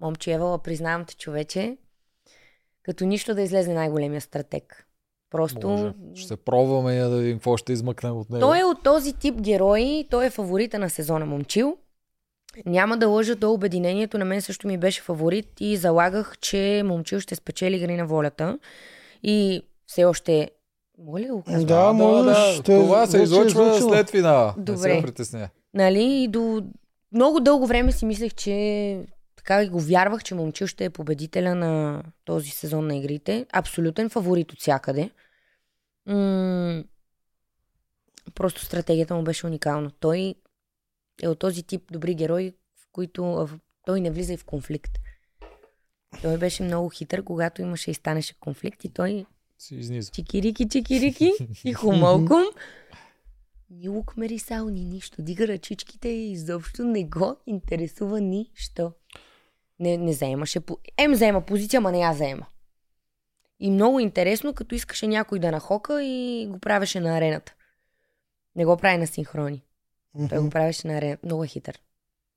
[0.01, 1.77] момче Евала, признавам те, човече,
[2.83, 4.87] като нищо да излезе най-големия стратег.
[5.31, 5.69] Просто...
[5.69, 5.93] Може.
[6.15, 8.39] Ще се пробваме да видим какво ще измъкнем от него.
[8.41, 11.77] Той е от този тип герои, той е фаворита на сезона Момчил.
[12.65, 17.19] Няма да лъжа до обединението, на мен също ми беше фаворит и залагах, че Момчил
[17.19, 18.59] ще спечели игри на волята.
[19.23, 20.49] И все още...
[21.05, 21.65] Мога ли да го кажа?
[21.65, 22.57] Да, можеш.
[22.57, 22.63] да.
[22.63, 23.89] Той Това се е излъчва излъчило.
[23.89, 24.53] след финала.
[24.57, 24.95] Не Добре.
[24.95, 25.49] се притесня.
[25.73, 26.03] Нали?
[26.03, 26.63] И до
[27.11, 28.99] много дълго време си мислех, че
[29.41, 33.45] така и го вярвах, че Момчил ще е победителя на този сезон на игрите.
[33.51, 35.09] Абсолютен фаворит от всякъде.
[36.05, 36.83] М-
[38.35, 39.91] просто стратегията му беше уникална.
[39.91, 40.35] Той
[41.21, 44.91] е от този тип добри герои, в които в- той не влиза и в конфликт.
[46.21, 49.25] Той беше много хитър, когато имаше и станеше конфликт и той
[49.57, 50.11] Си изниза.
[50.11, 51.31] чикирики, чикирики
[51.65, 52.43] и хумалком.
[53.69, 55.21] Ни лук мерисал, ни нищо.
[55.21, 58.91] Дига ръчичките и изобщо не го интересува нищо.
[59.81, 60.59] Не, не заемаше...
[60.97, 62.45] Ем заема позиция, ма не я заема.
[63.59, 67.53] И много интересно, като искаше някой да нахока и го правеше на арената.
[68.55, 69.63] Не го прави на синхрони.
[70.29, 71.25] Той го правеше на арената.
[71.25, 71.81] Много е хитър.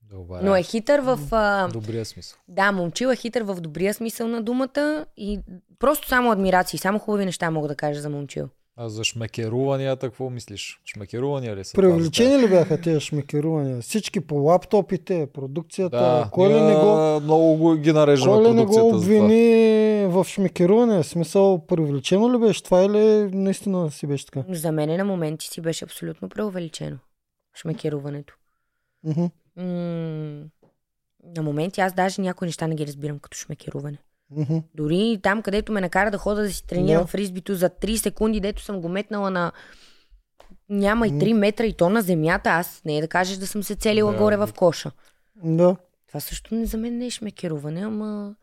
[0.03, 0.41] Добре.
[0.43, 1.19] Но е хитър в...
[1.33, 1.69] А...
[1.69, 2.39] Добрия смисъл.
[2.49, 5.41] Да, момчил е хитър в добрия смисъл на думата и
[5.79, 8.49] просто само адмирации, само хубави неща мога да кажа за момчил.
[8.77, 10.81] А за шмекеруванията какво мислиш?
[10.85, 11.75] Шмекерувания ли са?
[11.75, 13.81] Привлечени ли бяха тези шмекерувания?
[13.83, 15.97] Всички по лаптопите, продукцията.
[15.97, 20.25] Да, кой ли не го, много го ги нареждаме кой ли не го обвини в
[20.25, 21.03] шмекеруване?
[21.03, 24.45] В смисъл, привлечено ли беше това или наистина си беше така?
[24.49, 26.99] За мен на моменти си беше абсолютно преувеличено.
[27.55, 28.35] Шмекеруването.
[29.05, 29.25] Мгм.
[29.57, 30.45] М-
[31.37, 33.99] на моменти аз даже някои неща не ги разбирам като шмекеруване.
[34.37, 34.59] Мгм.
[34.75, 37.07] Дори там, където ме накара да хода да си тренирам Да.
[37.07, 39.53] фризбито за 3 секунди, дето съм го метнала на
[40.69, 41.19] няма и М.
[41.21, 44.13] 3 метра и то на земята, аз не е да кажеш да съм се целила
[44.13, 44.91] Да, горе в коша.
[45.45, 45.77] Да.
[46.09, 48.35] Това също не за мен не е шмекеруване, ама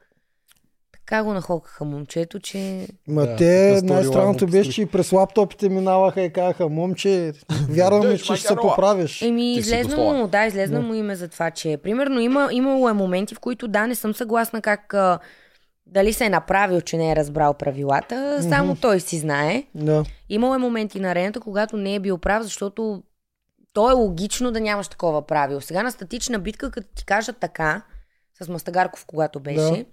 [0.93, 2.87] така го нахокаха момчето, че...
[3.07, 7.33] Ма Да, те, сторила най-странното беше, че и през лаптопите минаваха и казаха, момче,
[7.69, 9.21] вярваме, Дей, че ще се поправиш.
[9.21, 13.35] Еми, излезна му, да, излезна му име за това, че примерно има, имало е моменти,
[13.35, 14.95] в които да, не съм съгласна как
[15.91, 19.63] дали се е направил, че не е разбрал правилата, само той си знае.
[19.75, 20.03] Да.
[20.29, 23.03] Имало е моменти на арената, когато не е бил прав, защото
[23.73, 25.61] то е логично да нямаш такова правило.
[25.61, 27.81] Сега на статична битка, като ти кажат така,
[28.41, 29.85] с Мастагарков, когато беше, Да.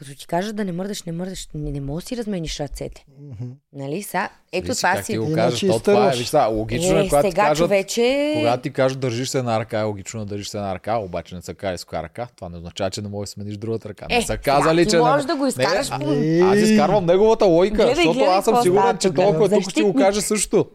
[0.00, 3.04] Като ти кажат да не мърдаш, не мърдаш, не, не можеш да си размениш ръцете.
[3.20, 3.50] Мгм.
[3.72, 4.02] Нали?
[4.02, 5.12] Са, ето Зависи това как си...
[5.12, 7.56] ти го Иначе кажеш, то това е, виж, сега, логично е, е, когато ти кажат,
[7.56, 8.32] човече...
[8.36, 11.34] когато ти кажат държиш се една ръка, е логично да държиш се една ръка, обаче
[11.34, 12.28] не са казали с коя ръка.
[12.36, 14.06] Това не означава, че не можеш да смениш другата ръка.
[14.10, 15.32] Не Е, са сега казали, че можеш не...
[15.32, 18.98] да го изкараш не, а, аз изкарвам неговата логика, Гледай, защото гледай аз съм сигурен,
[18.98, 20.66] че толкова тук ще го каже също.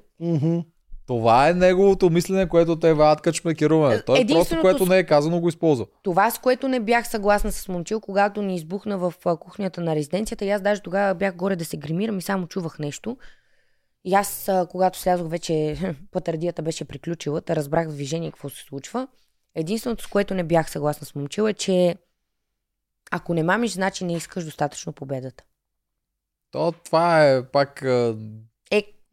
[1.07, 3.95] Това е неговото мислене, което те ваят като шмекеруване.
[3.95, 5.85] Той просто, Единственото което не е казано, го използва.
[6.03, 10.45] Това, с което не бях съгласна с Момчил, когато ни избухна в кухнята на резиденцията,
[10.45, 13.17] и аз даже тогава бях горе да се гримирам и само чувах нещо.
[14.05, 15.77] И аз, когато слязох вече,
[16.11, 19.07] патардията беше приключила, та разбрах в движение какво се случва.
[19.55, 21.95] Единственото, с което не бях съгласна с Момчил е, че
[23.11, 25.43] ако не мамиш, значи не искаш достатъчно победата.
[26.51, 27.85] То, това е пак...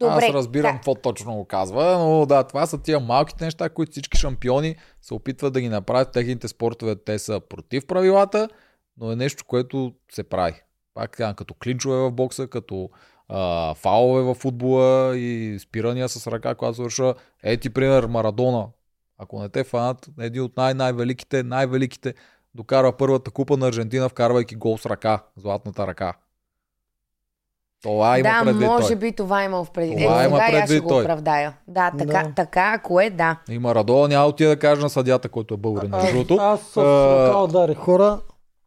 [0.03, 0.27] Е, добре.
[0.27, 0.77] Аз разбирам да.
[0.77, 5.15] какво точно го казва, но да, това са тия малките неща, които всички шампиони се
[5.15, 6.97] опитват да ги направят в техните спортове.
[6.97, 8.49] Те са против правилата,
[8.97, 10.55] но е нещо, което се прави.
[10.95, 12.91] Пак казвам, като клинчове в бокса, като
[13.29, 17.15] а, фалове в футбола и спирания с ръка, когато свършва.
[17.43, 18.67] Ети, пример, Марадона.
[19.19, 22.15] Ако не те фанат, един от най-най-великите, най-великите,
[22.55, 26.15] докарва първата купа на Аржентина, вкарвайки гол с ръка, златната ръка.
[27.83, 28.97] Това има да, предвид може той.
[28.97, 29.99] би това имал в предвид.
[29.99, 31.03] Това Е, има сега и аз ще предвид го той.
[31.03, 31.53] оправдая.
[31.69, 32.33] Да, така, Да.
[32.37, 33.37] така, ако е, да.
[33.51, 36.37] И Марадона няма отида да каже на съдята, който е българин, между другото.
[36.37, 36.81] Аз с А,
[37.29, 38.19] ръка ударих хора.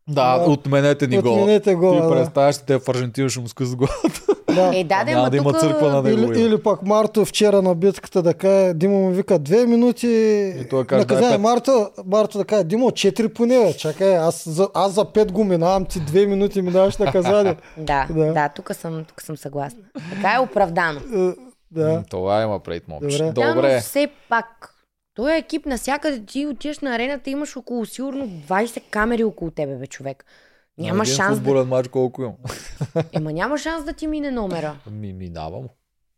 [0.07, 0.45] Да, Да.
[0.45, 1.33] отменете ни гола.
[1.33, 2.09] Отменете гола, Ти да.
[2.11, 4.21] представяш, те в Аржентина ще му скъс главата.
[4.55, 4.71] Да.
[4.75, 6.31] Е, да, да, Няма ма да има тук- църква на него.
[6.31, 10.07] Или, или пък Марто вчера на битката да каже, Димо му вика две минути.
[10.57, 11.29] И той каже, наказание.
[11.29, 11.41] дай пет.
[11.41, 13.73] Марто, Марто да каже, Димо, четири поне.
[13.73, 17.55] Чакай, аз за, аз за пет го минавам, ти две минути ми даваш наказание.
[17.77, 18.13] Да, Да.
[18.15, 19.79] да, да тук, съм, тук съм съгласна.
[20.11, 20.99] Така е оправдано.
[21.15, 21.33] Е,
[21.71, 22.03] да.
[22.09, 23.17] Това има пред момче.
[23.17, 23.31] Добре.
[23.35, 23.73] Да, Добре.
[23.75, 24.71] но все пак.
[25.15, 26.21] Той е екип навсякъде.
[26.21, 30.25] Ти отиваш на арената, имаш около сигурно 20 камери около тебе, бе, човек.
[30.77, 31.35] Няма Един шанс да...
[31.35, 32.35] футболен матч колко имам.
[33.13, 34.75] Ема няма шанс да ти мине номера.
[34.91, 35.63] Ми, минавам.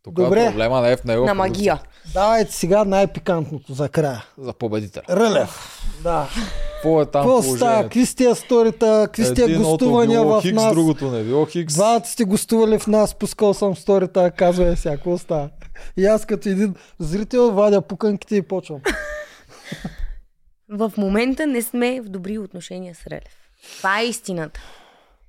[0.02, 0.46] Тук Добре.
[0.46, 1.24] проблема не е в него.
[1.24, 1.82] На магия.
[2.14, 4.24] Давайте сега най-пикантното за края.
[4.38, 5.02] За победителя.
[5.10, 5.82] Рълев.
[6.02, 6.28] Да.
[6.74, 7.82] Какво е там Какво става?
[7.82, 9.02] Какви сте сторита?
[9.06, 10.74] Какви сте тия Единото гостувания в Хикс, нас?
[10.74, 11.74] другото не било Хикс.
[11.74, 15.50] Двамата сте гостували в нас, пускал съм сторита, казвай сега, какво става?
[15.96, 18.80] И аз като един зрител вадя пуканките и почвам.
[20.68, 23.47] В момента не сме в добри отношения с Релев.
[23.78, 24.60] Това е истината.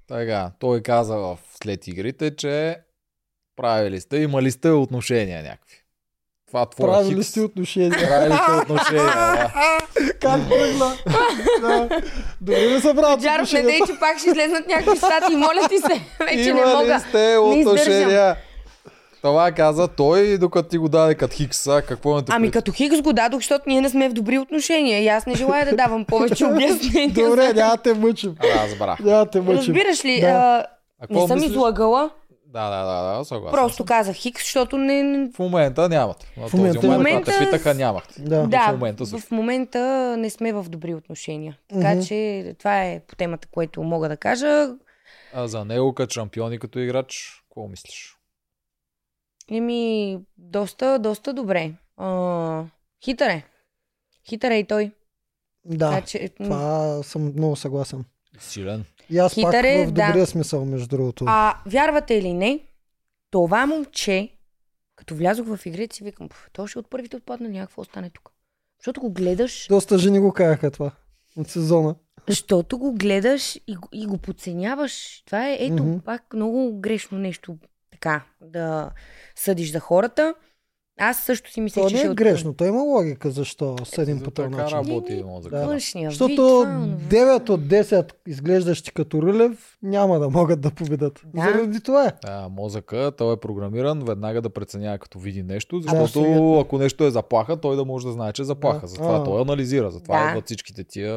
[0.07, 2.77] Така, той каза в след игрите, че
[3.55, 5.75] правили сте, имали сте отношения някакви.
[6.47, 7.27] Това твоя Правили Хикс.
[7.27, 8.07] сте отношения.
[8.07, 9.51] Правили сте отношения, да.
[10.21, 10.97] как тръгна?
[11.61, 12.01] да.
[12.41, 15.35] Добре ли са брат Джаров, не дей, че пак ще излезнат някакви стати.
[15.35, 16.01] Моля ти се.
[16.19, 16.99] Вече не Имали мога.
[16.99, 18.35] сте Не издържам.
[19.21, 22.53] Това каза той, докато ти го даде като Хикса, какво имате Ами предвид?
[22.55, 25.03] като Хикс го дадох, защото ние не сме в добри отношения.
[25.03, 27.29] И аз не желая да давам повече обяснения.
[27.29, 28.35] Добре, няма те мъчим.
[28.45, 28.99] Разбрах.
[28.99, 29.57] Няма те мъчим.
[29.57, 30.27] Разбираш ли, Да.
[31.01, 31.51] а, не съм мислиш?
[31.51, 32.09] излагала,
[32.45, 33.51] Да, да, да, да, съгласен.
[33.53, 35.03] просто казах Хикс, защото не...
[35.03, 36.33] не- В момента нямате.
[36.37, 38.21] На В този момента- момент, В момента те питаха, нямахте.
[38.21, 38.43] Да.
[38.43, 39.27] Да, в момента също.
[39.27, 39.79] в момента
[40.17, 41.57] не сме в добри отношения.
[41.69, 42.03] Така Мгм.
[42.03, 44.67] че това е по темата, което мога да кажа.
[45.33, 48.15] А за него като шампион и като играч, какво мислиш?
[49.51, 51.71] Еми, доста, доста добре.
[51.97, 52.63] А,
[53.05, 53.43] хитър е.
[54.29, 54.91] Хитър е и той.
[55.65, 58.05] Да, Така че, това съм много съгласен.
[58.39, 58.85] Силен.
[59.09, 60.07] И аз пак Хитър е, в да.
[60.07, 61.25] добрия смисъл, между другото.
[61.27, 62.59] А вярвате или не,
[63.31, 64.29] това момче,
[64.95, 68.31] като влязох в игрите си, викам, «Пф, то ще от първите отпадна, някакво остане тук.
[68.79, 70.91] Защото го гледаш, Доста жени го казаха това
[71.37, 71.95] от сезона.
[72.27, 75.23] защото го гледаш и, го- и го подценяваш.
[75.25, 75.99] Това е, ето, Мгм.
[75.99, 77.57] пак много грешно нещо
[77.99, 78.91] така, да
[79.35, 80.33] съдиш за хората.
[80.99, 82.53] Аз също си Това че не ще е грешно.
[82.53, 84.77] Той има логика защо съдим по този начин.
[84.77, 85.23] работи.
[85.41, 85.65] Да.
[85.65, 86.97] външния Защото това, онова.
[87.09, 91.21] 9 от 10 изглеждащи като Рулев няма да могат да победат.
[91.25, 91.41] Да.
[91.43, 92.11] Заради това е.
[92.23, 96.59] Да, мозъка, той е програмиран веднага да преценява като види нещо, Да, защото абсолютно.
[96.59, 98.79] ако нещо е заплаха, той да може да знае, че е заплаха.
[98.79, 98.87] Да.
[98.87, 99.23] Затова А.
[99.23, 100.29] той анализира, затова Да.
[100.29, 101.13] идват всичките тия...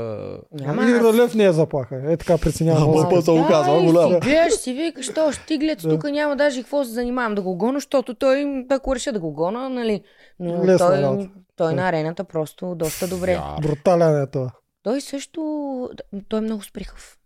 [0.52, 1.02] Няма И аз.
[1.04, 2.02] Рулев не е заплаха.
[2.04, 3.08] Е така преценява Ама мозъка.
[3.10, 4.12] път- го казва, и голямо.
[4.12, 5.30] си гледаш, си викаш, що
[5.78, 5.88] Да.
[5.90, 9.32] тук няма даже какво се занимавам да го гона, защото той, ако реша да го
[9.32, 10.02] гона, нали.
[10.40, 11.28] Но Лесна той, работа.
[11.56, 13.32] той на арената просто доста добре.
[13.32, 14.50] Я, Брутален е това.
[14.82, 15.90] Той също,
[16.28, 17.18] той е много сприхав.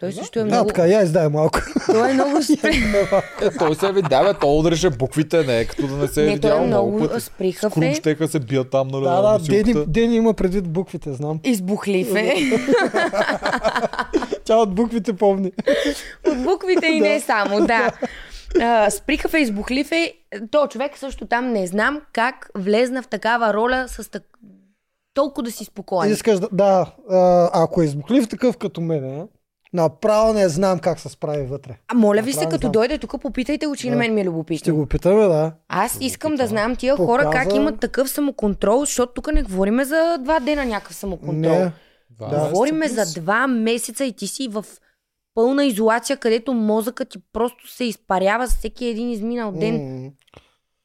[0.00, 0.68] Той също е Да, много...
[0.68, 1.58] така, я издай малко.
[1.86, 2.82] Той е много спри...
[3.42, 6.24] Е, той се видя, бе, той удреше буквите, не е като да не се е
[6.24, 7.20] Не, той видял е много пъти.
[7.20, 7.94] сприхав е.
[7.94, 9.38] щеха се бият там, нали, Да, да.
[9.38, 11.40] Дени, Дени има предвид буквите, знам.
[11.44, 12.34] Избухлив е.
[14.44, 15.52] Тя от буквите помни.
[16.28, 17.90] От буквите и не само, да.
[18.60, 20.12] А, сприхав избухлив е.
[20.50, 24.22] То човек също там не знам как влезна в такава роля с так...
[25.14, 26.12] толкова да си спокоен.
[26.12, 29.26] Искаш да, да а, ако е избухлив такъв като мене,
[29.72, 31.76] направо не знам как се справи вътре.
[31.88, 32.72] А моля ви се, като знам.
[32.72, 33.98] дойде тук, попитайте го, че и на Да.
[33.98, 34.76] мен ми е Ще любопитно.
[34.76, 35.52] го питаме, да.
[35.68, 39.84] Аз искам да знам тия хора как Показа- имат такъв самоконтрол, защото тук не говориме
[39.84, 41.52] за два дена някакъв самоконтрол.
[41.52, 41.72] Не,
[42.10, 42.48] Да.
[42.48, 44.64] Говориме за два месеца и ти си в
[45.34, 50.02] пълна изолация, където мозъкът ти просто се изпарява с всеки един изминал ден.
[50.04, 50.10] М,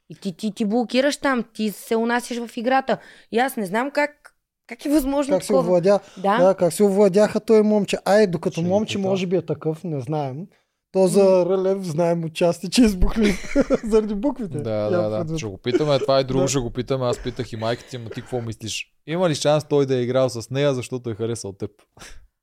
[0.09, 2.97] И ти, ти, ти блокираш там, ти се унасяш в играта.
[3.31, 4.35] И аз не знам как,
[4.67, 5.99] как е възможно Как се овладя?
[6.17, 6.37] Да?
[6.37, 7.97] Да, как се овладяха той момче.
[8.05, 10.47] Ай, докато Ще момче може би е такъв, не знаем.
[10.91, 12.87] То за Релев знаем отчасти, че е
[13.83, 14.57] заради буквите.
[14.57, 15.37] Да, Я да, да.
[15.37, 16.47] Ще го питаме, това и друго Да.
[16.47, 17.05] ще го питаме.
[17.05, 18.93] Аз питах и майка ти, ма ти какво мислиш?
[19.07, 21.71] Има ли шанс той да е играл с нея, защото е харесал теб?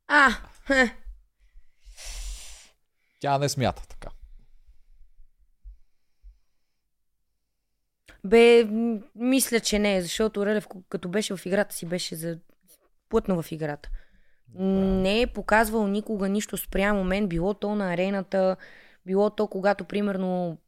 [0.08, 0.28] А,
[0.66, 0.96] хе.
[3.20, 4.08] Тя не смята така.
[8.24, 8.68] Бе,
[9.14, 12.38] мисля, че не, защото Релев, като беше в играта си, беше за
[13.08, 13.88] плътно в играта.
[14.54, 18.56] Не е показвал никога нищо спрямо мен, било то на арената,
[19.06, 20.58] било то когато, примерно,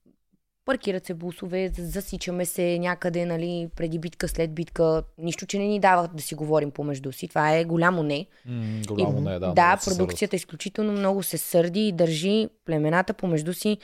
[0.69, 5.03] паркират се бусове, засичаме се някъде, нали, преди битка, след битка.
[5.19, 7.29] Нищо, че не ни дават да си говорим помежду си.
[7.29, 8.27] Това е голямо не.
[8.47, 9.53] М, голямо И- не е, да.
[9.53, 13.79] да продукцията изключително много се сърди и държи племената помежду си,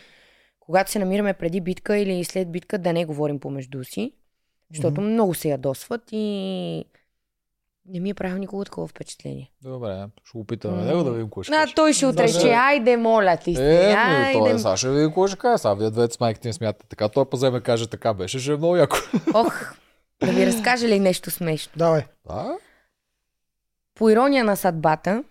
[0.60, 4.12] когато се намираме преди битка или след битка, да не говорим помежду си,
[4.70, 6.84] защото много се ядосват и
[7.86, 9.50] не ми е правил никога такова впечатление.
[9.62, 10.84] Добре, ще го питаме М.
[10.84, 11.74] него да видим кое ще А, каже.
[11.74, 12.48] той ще отрече, Да.
[12.50, 14.58] айде, моля ти се, Е, ами, той е, айде.
[14.58, 15.58] сега ще видим кое ще каже.
[15.58, 17.08] Сега вие двете с майките не смятате така.
[17.08, 18.96] Той поземе каже така беше, ще е много яко.
[19.34, 19.74] Ох,
[20.20, 21.72] да ви разкажа ли нещо смешно?
[21.76, 22.02] Давай.
[22.26, 22.56] Да?
[23.94, 25.24] По ирония на съдбата,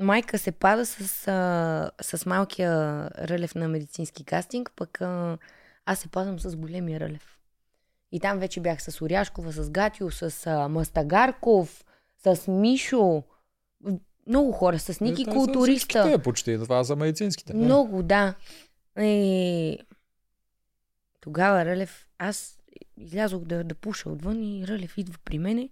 [0.00, 2.72] майка се пада с, а, с малкия
[3.20, 5.38] рълев на медицински кастинг, пък а,
[5.86, 7.38] аз се падам с големия рълев.
[8.12, 11.84] И там вече бях с Оряшкова, с Гатио, с а, Мастагарков,
[12.24, 13.22] с Мишо,
[14.26, 16.00] много хора, с Ники Е, те са Културиста.
[16.02, 17.54] всичките почти, това са медицинските.
[17.54, 18.34] Много, да.
[19.00, 19.78] И...
[21.20, 22.58] Тогава Рълев, аз
[22.96, 25.68] излязох да, да пуша отвън и Рълев идва при мене.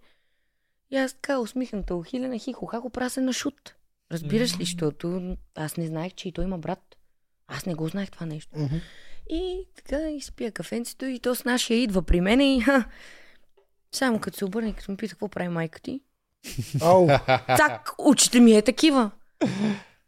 [0.90, 3.74] И аз така усмихната, ухилена, хихо-хако прасен на шут.
[4.12, 6.96] Разбираш ли, защото аз не знаех, че и той има брат.
[7.46, 8.58] Аз не го знаех това нещо.
[8.58, 8.76] Мгм.
[9.30, 12.84] И така изпия кафенцето и то с нашия идва при мене и ха,
[13.92, 16.00] само като се обърне, като ме пита какво прави майка ти.
[17.56, 19.10] Цак, очите ми е такива.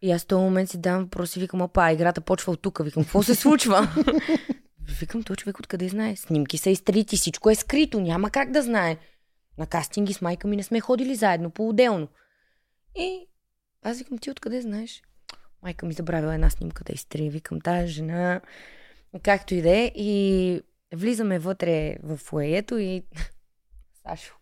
[0.03, 2.85] И аз в този момент си давам въпрос и викам, опа, играта почва от тук.
[2.85, 3.89] Викам, какво се случва?
[5.01, 6.17] викам, той човек откъде знае?
[6.17, 8.97] Снимки са изтрити, всичко е скрито, няма как да знае.
[9.59, 12.09] На кастинги с майка ми не сме ходили заедно, по-отделно.
[12.97, 13.29] И
[13.83, 15.03] аз викам, ти откъде знаеш?
[15.63, 17.31] Майка ми забравила една снимка да изтри.
[17.31, 18.41] Викам, тази жена,
[19.23, 19.93] както и да е.
[19.95, 20.63] И
[20.95, 23.03] влизаме вътре в фуеето и
[24.03, 24.35] Сашо,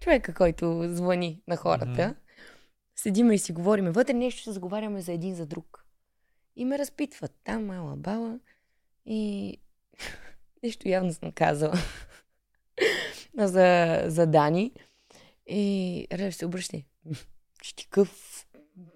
[0.00, 2.14] човека, който звъни на хората, Мгм.
[2.96, 5.84] седиме и си говориме вътре, нещо се заговаряме за един за друг.
[6.56, 8.38] И ме разпитват там, мала бала.
[9.06, 9.56] И
[10.62, 11.74] нещо явно съм казала
[13.38, 14.72] за, за Дани.
[15.46, 16.76] И Рев се обръща.
[17.62, 18.46] Че ти къв...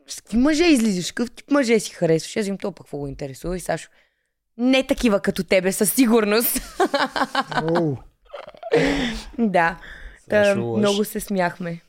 [0.07, 1.13] С какви мъже излизаш?
[1.13, 2.37] Какъв тип мъже си харесваш?
[2.37, 3.57] Аз им то пък какво го интересува.
[3.57, 3.91] И Сашо,
[4.57, 6.61] не такива като тебе, със сигурност.
[7.71, 7.97] Оу.
[9.39, 9.81] да.
[10.31, 11.81] Та, много се смяхме.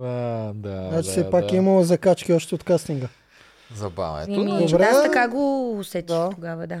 [0.00, 0.06] А,
[0.54, 1.54] да, Значи да, все пак да.
[1.54, 3.08] е имало закачки още от кастинга.
[3.74, 4.20] Забавно.
[4.22, 4.84] Ето, Еми, значи, Добре.
[4.84, 6.30] аз така го усетих Да.
[6.30, 6.80] тогава, да.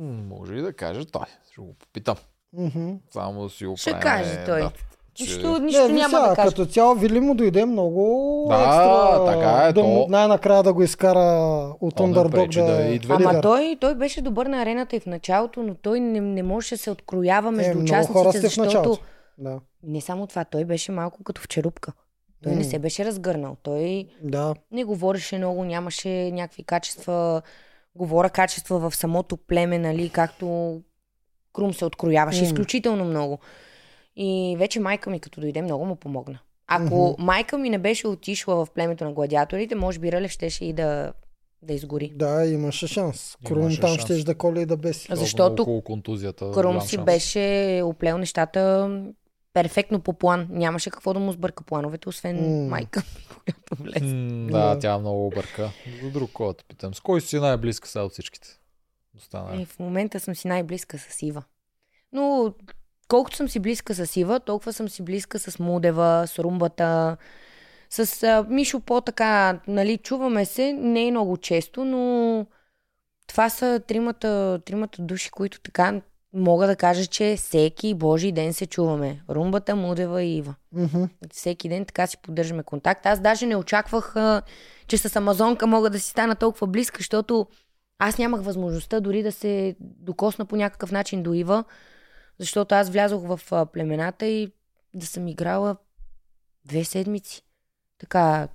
[0.00, 1.26] може и да каже той.
[1.50, 2.16] Ще го попитам.
[2.52, 2.90] Мгм.
[3.10, 4.60] Само да си Ще оправим каже той.
[4.60, 4.80] датата,
[5.14, 6.48] че- Нищо, нищо не, няма сега, да каже.
[6.48, 8.00] Като цяло Вили му дойде много
[8.48, 9.24] Да, екстра.
[9.26, 11.18] така е, да му- то- Най-накрая да го изкара
[11.80, 13.42] от Underdog да, да идва Ама лидер.
[13.42, 16.78] той, той беше добър на арената и в началото, но той не, не можеше да
[16.78, 19.02] се откроява между Е, хора участниците, сте в защото началото.
[19.38, 19.60] Да.
[19.86, 21.92] Не само това, той беше малко като в черупка.
[22.42, 22.64] Той не М.
[22.64, 23.56] се беше разгърнал.
[23.62, 24.54] Той да.
[24.72, 27.42] не говореше много, нямаше някакви качества,
[27.94, 30.80] говоря качества в самото племе, нали, както
[31.52, 32.46] Крум се открояваше М.
[32.46, 33.38] изключително много.
[34.16, 36.38] И вече майка ми, като дойде, много му помогна.
[36.66, 40.72] Ако майка ми не беше отишла в племето на гладиаторите, може би Рълев щеше и
[40.72, 41.12] да,
[41.62, 42.12] да изгори.
[42.14, 43.36] Да, имаше шанс.
[43.44, 44.02] Крум Имаше там шанс.
[44.02, 45.08] щеш да коли и да беси.
[45.10, 46.50] Защото около контузията.
[46.50, 47.04] Крум си шанс.
[47.04, 48.90] беше оплел нещата
[49.54, 50.46] перфектно по план.
[50.50, 52.68] Нямаше какво да му сбърка плановете, освен М.
[52.68, 54.14] майка ми, която влезе.
[54.14, 55.70] М, да, тя много бърка.
[56.02, 56.94] За друг кой те питам.
[56.94, 58.48] С кой си най-близка сега от всичките?
[59.16, 59.62] Остана.
[59.62, 61.42] Е, в момента съм си най-близка с Ива.
[62.12, 62.54] Но
[63.08, 67.16] колкото съм си близка с Ива, толкова съм си близка с Мудева, с Румбата,
[67.90, 72.46] с а, Мишо по-така, нали, чуваме се, не е много често, но
[73.26, 76.00] това са тримата, тримата души, които така
[76.34, 79.22] мога да кажа, че всеки Божий ден се чуваме.
[79.30, 80.54] Румбата, Мудева и Ива.
[80.72, 81.04] Мгм.
[81.32, 83.06] Всеки ден така си поддържаме контакт.
[83.06, 84.42] Аз даже не очаквах, а,
[84.86, 87.46] че с Амазонка мога да си стана толкова близка, защото
[87.98, 91.64] аз нямах възможността дори да се докосна по някакъв начин до Ива,
[92.38, 94.52] защото аз влязох в а, племената и
[94.94, 95.76] да съм играла
[96.64, 97.42] две седмици.
[97.98, 98.48] Така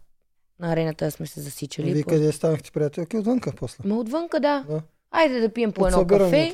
[0.59, 1.93] на арената сме се засичали.
[1.93, 3.17] Вие къде станахте приятелки?
[3.17, 3.87] Отвънка после.
[3.87, 4.65] Ма отвънка, да.
[4.69, 4.81] Да.
[5.11, 6.51] Айде да пием по едно кафе.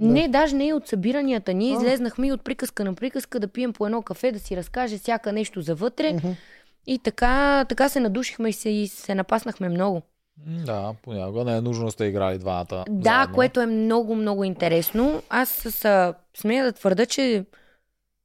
[0.00, 0.06] Да.
[0.06, 1.54] Не, даже не и от събиранията.
[1.54, 1.76] Ние А.
[1.76, 5.32] излезнахме и от приказка на приказка да пием по едно кафе, да си разкаже всяка
[5.32, 6.16] нещо завътре.
[6.86, 10.02] И така, така се надушихме и се, и се напаснахме много.
[10.38, 12.84] Да, понякога не е нужно да сте играли двамата.
[12.88, 13.34] Да, заедно.
[13.34, 15.22] което е много, много интересно.
[15.28, 17.44] Аз с, а, смея да твърда, че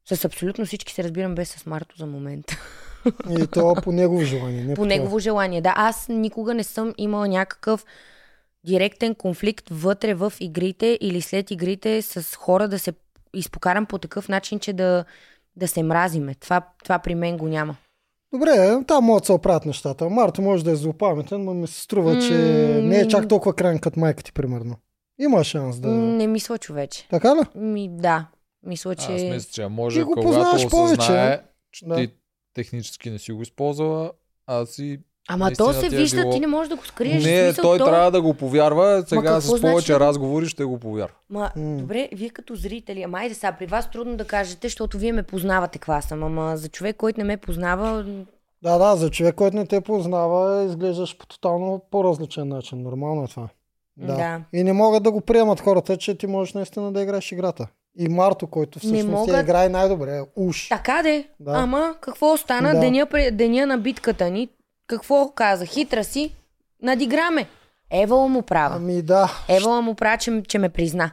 [0.06, 2.58] с абсолютно всички се разбирам без с Марто за момента.
[3.40, 4.62] И то по негово желание.
[4.62, 4.88] Не По твое.
[4.88, 5.62] негово желание.
[5.62, 7.86] Да, аз никога не съм имала някакъв
[8.68, 12.94] директен конфликт вътре в игрите или след игрите с хора да се
[13.34, 15.06] изпокарам по такъв начин, че да,
[15.56, 16.36] да се мразиме.
[16.36, 17.76] Това, това при мен го няма.
[18.34, 20.10] Добре, там могат да се оправят нещата.
[20.10, 22.82] Марто може да е злопаметен, но ми се струва, че М.
[22.82, 24.76] не е чак толкова крайен като майка ти, примерно.
[25.20, 25.88] Има шанс да...
[25.88, 27.08] Не мисля, човече.
[27.10, 27.60] Така ли?
[27.60, 28.28] Ми, да.
[28.64, 29.12] Мисля, Аз че...
[29.12, 31.42] мисля, че може, Ти го когато познаваш повече, осъзнае,
[31.72, 31.96] че Да.
[31.96, 32.10] ти
[32.54, 34.12] технически не си го използвала,
[34.48, 35.00] а си...
[35.30, 37.24] Ама то се е вижда, било- ти не можеш да го скриеш.
[37.26, 37.86] не, смисъл, той то...
[37.86, 41.16] трябва да го повярва, сега с повече значи разговори ще го повярва.
[41.30, 41.78] Ма, М.
[41.78, 45.24] добре, вие като зрители, ама айде сега, при вас трудно да кажете, защото вие ме
[45.24, 48.06] познавате каква съм, ама за човек, който не ме познава,
[48.64, 52.82] Да, да, за човек, който не те познава, изглеждаш по тотално по-различен начин.
[52.82, 53.48] Нормално е това.
[53.98, 54.16] Да.
[54.16, 54.42] Да.
[54.54, 57.68] И не могат да го приемат хората, че ти можеш наистина да играеш играта.
[58.00, 60.22] И Марто, който всъщност не могат- играе най-добре.
[60.36, 60.68] Уж.
[60.70, 61.28] така де.
[61.40, 61.52] Да.
[61.52, 62.80] Ама какво остана Да.
[62.80, 64.50] деня, деня на битката ни?
[64.88, 65.66] Какво каза?
[65.66, 66.32] Хитра си?
[66.84, 67.48] Надиграме.
[67.92, 68.76] Евала му права.
[68.76, 69.32] Ами да.
[69.50, 71.12] Евала му права, че, че ме призна.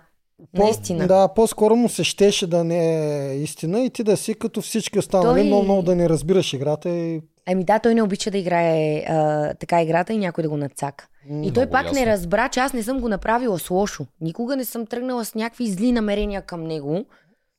[0.55, 1.06] Наистина.
[1.06, 2.96] Да, по-скоро му се щеше да не
[3.30, 6.52] е истина и ти да си като всички останали, Той- много, много да не разбираш
[6.52, 10.48] играта и Ами да, той не обича да играе а, така играта и някой да
[10.48, 11.06] го надцака.
[11.42, 12.01] И той пак ясно.
[12.01, 14.06] не разбра, че аз не съм го направила с лошо.
[14.20, 17.05] Никога не съм тръгнала с някакви зли намерения към него.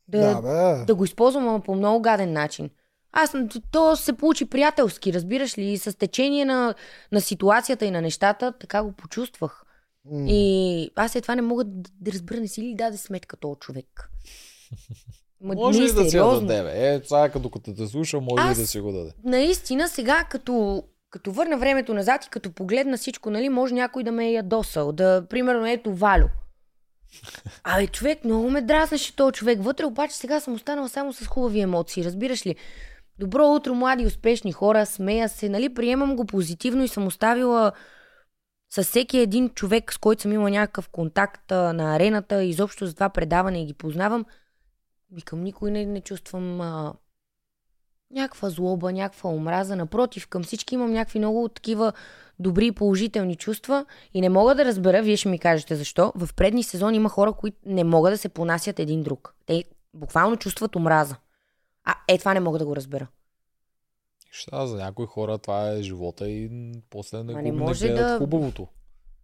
[0.08, 0.86] Да, да, бе.
[0.86, 2.70] да го използвам ама по много гаден начин.
[3.18, 3.36] Аз,
[3.72, 6.76] то се получи приятелски, разбираш ли, и с течение на,
[7.12, 9.64] на ситуацията и на нещата, така го почувствах.
[10.12, 10.26] М.
[10.30, 13.60] И аз след това не мога да, да разбера, не си ли даде сметка този
[13.60, 14.10] човек.
[15.42, 16.48] Ма, Може ли да си я сериозно.
[16.48, 16.94] даде, бе?
[16.96, 19.12] Е, сега като като те слуша, може Аз- ли да си го даде?
[19.24, 24.12] Наистина, сега като, като върна времето назад и като погледна всичко, нали, може някой да
[24.12, 24.92] ме е ядосал.
[24.92, 26.28] Да, примерно, ето Валю.
[27.64, 31.60] Абе, човек, много ме дразнеше този човек вътре, обаче сега съм останала само с хубави
[31.60, 32.56] емоции, разбираш ли?
[33.20, 37.72] Добро утро, млади, успешни хора, смея се, нали, приемам го позитивно и съм оставила
[38.70, 43.10] с всеки един човек, с който съм имала някакъв контакт на арената, изобщо за това
[43.10, 44.26] предаване и ги познавам,
[45.18, 46.94] и към никой не, не чувствам а,
[48.12, 49.76] някаква злоба, някаква омраза.
[49.76, 51.94] Напротив, към всички имам някакви много такива
[52.40, 56.14] добри и положителни чувства и не мога да разбера, вие ще ми кажете защо.
[56.16, 59.36] В предни сезони има хора, които не могат да се понасят един друг.
[59.46, 59.64] Те
[59.94, 61.16] буквално чувстват омраза.
[61.86, 63.08] А е, това не мога да го разбера.
[64.32, 66.50] Ще, за някои хора това е живота и
[66.90, 68.68] после не, го, не не, може гледат да- хубавото.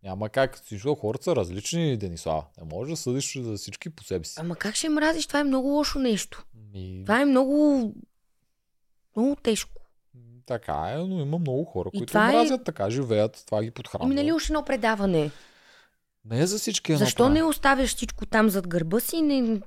[0.03, 0.57] Няма как.
[0.57, 2.45] Всичко хората са различни, Денислава.
[2.57, 4.35] Не можеш да съдиш за всички по себе си.
[4.37, 5.27] Ама как ще мразиш?
[5.27, 6.45] Това е много лошо нещо.
[6.73, 7.93] И, Това е много...
[9.15, 9.81] Много тежко.
[10.45, 13.71] така е, но има много хора, И които това е- мразят, така живеят, това ги
[13.71, 14.05] подхранва.
[14.05, 15.31] Ами нали още едно предаване?
[16.25, 16.93] Не е за всички.
[16.93, 17.35] е Защо направено.
[17.35, 19.61] не оставяш всичко там зад гърба си и не,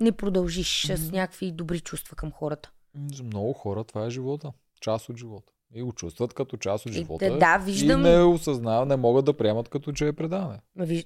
[0.00, 1.16] не продължиш с Мгм.
[1.16, 2.70] някакви добри чувства към хората?
[3.14, 4.52] За много хора това е живота.
[4.80, 5.52] Част от живота.
[5.74, 7.30] И го чувстват като част от И живота.
[7.30, 8.00] да, да, виждам.
[8.00, 10.60] И не осъзнават, не могат да приемат като че е предаване.
[10.76, 11.04] Виж...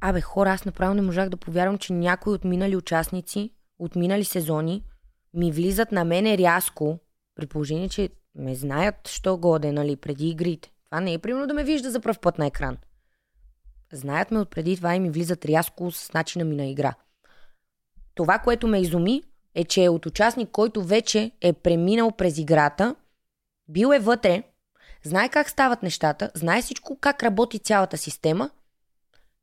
[0.00, 4.24] Абе, хора, аз направо не можах да повярвам, че някои от минали участници, от минали
[4.24, 4.84] сезони,
[5.34, 6.98] ми влизат на мене рязко,
[7.34, 10.70] при положение, че ме знаят, що годе, нали, преди игрите.
[10.84, 12.76] Това не е примерно да ме вижда за пръв път на екран.
[13.92, 16.94] Знаят ме от преди това и ми влизат рязко с начина ми на игра.
[18.20, 19.22] Това, което ме изуми,
[19.54, 22.94] е, че от участник, който вече е преминал през играта,
[23.68, 24.42] бил е вътре,
[25.02, 28.50] знае как стават нещата, знае всичко как работи цялата система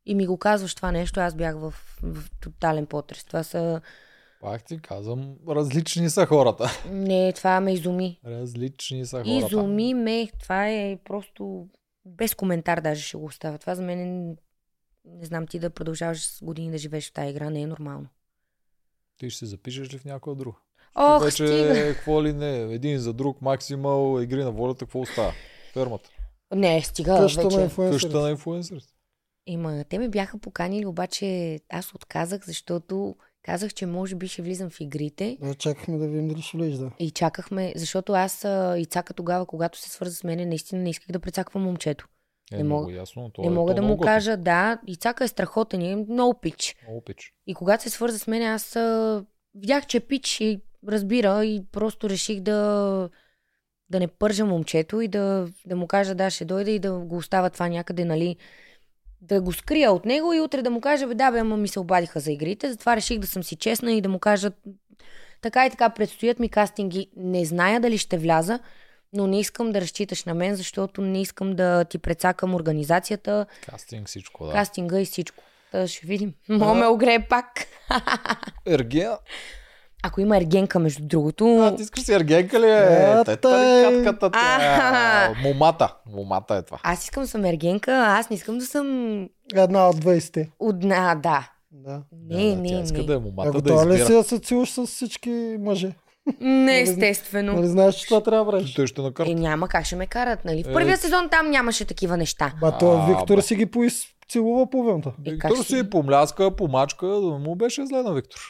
[0.06, 3.24] и ми го казваш това нещо, аз бях в, в тотален потрес.
[3.24, 3.80] Това са
[4.40, 6.70] Пак ти казвам, различни са хората.
[6.90, 8.20] Не, това ме изуми.
[8.26, 9.46] Различни са хората.
[9.46, 10.28] Изуми ме.
[10.42, 11.68] Това е просто
[12.04, 13.58] без коментар даже ще го оставя.
[13.58, 14.36] Това за мен е...
[15.04, 17.50] Не знам ти да продължаваш години да живееш в тази игра.
[17.50, 18.08] Не е нормално.
[19.18, 20.56] Ти ще се запишеш ли в някоя друга?
[20.94, 21.74] Ох, Вече, стига.
[21.94, 25.32] какво ли не, един за друг, максимал, игри на волята, какво остава?
[25.72, 26.10] Фермата.
[26.54, 27.62] Не, стига Къщата на вече.
[27.62, 28.06] инфлуенсърите.
[28.06, 28.86] Къщата на инфлуенсърите.
[29.46, 34.70] Има, те ме бяха поканили, обаче аз отказах, защото казах, че може би ще влизам
[34.70, 35.38] в игрите.
[35.40, 36.90] Да, чакахме да видим дали ще влезеш, да.
[36.98, 41.10] И чакахме, защото аз а, Ицака тогава, когато се свърза с мене, наистина не исках
[41.10, 42.08] да прецаквам момчето.
[42.52, 43.30] Е, Не мога- ясно.
[43.30, 46.76] То не е, мога да му кажа, да, Ицака е страхотен, е много пич.
[46.82, 47.32] Много пич.
[47.46, 51.64] И когато се свърза с мен, аз а, видях, че е пич и разбира и
[51.72, 53.08] просто реших да,
[53.90, 57.16] да не пържа момчето и да, да му кажа да, ще дойде и да го
[57.16, 58.36] оставя това някъде, нали,
[59.20, 61.68] да го скрия от него и утре да му кажа, бе, да, бе, ама ми
[61.68, 64.50] се обадиха за игрите, затова реших да съм си честна и да му кажа,
[65.40, 68.58] така и така предстоят ми кастинги, не зная дали ще вляза,
[69.12, 74.06] но не искам да разчиташ на мен, защото не искам да ти прецакам организацията, Кастинг,
[74.06, 74.52] всичко, да.
[74.52, 75.42] кастинга и всичко.
[75.72, 76.32] Та ще видим.
[76.48, 77.46] Мога ме огрее пак.
[78.66, 79.18] Ергена.
[80.02, 81.58] Ако има ергенка, между другото.
[81.58, 82.74] А, ти искаш си ергенка ли е?
[82.74, 83.90] А, Тета тъй.
[83.90, 84.30] ли катката?
[84.30, 84.56] тя?
[84.56, 85.34] Аха.
[85.42, 85.94] Момата.
[86.06, 86.78] Момата е това.
[86.82, 89.22] Аз искам да съм ергенка, а аз не искам да съм
[89.54, 90.50] Една от 20-те.
[90.58, 91.50] одна, да.
[91.72, 92.02] Да.
[92.12, 93.04] Не, да, тя не, иска не.
[93.04, 94.16] да е А момата да ли си избира.
[94.16, 95.30] да се целуш с всички
[95.60, 95.92] мъже?
[96.40, 97.52] Не, естествено.
[97.52, 98.74] Нали знаеш, че това трябва да правиш?
[98.74, 99.30] Той ще накарта.
[99.30, 100.64] Е, няма как ще ме карат, нали?
[100.64, 100.72] В Е.
[100.72, 102.52] първия сезон там нямаше такива неща.
[102.60, 105.12] Ба, то Виктор си ги поизцелува половината.
[105.26, 108.40] Е, как Виктор ще- си помляска, помачка, да му беше зле на Виктор.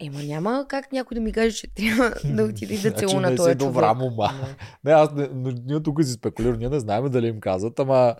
[0.00, 3.36] Ема няма как някой да ми каже, че трябва да отиде да Значи целуна не
[3.36, 4.10] този си добра човек.
[4.10, 4.30] мома.
[4.84, 5.28] Не, аз не,
[5.66, 8.14] ние тук си спекулирам, ние не знаем дали им казват, ама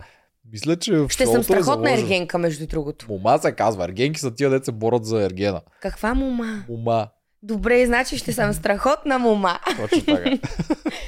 [0.45, 1.97] мисля, че в Ще съм е страхотна заложено.
[1.97, 3.05] ергенка, между другото.
[3.09, 3.83] Мома се казва.
[3.83, 5.61] Ергенки са тия деца борят за ергена.
[5.81, 6.63] Каква мума?
[6.69, 7.07] Мома.
[7.43, 9.59] Добре, значи ще съм страхотна мума.
[9.77, 10.29] Точно така.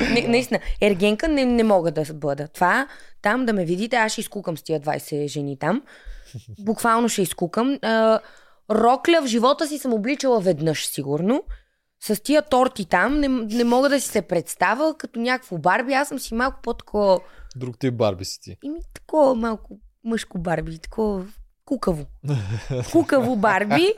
[0.13, 2.47] Не, наистина, ергенка не, не мога да бъда.
[2.47, 2.87] Това,
[3.21, 5.81] там да ме видите, аз ще изкукам с тия 20 жени там.
[6.59, 7.79] Буквално ще изкукам.
[7.81, 8.19] А,
[8.71, 11.43] рокля в живота си съм обличала веднъж, сигурно.
[12.03, 15.93] С тия торти там не, не мога да си се представя като някакво барби.
[15.93, 17.19] Аз съм си малко по-такова...
[17.55, 18.57] Друг тип барби си ти.
[18.63, 21.25] Ими такова малко мъжко барби, такова
[21.65, 22.05] кукаво.
[22.91, 23.93] Кукаво барби.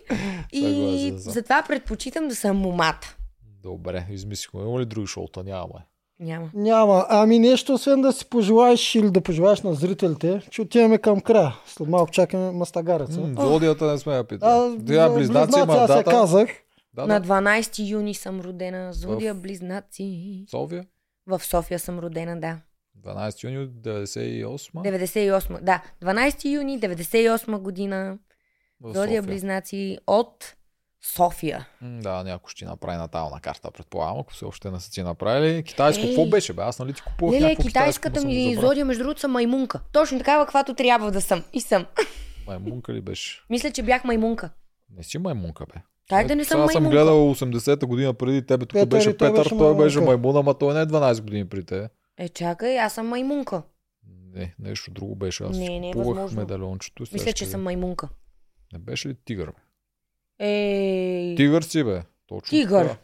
[0.53, 3.15] и затова предпочитам да съм момата.
[3.63, 4.61] Добре, измислихме.
[4.61, 5.43] Има ли други шоута?
[5.43, 5.81] Няма.
[6.19, 6.49] Няма.
[6.53, 7.05] Няма.
[7.09, 11.55] Ами нещо, освен да си пожелаеш или да пожелаеш на зрителите, че отиваме към края.
[11.65, 13.19] След малко чакаме мастагареца.
[13.19, 14.85] М, Зодията не сме я питали.
[14.87, 16.03] Тя близнаци има дата.
[16.03, 16.49] казах.
[16.93, 17.27] Да, На да.
[17.27, 18.93] 12 юни съм родена.
[18.93, 20.45] Зодия В- Близнаци.
[20.49, 20.85] София.
[21.27, 22.57] В София съм родена, да.
[22.97, 24.71] 12 юни от 98.
[24.73, 25.61] 98.
[25.61, 28.17] Да, 12 юни 98 година.
[28.83, 29.21] Зодия.
[29.21, 30.55] Близнаци от
[31.05, 31.67] София.
[31.81, 35.03] М, Да, някой ще ти направи натална карта, предполагам, ако все още не са ти
[35.03, 35.63] направили.
[35.63, 36.07] Китайско, Ей.
[36.09, 36.61] какво беше, бе?
[36.61, 39.79] Аз нали ти купувах Леле, някакво китайската китайско, ми зодия, между другото, съм маймунка.
[39.91, 41.43] Точно такава, каквато трябва да съм.
[41.53, 41.85] И съм.
[42.47, 43.41] Маймунка ли беше?
[43.49, 44.49] Мисля, че бях маймунка.
[44.89, 45.81] Не си маймунка, бе.
[46.09, 46.97] Как да не съм Сега съм маймунка?
[46.97, 50.17] гледал 80-та година преди тебе, тук Петър беше той Петър, беше той беше маймунка.
[50.17, 51.89] маймун, ама той не е 12 години при те.
[52.17, 53.61] Е, чакай, аз съм маймунка.
[54.33, 55.43] Не, нещо друго беше.
[55.43, 56.39] Аз Не, не е възможно.
[56.39, 57.03] медальончето.
[57.03, 58.09] Мисля, ще че съм маймунка.
[58.73, 59.53] Не беше ли тигър?
[60.39, 62.01] Е, Тигър си, бе.
[62.27, 62.97] Точно Тигър.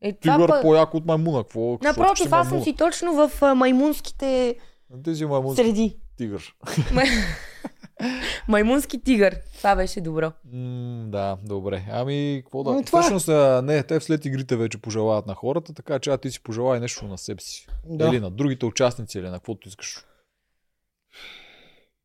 [0.00, 0.62] е това Тигър пък...
[0.62, 1.42] по-як от маймуна.
[1.42, 1.78] Какво?
[1.82, 2.64] Напротив, аз съм маймун.
[2.64, 4.56] си точно в маймунските
[5.04, 5.96] Ти си маймунски среди.
[6.16, 6.54] тигър.
[8.48, 9.36] Маймунски тигър.
[9.58, 10.32] Това беше добро.
[10.52, 11.84] М, да, добре.
[11.90, 12.70] Ами, какво да...
[12.70, 13.02] Ами това е.
[13.02, 16.42] Всъщност, а, не, те след игрите вече пожелават на хората, така че а ти си
[16.42, 17.66] пожелай нещо на себе си.
[17.84, 18.08] Да.
[18.08, 19.98] Или на другите участници, или на каквото искаш.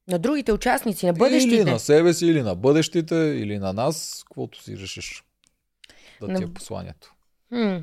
[0.08, 1.72] На другите участници, на Или бъдещите.
[1.72, 5.24] на себе си, или на бъдещите, или на нас, каквото си решиш.
[6.22, 7.14] Да ти На- е посланието.
[7.50, 7.78] Хм.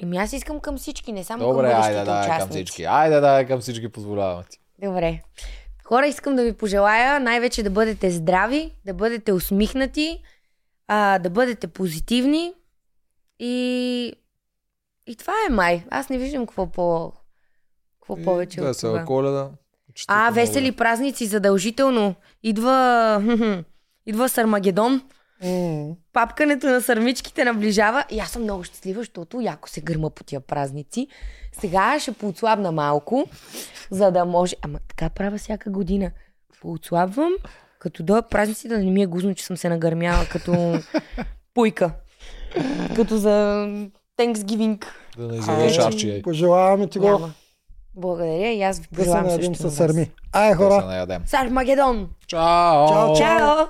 [0.00, 2.64] Еми аз искам към всички, не само Добре, към айде бъдещите да, към участници.
[2.64, 2.84] всички.
[2.84, 4.58] Айде да, към всички позволявам ти.
[4.82, 5.22] Добре.
[5.88, 10.22] Хора, искам да ви пожелая най-вече да бъдете здрави, да бъдете усмихнати,
[10.88, 12.54] а, да бъдете позитивни
[13.38, 14.12] и...
[15.06, 15.84] И това е май.
[15.90, 17.12] Аз не виждам какво по...
[18.00, 19.04] Какво повече И от Весела това.
[19.04, 19.50] коледа.
[20.08, 22.14] А, весели празници задължително.
[22.42, 23.64] Идва...
[24.06, 25.02] Идва Сармагедон.
[25.44, 25.94] М.
[26.12, 30.40] Папкането на сърмичките наближава и аз съм много щастлива, защото яко се гърма по тия
[30.40, 31.06] празници.
[31.52, 33.24] Сега ще поотслабна малко,
[33.90, 34.56] за да може...
[34.62, 36.10] Ама така правя всяка година.
[36.60, 37.32] Поотслабвам,
[37.78, 40.78] като до празници да не ми е гузно, че съм се нагърмяла като
[41.54, 41.90] пуйка.
[42.96, 43.66] Като за
[44.18, 44.84] Thanksgiving.
[45.16, 46.22] Да не изядеш.
[46.22, 47.28] Пожелаваме ти го.
[47.94, 49.50] Благодаря и аз ви да се пожелавам също.
[49.50, 49.74] на с вас.
[49.74, 50.10] сърми.
[50.32, 50.86] Ай, Да се хора!
[50.86, 51.22] наядем.
[51.26, 52.08] Сармагедон!
[52.26, 52.88] Чао!
[52.88, 53.66] Чао, Чао!